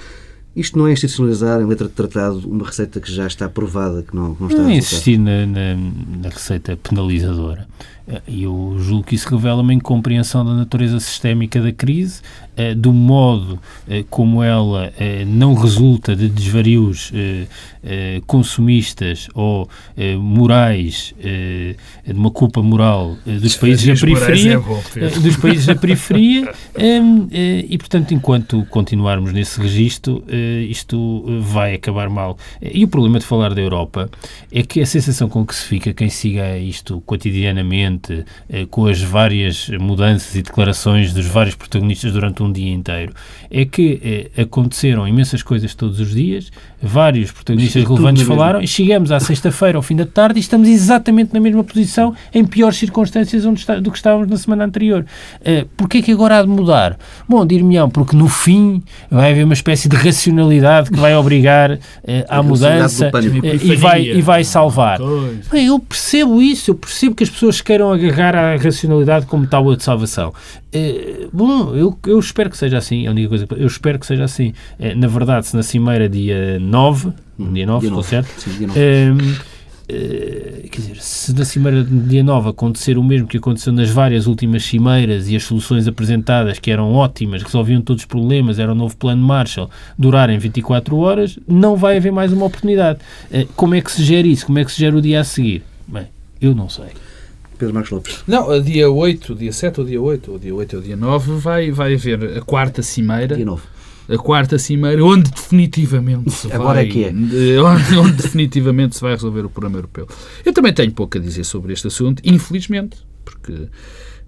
Isto 0.55 0.77
não 0.77 0.87
é 0.87 0.93
institucionalizar 0.93 1.61
em 1.61 1.65
letra 1.65 1.87
de 1.87 1.93
tratado 1.93 2.47
uma 2.47 2.65
receita 2.65 2.99
que 2.99 3.11
já 3.11 3.25
está 3.25 3.49
provada, 3.49 4.03
que 4.03 4.15
não, 4.15 4.37
não 4.39 4.47
está 4.47 4.61
não 4.61 4.69
a 4.69 4.73
insistir 4.73 5.17
na, 5.17 5.47
na, 5.47 5.75
na, 6.21 6.29
receita 6.29 6.77
penalizadora. 6.77 7.67
Eh, 8.07 8.21
eu 8.27 8.75
julgo 8.79 9.03
que 9.03 9.15
isso 9.15 9.29
revela 9.29 9.61
uma 9.61 9.73
incompreensão 9.73 10.45
da 10.45 10.53
natureza 10.53 10.99
sistémica 10.99 11.61
da 11.61 11.71
crise, 11.71 12.21
eh, 12.55 12.75
do 12.75 12.91
modo 12.91 13.59
eh, 13.87 14.03
como 14.09 14.43
ela 14.43 14.91
não 15.25 15.53
resulta 15.53 16.15
de 16.15 16.29
desvarios 16.29 17.11
consumistas 18.27 19.27
ou 19.33 19.67
morais, 20.19 21.13
de 21.17 22.13
uma 22.13 22.31
culpa 22.31 22.61
moral 22.61 23.17
dos 23.25 23.55
países 23.55 23.85
da 23.85 24.05
periferia, 24.05 24.61
é 24.95 25.19
dos 25.19 25.37
países 25.37 25.65
da 25.65 25.75
periferia, 25.75 26.53
e 27.69 27.77
portanto, 27.77 28.13
enquanto 28.13 28.65
continuarmos 28.69 29.33
nesse 29.33 29.59
registro, 29.59 30.23
isto 30.69 31.23
vai 31.41 31.75
acabar 31.75 32.09
mal. 32.09 32.37
E 32.61 32.83
o 32.83 32.87
problema 32.87 33.19
de 33.19 33.25
falar 33.25 33.53
da 33.53 33.61
Europa 33.61 34.09
é 34.51 34.63
que 34.63 34.81
a 34.81 34.85
sensação 34.85 35.27
com 35.27 35.45
que 35.45 35.55
se 35.55 35.65
fica 35.65 35.93
quem 35.93 36.09
siga 36.09 36.57
isto 36.57 37.01
cotidianamente 37.05 37.92
eh, 38.49 38.65
com 38.69 38.85
as 38.85 39.01
várias 39.01 39.69
mudanças 39.69 40.35
e 40.35 40.41
declarações 40.41 41.13
dos 41.13 41.25
vários 41.25 41.55
protagonistas 41.55 42.11
durante 42.13 42.41
um 42.41 42.51
dia 42.51 42.71
inteiro, 42.71 43.13
é 43.49 43.65
que 43.65 44.29
eh, 44.35 44.41
aconteceram 44.41 45.07
imensas 45.07 45.43
coisas 45.43 45.75
todos 45.75 45.99
os 45.99 46.13
dias, 46.13 46.51
vários 46.81 47.31
protagonistas 47.31 47.83
relevantes 47.83 48.23
falaram, 48.23 48.61
e 48.61 48.67
chegamos 48.67 49.11
à 49.11 49.19
sexta-feira, 49.19 49.77
ao 49.77 49.81
fim 49.81 49.95
da 49.95 50.05
tarde, 50.05 50.39
e 50.39 50.41
estamos 50.41 50.67
exatamente 50.67 51.33
na 51.33 51.39
mesma 51.39 51.63
posição, 51.63 52.13
em 52.33 52.43
piores 52.45 52.77
circunstâncias 52.77 53.45
onde 53.45 53.59
está, 53.59 53.79
do 53.79 53.91
que 53.91 53.97
estávamos 53.97 54.27
na 54.27 54.37
semana 54.37 54.65
anterior. 54.65 55.05
Uh, 55.41 55.67
Porquê 55.77 56.01
que 56.01 56.11
agora 56.11 56.39
há 56.39 56.41
de 56.41 56.47
mudar? 56.47 56.97
Bom, 57.27 57.45
dir-me-ão, 57.45 57.89
porque 57.89 58.15
no 58.15 58.27
fim 58.27 58.81
vai 59.09 59.31
haver 59.31 59.43
uma 59.43 59.53
espécie 59.53 59.87
de 59.87 59.95
racionalidade 59.95 60.89
que 60.89 60.97
vai 60.97 61.15
obrigar 61.15 61.73
uh, 61.73 61.79
à 62.27 62.41
mudança 62.41 63.09
uh, 63.13 63.45
e, 63.45 63.75
vai, 63.75 64.03
e 64.03 64.21
vai 64.21 64.43
salvar. 64.43 64.99
Bem, 65.51 65.67
eu 65.67 65.79
percebo 65.79 66.41
isso, 66.41 66.71
eu 66.71 66.75
percebo 66.75 67.15
que 67.15 67.23
as 67.23 67.29
pessoas 67.29 67.61
queiram 67.61 67.82
queiram 67.83 67.91
agarrar 67.91 68.35
à 68.35 68.55
racionalidade 68.55 69.25
como 69.25 69.45
tábua 69.45 69.75
de 69.75 69.83
salvação. 69.83 70.33
É, 70.71 71.27
bom, 71.31 71.75
eu, 71.75 71.97
eu 72.07 72.19
espero 72.19 72.49
que 72.49 72.57
seja 72.57 72.77
assim. 72.77 73.05
É 73.05 73.07
a 73.07 73.11
única 73.11 73.29
coisa 73.29 73.47
eu 73.57 73.67
espero 73.67 73.99
que 73.99 74.05
seja 74.05 74.23
assim. 74.23 74.53
É, 74.79 74.95
na 74.95 75.07
verdade, 75.07 75.47
se 75.47 75.55
na 75.55 75.63
Cimeira 75.63 76.07
dia 76.07 76.59
9, 76.59 77.09
hum, 77.37 77.53
dia 77.53 77.65
9, 77.65 77.87
estou 77.87 78.03
certo? 78.03 78.29
Sim, 78.39 78.51
dia 78.51 78.67
9. 78.67 79.53
Uh, 79.83 80.69
quer 80.69 80.79
dizer, 80.79 80.95
se 81.01 81.33
na 81.33 81.43
Cimeira 81.43 81.83
de 81.83 81.99
dia 81.99 82.23
9 82.23 82.49
acontecer 82.49 82.97
o 82.97 83.03
mesmo 83.03 83.27
que 83.27 83.35
aconteceu 83.35 83.73
nas 83.73 83.89
várias 83.89 84.27
últimas 84.27 84.63
cimeiras 84.63 85.27
e 85.29 85.35
as 85.35 85.43
soluções 85.43 85.87
apresentadas, 85.89 86.57
que 86.57 86.71
eram 86.71 86.93
ótimas, 86.93 87.43
resolviam 87.43 87.81
todos 87.81 88.03
os 88.03 88.07
problemas, 88.07 88.59
era 88.59 88.71
o 88.71 88.75
novo 88.75 88.95
plano 88.95 89.21
Marshall, 89.21 89.69
durarem 89.99 90.37
24 90.37 90.97
horas, 90.97 91.37
não 91.45 91.75
vai 91.75 91.97
haver 91.97 92.13
mais 92.13 92.31
uma 92.31 92.45
oportunidade. 92.45 92.99
Uh, 93.29 93.45
como 93.57 93.75
é 93.75 93.81
que 93.81 93.91
se 93.91 94.03
gera 94.03 94.25
isso? 94.25 94.45
Como 94.45 94.57
é 94.57 94.63
que 94.63 94.71
se 94.71 94.79
gera 94.79 94.95
o 94.95 95.01
dia 95.01 95.19
a 95.19 95.23
seguir? 95.23 95.63
Bem, 95.85 96.07
eu 96.41 96.55
não 96.55 96.69
sei. 96.69 96.87
Pedro 97.57 97.73
Marcos 97.73 97.91
Lopes. 97.91 98.23
Não, 98.27 98.61
dia 98.61 98.89
8, 98.89 99.35
dia 99.35 99.53
7 99.53 99.79
ou 99.79 99.85
dia 99.85 100.01
8, 100.01 100.31
ou 100.31 100.39
dia 100.39 100.55
8 100.55 100.75
ou 100.75 100.81
dia 100.81 100.95
9, 100.95 101.33
vai, 101.37 101.71
vai 101.71 101.93
haver 101.93 102.37
a 102.37 102.41
quarta 102.41 102.81
cimeira. 102.81 103.35
Dia 103.35 103.45
9 103.45 103.73
a 104.09 104.17
quarta 104.17 104.59
cimeira, 104.59 105.03
onde 105.03 105.31
definitivamente 105.31 106.29
se 106.31 106.51
Agora 106.51 106.75
vai, 106.75 106.87
é 106.87 106.89
que 106.89 107.05
é. 107.05 107.09
Onde, 107.61 107.97
onde, 107.97 108.13
definitivamente 108.21 108.95
se 108.95 109.01
vai 109.01 109.13
resolver 109.13 109.45
o 109.45 109.49
problema 109.49 109.77
europeu. 109.77 110.07
Eu 110.43 110.53
também 110.53 110.73
tenho 110.73 110.91
pouco 110.91 111.17
a 111.17 111.21
dizer 111.21 111.43
sobre 111.43 111.73
este 111.73 111.87
assunto, 111.87 112.21
infelizmente, 112.25 112.97
porque, 113.23 113.69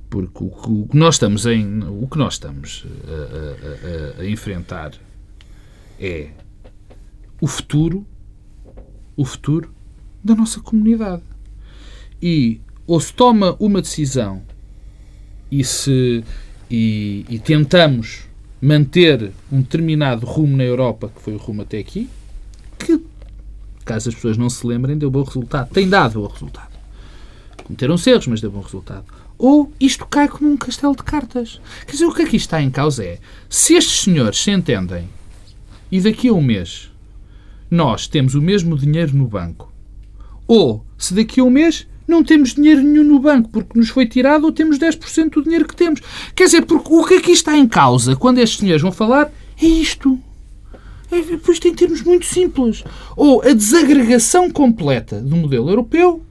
porque 0.10 0.44
o, 0.44 0.48
o 0.48 0.88
que 0.88 0.98
nós 0.98 1.16
estamos 1.16 1.46
em, 1.46 1.84
o 1.84 2.08
que 2.08 2.18
nós 2.18 2.36
estamos 2.36 2.86
a, 3.06 4.20
a, 4.20 4.22
a, 4.22 4.22
a 4.22 4.30
enfrentar 4.30 4.94
é 6.00 6.30
o 7.42 7.48
futuro, 7.48 8.06
o 9.16 9.26
futuro 9.26 9.70
da 10.24 10.36
nossa 10.36 10.62
comunidade. 10.62 11.22
E 12.22 12.62
ou 12.88 13.00
se 13.00 13.14
toma 13.14 13.56
uma 13.60 13.82
decisão 13.82 14.42
e, 15.52 15.64
se, 15.64 16.24
e, 16.70 17.26
e 17.30 17.40
tentamos 17.40 18.24
manter 18.62 19.32
um 19.52 19.62
determinado 19.62 20.26
rumo 20.26 20.58
na 20.58 20.64
Europa, 20.64 21.12
que 21.14 21.22
foi 21.22 21.34
o 21.34 21.38
rumo 21.38 21.62
até 21.62 21.78
aqui, 21.78 22.10
que, 22.80 23.00
caso 23.84 24.10
as 24.10 24.16
pessoas 24.16 24.38
não 24.38 24.50
se 24.50 24.66
lembrem, 24.66 24.98
deu 24.98 25.10
bom 25.10 25.24
resultado. 25.24 25.70
Tem 25.72 25.88
dado 25.88 26.22
bom 26.22 26.28
resultado. 26.28 26.76
Cometeram-se 27.64 28.10
erros, 28.10 28.28
mas 28.28 28.42
deu 28.42 28.52
bom 28.52 28.62
resultado. 28.62 29.06
Ou 29.38 29.72
isto 29.80 30.06
cai 30.06 30.28
como 30.28 30.50
um 30.50 30.58
castelo 30.58 30.96
de 30.96 31.04
cartas. 31.04 31.60
Quer 31.86 31.92
dizer, 31.92 32.06
o 32.06 32.14
que 32.14 32.22
aqui 32.22 32.38
está 32.38 32.62
em 32.62 32.70
causa 32.70 33.04
é 33.04 33.20
se 33.50 33.74
estes 33.74 34.02
senhores 34.02 34.40
se 34.40 34.52
entendem 34.52 35.10
e 35.92 36.00
daqui 36.00 36.30
a 36.30 36.34
um 36.34 36.42
mês 36.42 36.92
nós 37.70 38.08
temos 38.08 38.36
o 38.36 38.42
mesmo 38.42 38.78
dinheiro 38.78 39.16
no 39.16 39.28
banco, 39.28 39.72
ou 40.48 40.86
se 40.98 41.14
daqui 41.14 41.40
a 41.40 41.44
um 41.44 41.50
mês 41.50 41.88
não 42.08 42.24
temos 42.24 42.54
dinheiro 42.54 42.82
nenhum 42.82 43.04
no 43.04 43.20
banco 43.20 43.50
porque 43.50 43.78
nos 43.78 43.90
foi 43.90 44.06
tirado 44.06 44.46
ou 44.46 44.52
temos 44.52 44.78
10% 44.78 45.32
do 45.32 45.44
dinheiro 45.44 45.68
que 45.68 45.76
temos. 45.76 46.02
Quer 46.36 46.46
dizer, 46.46 46.66
porque 46.66 46.94
o 46.94 47.04
que 47.04 47.16
aqui 47.16 47.32
está 47.32 47.58
em 47.58 47.68
causa 47.68 48.16
quando 48.16 48.40
estes 48.40 48.60
senhores 48.60 48.82
vão 48.82 48.92
falar 48.92 49.32
é 49.62 49.66
isto. 49.66 50.20
É, 51.12 51.18
isto 51.52 51.68
em 51.68 51.74
termos 51.74 52.02
muito 52.02 52.26
simples. 52.26 52.84
Ou 53.16 53.42
a 53.42 53.54
desagregação 53.54 54.50
completa 54.50 55.22
do 55.22 55.36
modelo 55.36 55.70
europeu, 55.70 56.24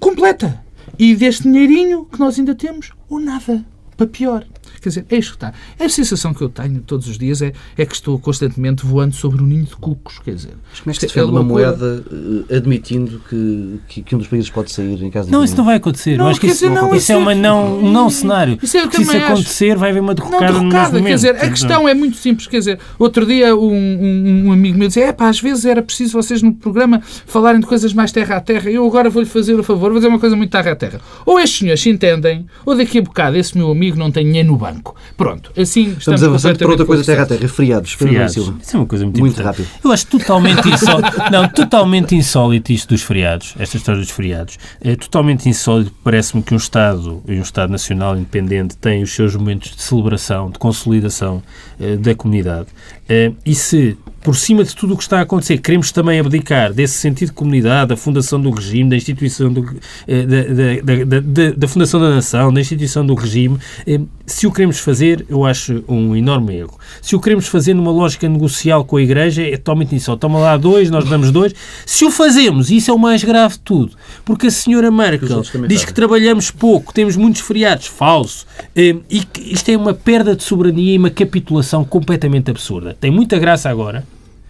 completa, 0.00 0.64
e 0.98 1.14
deste 1.14 1.44
dinheirinho 1.44 2.06
que 2.06 2.18
nós 2.18 2.38
ainda 2.38 2.54
temos, 2.54 2.92
ou 3.08 3.20
nada, 3.20 3.64
para 3.96 4.06
pior. 4.06 4.46
Quer 4.80 4.88
dizer, 4.88 5.06
é 5.08 5.16
isto 5.16 5.30
que 5.30 5.36
está. 5.36 5.52
A 5.78 5.88
sensação 5.88 6.32
que 6.32 6.42
eu 6.42 6.48
tenho 6.48 6.80
todos 6.80 7.08
os 7.08 7.18
dias 7.18 7.42
é, 7.42 7.52
é 7.76 7.86
que 7.86 7.94
estou 7.94 8.18
constantemente 8.18 8.84
voando 8.84 9.14
sobre 9.14 9.42
um 9.42 9.46
ninho 9.46 9.64
de 9.64 9.76
cucos. 9.76 10.18
Quer 10.18 10.34
dizer, 10.34 10.52
Mas 10.70 10.80
como 10.80 10.90
é 10.90 10.94
que 10.94 11.00
se 11.00 11.06
defende 11.06 11.26
é 11.26 11.30
uma 11.30 11.42
moeda 11.42 12.04
uh, 12.10 12.54
admitindo 12.54 13.20
que, 13.28 13.80
que, 13.88 14.02
que, 14.02 14.14
um 14.14 14.18
dos 14.18 14.28
países 14.28 14.50
pode 14.50 14.72
sair 14.72 15.02
em 15.02 15.10
caso 15.10 15.26
de. 15.26 15.32
Não, 15.32 15.44
isso 15.44 15.56
não 15.56 15.64
vai 15.64 15.76
acontecer. 15.76 16.16
Não, 16.16 16.28
acho 16.28 16.40
que 16.40 16.46
isso, 16.46 16.66
dizer, 16.66 16.70
não, 16.70 16.94
isso 16.94 17.12
é, 17.12 17.16
uma 17.16 17.34
não, 17.34 17.78
um 17.78 17.90
não 17.90 18.10
cenário. 18.10 18.58
Isso 18.62 18.76
é 18.76 18.90
se 18.90 19.02
isso 19.02 19.16
acontecer, 19.16 19.70
acho. 19.70 19.80
vai 19.80 19.90
haver 19.90 20.00
uma 20.00 20.14
derrocada, 20.14 20.52
não, 20.52 20.68
derrocada 20.68 21.02
Quer 21.02 21.14
dizer, 21.14 21.36
a 21.36 21.50
questão 21.50 21.88
é 21.88 21.94
muito 21.94 22.16
simples. 22.16 22.46
Quer 22.46 22.58
dizer, 22.58 22.78
outro 22.98 23.26
dia 23.26 23.54
um, 23.54 23.72
um, 23.72 24.46
um 24.46 24.52
amigo 24.52 24.78
meu 24.78 24.88
dizia: 24.88 25.06
é 25.06 25.12
pá, 25.12 25.28
às 25.28 25.40
vezes 25.40 25.64
era 25.64 25.82
preciso 25.82 26.12
vocês 26.12 26.42
no 26.42 26.52
programa 26.54 27.00
falarem 27.26 27.60
de 27.60 27.66
coisas 27.66 27.92
mais 27.92 28.12
terra 28.12 28.36
a 28.36 28.40
terra. 28.40 28.70
Eu 28.70 28.86
agora 28.86 29.10
vou-lhe 29.10 29.28
fazer 29.28 29.54
o 29.54 29.62
favor, 29.62 29.90
vou 29.90 29.98
dizer 29.98 30.08
uma 30.08 30.18
coisa 30.18 30.36
muito 30.36 30.50
terra 30.50 30.72
a 30.72 30.76
terra. 30.76 31.00
Ou 31.24 31.38
estes 31.38 31.58
senhores 31.58 31.80
se 31.80 31.90
entendem, 31.90 32.46
ou 32.64 32.76
daqui 32.76 32.98
a 32.98 33.02
bocado 33.02 33.36
esse 33.36 33.56
meu 33.56 33.70
amigo 33.70 33.96
não 33.96 34.10
tem 34.10 34.24
dinheiro 34.24 34.48
no 34.56 34.58
banco. 34.58 34.96
Pronto, 35.16 35.52
assim 35.56 35.82
estamos, 35.82 35.98
estamos 35.98 36.22
avançando 36.24 36.58
para 36.58 36.68
outra 36.68 36.86
coisa 36.86 37.04
terra 37.04 37.22
a 37.22 37.26
terra, 37.26 37.48
feriados. 37.48 37.92
feriados. 37.92 38.36
Isso 38.36 38.56
é 38.72 38.76
uma 38.78 38.86
coisa 38.86 39.04
muito, 39.04 39.20
muito 39.20 39.42
rápido. 39.42 39.68
Eu 39.84 39.92
acho 39.92 40.06
totalmente 40.06 40.68
insólito, 40.68 41.16
não, 41.30 41.48
totalmente 41.48 42.16
insólito 42.16 42.72
isto 42.72 42.88
dos 42.88 43.02
feriados, 43.02 43.54
esta 43.58 43.76
história 43.76 44.00
dos 44.00 44.10
feriados. 44.10 44.58
É 44.80 44.96
totalmente 44.96 45.48
insólito, 45.48 45.92
parece-me 46.02 46.42
que 46.42 46.54
um 46.54 46.56
Estado, 46.56 47.22
e 47.28 47.38
um 47.38 47.42
Estado 47.42 47.70
nacional 47.70 48.16
independente, 48.16 48.76
tem 48.76 49.02
os 49.02 49.12
seus 49.14 49.36
momentos 49.36 49.76
de 49.76 49.82
celebração, 49.82 50.50
de 50.50 50.58
consolidação 50.58 51.42
eh, 51.78 51.96
da 51.96 52.14
comunidade. 52.14 52.68
Eh, 53.08 53.32
e 53.44 53.54
se 53.54 53.96
por 54.26 54.34
cima 54.34 54.64
de 54.64 54.74
tudo 54.74 54.94
o 54.94 54.96
que 54.96 55.04
está 55.04 55.20
a 55.20 55.22
acontecer, 55.22 55.58
queremos 55.58 55.92
também 55.92 56.18
abdicar 56.18 56.72
desse 56.72 56.94
sentido 56.94 57.28
de 57.28 57.34
comunidade, 57.34 57.90
da 57.90 57.96
fundação 57.96 58.40
do 58.40 58.50
regime, 58.50 58.90
da 58.90 58.96
instituição 58.96 59.52
do, 59.52 59.64
eh, 60.04 60.26
da, 60.26 60.42
da, 60.82 61.20
da, 61.20 61.50
da, 61.56 61.68
fundação 61.68 62.00
da 62.00 62.10
nação, 62.10 62.52
da 62.52 62.60
instituição 62.60 63.06
do 63.06 63.14
regime. 63.14 63.56
Eh, 63.86 64.00
se 64.26 64.44
o 64.44 64.50
queremos 64.50 64.80
fazer, 64.80 65.24
eu 65.28 65.44
acho 65.44 65.84
um 65.86 66.16
enorme 66.16 66.56
erro. 66.56 66.76
Se 67.00 67.14
o 67.14 67.20
queremos 67.20 67.46
fazer 67.46 67.72
numa 67.72 67.92
lógica 67.92 68.28
negocial 68.28 68.84
com 68.84 68.96
a 68.96 69.02
Igreja, 69.02 69.44
é 69.44 69.56
totalmente 69.56 69.94
insólito. 69.94 70.22
Toma 70.22 70.40
lá 70.40 70.56
dois, 70.56 70.90
nós 70.90 71.08
damos 71.08 71.30
dois. 71.30 71.54
Se 71.86 72.04
o 72.04 72.10
fazemos, 72.10 72.68
isso 72.68 72.90
é 72.90 72.94
o 72.94 72.98
mais 72.98 73.22
grave 73.22 73.54
de 73.54 73.60
tudo, 73.60 73.92
porque 74.24 74.48
a 74.48 74.50
senhora 74.50 74.90
Merkel 74.90 75.40
diz 75.68 75.84
que 75.84 75.94
trabalhamos 75.94 76.50
pouco, 76.50 76.92
temos 76.92 77.14
muitos 77.14 77.42
feriados, 77.42 77.86
falso, 77.86 78.44
eh, 78.74 78.96
e 79.08 79.20
que 79.20 79.54
isto 79.54 79.68
é 79.68 79.76
uma 79.76 79.94
perda 79.94 80.34
de 80.34 80.42
soberania 80.42 80.94
e 80.94 80.98
uma 80.98 81.10
capitulação 81.10 81.84
completamente 81.84 82.50
absurda. 82.50 82.96
Tem 83.00 83.12
muita 83.12 83.38
graça 83.38 83.70
agora, 83.70 84.04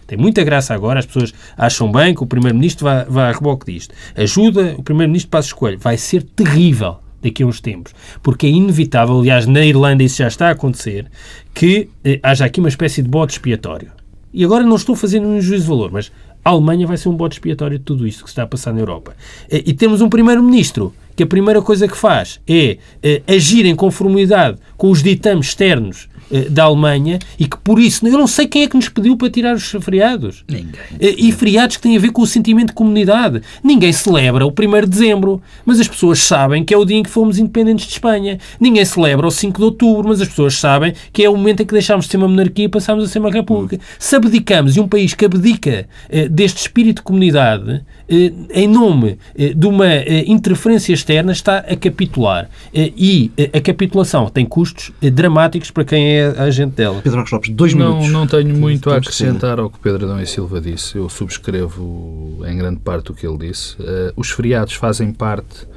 tem 0.07 0.17
muita 0.17 0.43
graça 0.43 0.73
agora, 0.73 0.99
as 0.99 1.05
pessoas 1.05 1.33
acham 1.57 1.91
bem 1.91 2.15
que 2.15 2.23
o 2.23 2.25
Primeiro-Ministro 2.25 2.85
vá, 2.85 3.03
vá 3.03 3.29
a 3.29 3.31
reboque 3.33 3.71
disto. 3.71 3.93
Ajuda 4.15 4.75
o 4.77 4.83
Primeiro-Ministro 4.83 5.29
para 5.29 5.41
a 5.41 5.41
escolha. 5.41 5.77
Vai 5.77 5.97
ser 5.97 6.23
terrível. 6.23 6.97
daqui 7.21 7.43
a 7.43 7.45
uns 7.45 7.59
tempos. 7.59 7.93
Porque 8.23 8.45
é 8.45 8.49
inevitável, 8.49 9.19
aliás, 9.19 9.45
na 9.45 9.65
Irlanda 9.65 10.03
isso 10.03 10.17
já 10.17 10.27
está 10.27 10.47
a 10.47 10.51
acontecer, 10.51 11.07
que 11.53 11.89
eh, 12.05 12.19
haja 12.23 12.45
aqui 12.45 12.59
uma 12.59 12.69
espécie 12.69 13.01
de 13.01 13.09
bode 13.09 13.33
expiatório. 13.33 13.91
E 14.33 14.45
agora 14.45 14.63
não 14.63 14.75
estou 14.75 14.95
fazendo 14.95 15.27
um 15.27 15.41
juízo 15.41 15.63
de 15.63 15.69
valor, 15.69 15.91
mas 15.91 16.11
a 16.45 16.51
Alemanha 16.51 16.85
vai 16.87 16.95
ser 16.95 17.09
um 17.09 17.15
bode 17.15 17.35
expiatório 17.35 17.77
de 17.77 17.83
tudo 17.83 18.07
isto 18.07 18.23
que 18.23 18.29
está 18.29 18.43
a 18.43 18.47
passar 18.47 18.71
na 18.71 18.79
Europa. 18.79 19.15
Eh, 19.49 19.63
e 19.65 19.73
temos 19.73 19.99
um 19.99 20.07
primeiro-ministro 20.07 20.93
que 21.15 21.23
a 21.23 21.27
primeira 21.27 21.61
coisa 21.61 21.87
que 21.87 21.97
faz 21.97 22.39
é 22.47 22.77
eh, 23.01 23.21
agir 23.27 23.65
em 23.65 23.75
conformidade 23.75 24.57
com 24.77 24.91
os 24.91 25.01
ditames 25.01 25.47
externos 25.47 26.07
da 26.49 26.63
Alemanha 26.63 27.19
e 27.39 27.47
que 27.47 27.57
por 27.57 27.79
isso, 27.79 28.05
eu 28.07 28.17
não 28.17 28.27
sei 28.27 28.47
quem 28.47 28.63
é 28.63 28.67
que 28.67 28.75
nos 28.75 28.89
pediu 28.89 29.15
para 29.15 29.29
tirar 29.29 29.55
os 29.55 29.63
feriados. 29.81 30.43
Ninguém. 30.47 30.69
Eh, 30.99 31.15
E 31.17 31.31
feriados 31.31 31.77
que 31.77 31.83
têm 31.83 31.97
a 31.97 31.99
ver 31.99 32.11
com 32.11 32.21
o 32.21 32.27
sentimento 32.27 32.67
de 32.67 32.73
comunidade. 32.73 33.41
Ninguém 33.63 33.91
celebra 33.91 34.45
o 34.45 34.49
1 34.51 34.81
de 34.81 34.87
dezembro, 34.87 35.41
mas 35.65 35.79
as 35.79 35.87
pessoas 35.87 36.19
sabem 36.19 36.63
que 36.63 36.73
é 36.73 36.77
o 36.77 36.85
dia 36.85 36.97
em 36.97 37.03
que 37.03 37.09
fomos 37.09 37.37
independentes 37.39 37.85
de 37.85 37.93
Espanha. 37.93 38.37
Ninguém 38.59 38.83
celebra 38.85 39.27
o 39.27 39.31
5 39.31 39.57
de 39.57 39.63
outubro, 39.65 40.07
mas 40.07 40.21
as 40.21 40.27
pessoas 40.27 40.55
sabem 40.55 40.93
que 41.11 41.23
é 41.23 41.29
o 41.29 41.35
momento 41.35 41.61
em 41.61 41.65
que 41.65 41.73
deixámos 41.73 42.05
de 42.05 42.11
ser 42.11 42.17
uma 42.17 42.27
monarquia 42.27 42.65
e 42.65 42.69
passámos 42.69 43.03
a 43.03 43.07
ser 43.07 43.19
uma 43.19 43.31
república. 43.31 43.79
Se 43.99 44.15
abdicamos, 44.15 44.75
e 44.75 44.79
um 44.79 44.87
país 44.87 45.13
que 45.13 45.25
abdica 45.25 45.87
eh, 46.09 46.27
deste 46.27 46.57
espírito 46.57 46.97
de 46.97 47.03
comunidade, 47.03 47.71
eh, 47.71 47.81
em 48.09 48.67
nome 48.67 49.17
eh, 49.37 49.53
de 49.53 49.65
uma 49.67 49.85
eh, 49.87 50.23
interferência 50.27 50.93
externa, 50.93 51.31
está 51.31 51.57
a 51.59 51.75
capitular. 51.75 52.49
Eh, 52.73 52.91
e 52.95 53.31
eh, 53.37 53.49
a 53.57 53.61
capitulação 53.61 54.29
tem 54.29 54.45
custos 54.45 54.91
eh, 55.01 55.09
dramáticos 55.09 55.71
para 55.71 55.83
quem 55.83 56.17
é 56.17 56.27
agente 56.37 56.75
dela. 56.75 57.01
Pedro 57.01 57.17
Marcos 57.17 57.31
Lopes, 57.33 57.49
dois 57.53 57.73
Não, 57.73 57.89
minutos. 57.89 58.11
não 58.11 58.27
tenho 58.27 58.55
muito 58.55 58.89
a 58.89 58.97
acrescentar 58.97 59.59
ao 59.59 59.69
que 59.69 59.79
Pedro 59.79 60.05
Adão 60.05 60.21
e 60.21 60.25
Silva 60.25 60.61
disse. 60.61 60.95
Eu 60.97 61.09
subscrevo 61.09 62.41
em 62.47 62.57
grande 62.57 62.79
parte 62.79 63.11
o 63.11 63.13
que 63.13 63.25
ele 63.27 63.37
disse. 63.49 63.75
Eh, 63.79 64.13
os 64.15 64.29
feriados 64.31 64.73
fazem 64.73 65.11
parte 65.11 65.67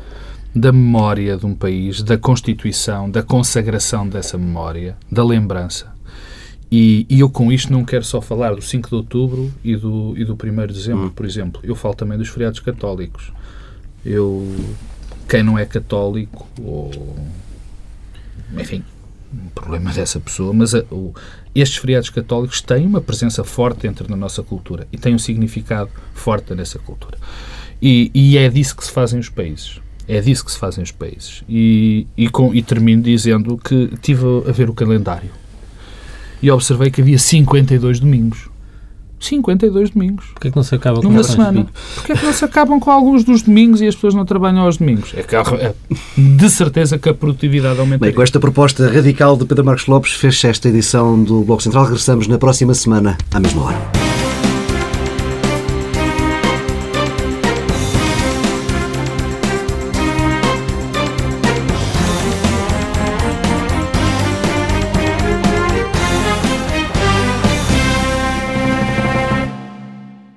da 0.55 0.73
memória 0.73 1.37
de 1.37 1.47
um 1.47 1.55
país, 1.55 2.03
da 2.03 2.19
constituição, 2.19 3.09
da 3.11 3.23
consagração 3.23 4.09
dessa 4.09 4.37
memória, 4.37 4.97
da 5.11 5.25
lembrança. 5.25 5.93
E, 6.71 7.05
e 7.09 7.19
eu 7.21 7.29
com 7.29 7.51
isto 7.51 7.73
não 7.73 7.85
quero 7.85 8.05
só 8.05 8.21
falar 8.21 8.55
do 8.55 8.63
5 8.63 8.89
de 8.89 8.95
outubro 8.95 9.53
e 9.65 9.75
do, 9.75 10.15
e 10.17 10.25
do 10.25 10.35
1 10.35 10.67
de 10.69 10.73
dezembro, 10.75 11.11
por 11.11 11.27
exemplo. 11.27 11.61
Eu 11.65 11.75
falo 11.75 11.95
também 11.95 12.17
dos 12.17 12.29
feriados 12.29 12.61
católicos. 12.61 13.33
Eu, 14.05 14.47
quem 15.29 15.43
não 15.43 15.59
é 15.59 15.67
católico, 15.67 16.47
ou 16.63 17.17
enfim, 18.57 18.83
um 19.33 19.49
problema 19.49 19.93
dessa 19.93 20.19
pessoa, 20.21 20.53
mas 20.53 20.75
a- 20.75 20.85
o- 20.91 21.13
estes 21.55 21.79
feriados 21.79 22.09
católicos 22.11 22.61
têm 22.61 22.87
uma 22.87 23.01
presença 23.01 23.43
forte 23.45 23.81
dentro 23.83 24.07
da 24.09 24.17
nossa 24.17 24.43
cultura 24.43 24.87
e 24.93 24.97
têm 24.99 25.15
um 25.15 25.19
significado 25.19 25.91
forte 26.15 26.55
nessa 26.55 26.79
cultura. 26.79 27.19
E, 27.83 28.11
e 28.15 28.39
é 28.39 28.49
disso 28.49 28.77
que 28.77 28.85
se 28.85 28.91
fazem 28.93 29.19
os 29.19 29.29
países. 29.29 29.81
É 30.07 30.21
disso 30.21 30.45
que 30.45 30.51
se 30.53 30.59
fazem 30.59 30.83
os 30.85 30.91
países. 30.93 31.43
E, 31.49 32.07
e, 32.17 32.29
com, 32.29 32.55
e 32.55 32.63
termino 32.63 33.03
dizendo 33.03 33.57
que 33.59 33.89
tive 34.03 34.25
a 34.49 34.53
ver 34.53 34.69
o 34.71 34.75
calendário 34.75 35.31
e 36.43 36.51
observei 36.51 36.91
que 36.91 37.01
havia 37.01 37.19
52 37.19 38.01
domingos. 38.01 38.49
52 39.21 39.91
domingos. 39.91 40.27
Porquê 40.33 40.49
é 40.49 40.51
que 40.51 40.57
não 40.57 40.63
se 40.63 40.75
acaba 40.75 41.01
com 41.01 41.09
Numa 41.09 41.23
semana. 41.23 41.67
Porquê 41.95 42.13
é 42.13 42.17
que 42.17 42.25
não 42.25 42.33
se 42.33 42.45
acabam 42.45 42.81
com 42.81 42.91
alguns 42.91 43.23
dos 43.23 43.43
domingos 43.43 43.83
e 43.83 43.87
as 43.87 43.95
pessoas 43.95 44.15
não 44.15 44.25
trabalham 44.25 44.61
aos 44.61 44.79
domingos? 44.79 45.13
É 45.15 45.23
que, 45.23 45.37
é 45.37 45.75
de 46.17 46.51
certeza 46.51 46.99
que 46.99 47.09
a 47.09 47.15
produtividade 47.15 47.75
Bem, 47.75 47.83
aumentaria. 47.83 48.15
com 48.15 48.23
esta 48.23 48.41
proposta 48.41 48.91
radical 48.91 49.37
de 49.37 49.45
Pedro 49.45 49.65
Marcos 49.65 49.87
Lopes, 49.87 50.13
fecha 50.13 50.49
esta 50.49 50.69
edição 50.69 51.23
do 51.23 51.43
Bloco 51.43 51.63
Central. 51.63 51.85
Regressamos 51.85 52.27
na 52.27 52.39
próxima 52.39 52.73
semana, 52.73 53.19
à 53.31 53.39
mesma 53.39 53.65
hora. 53.65 54.30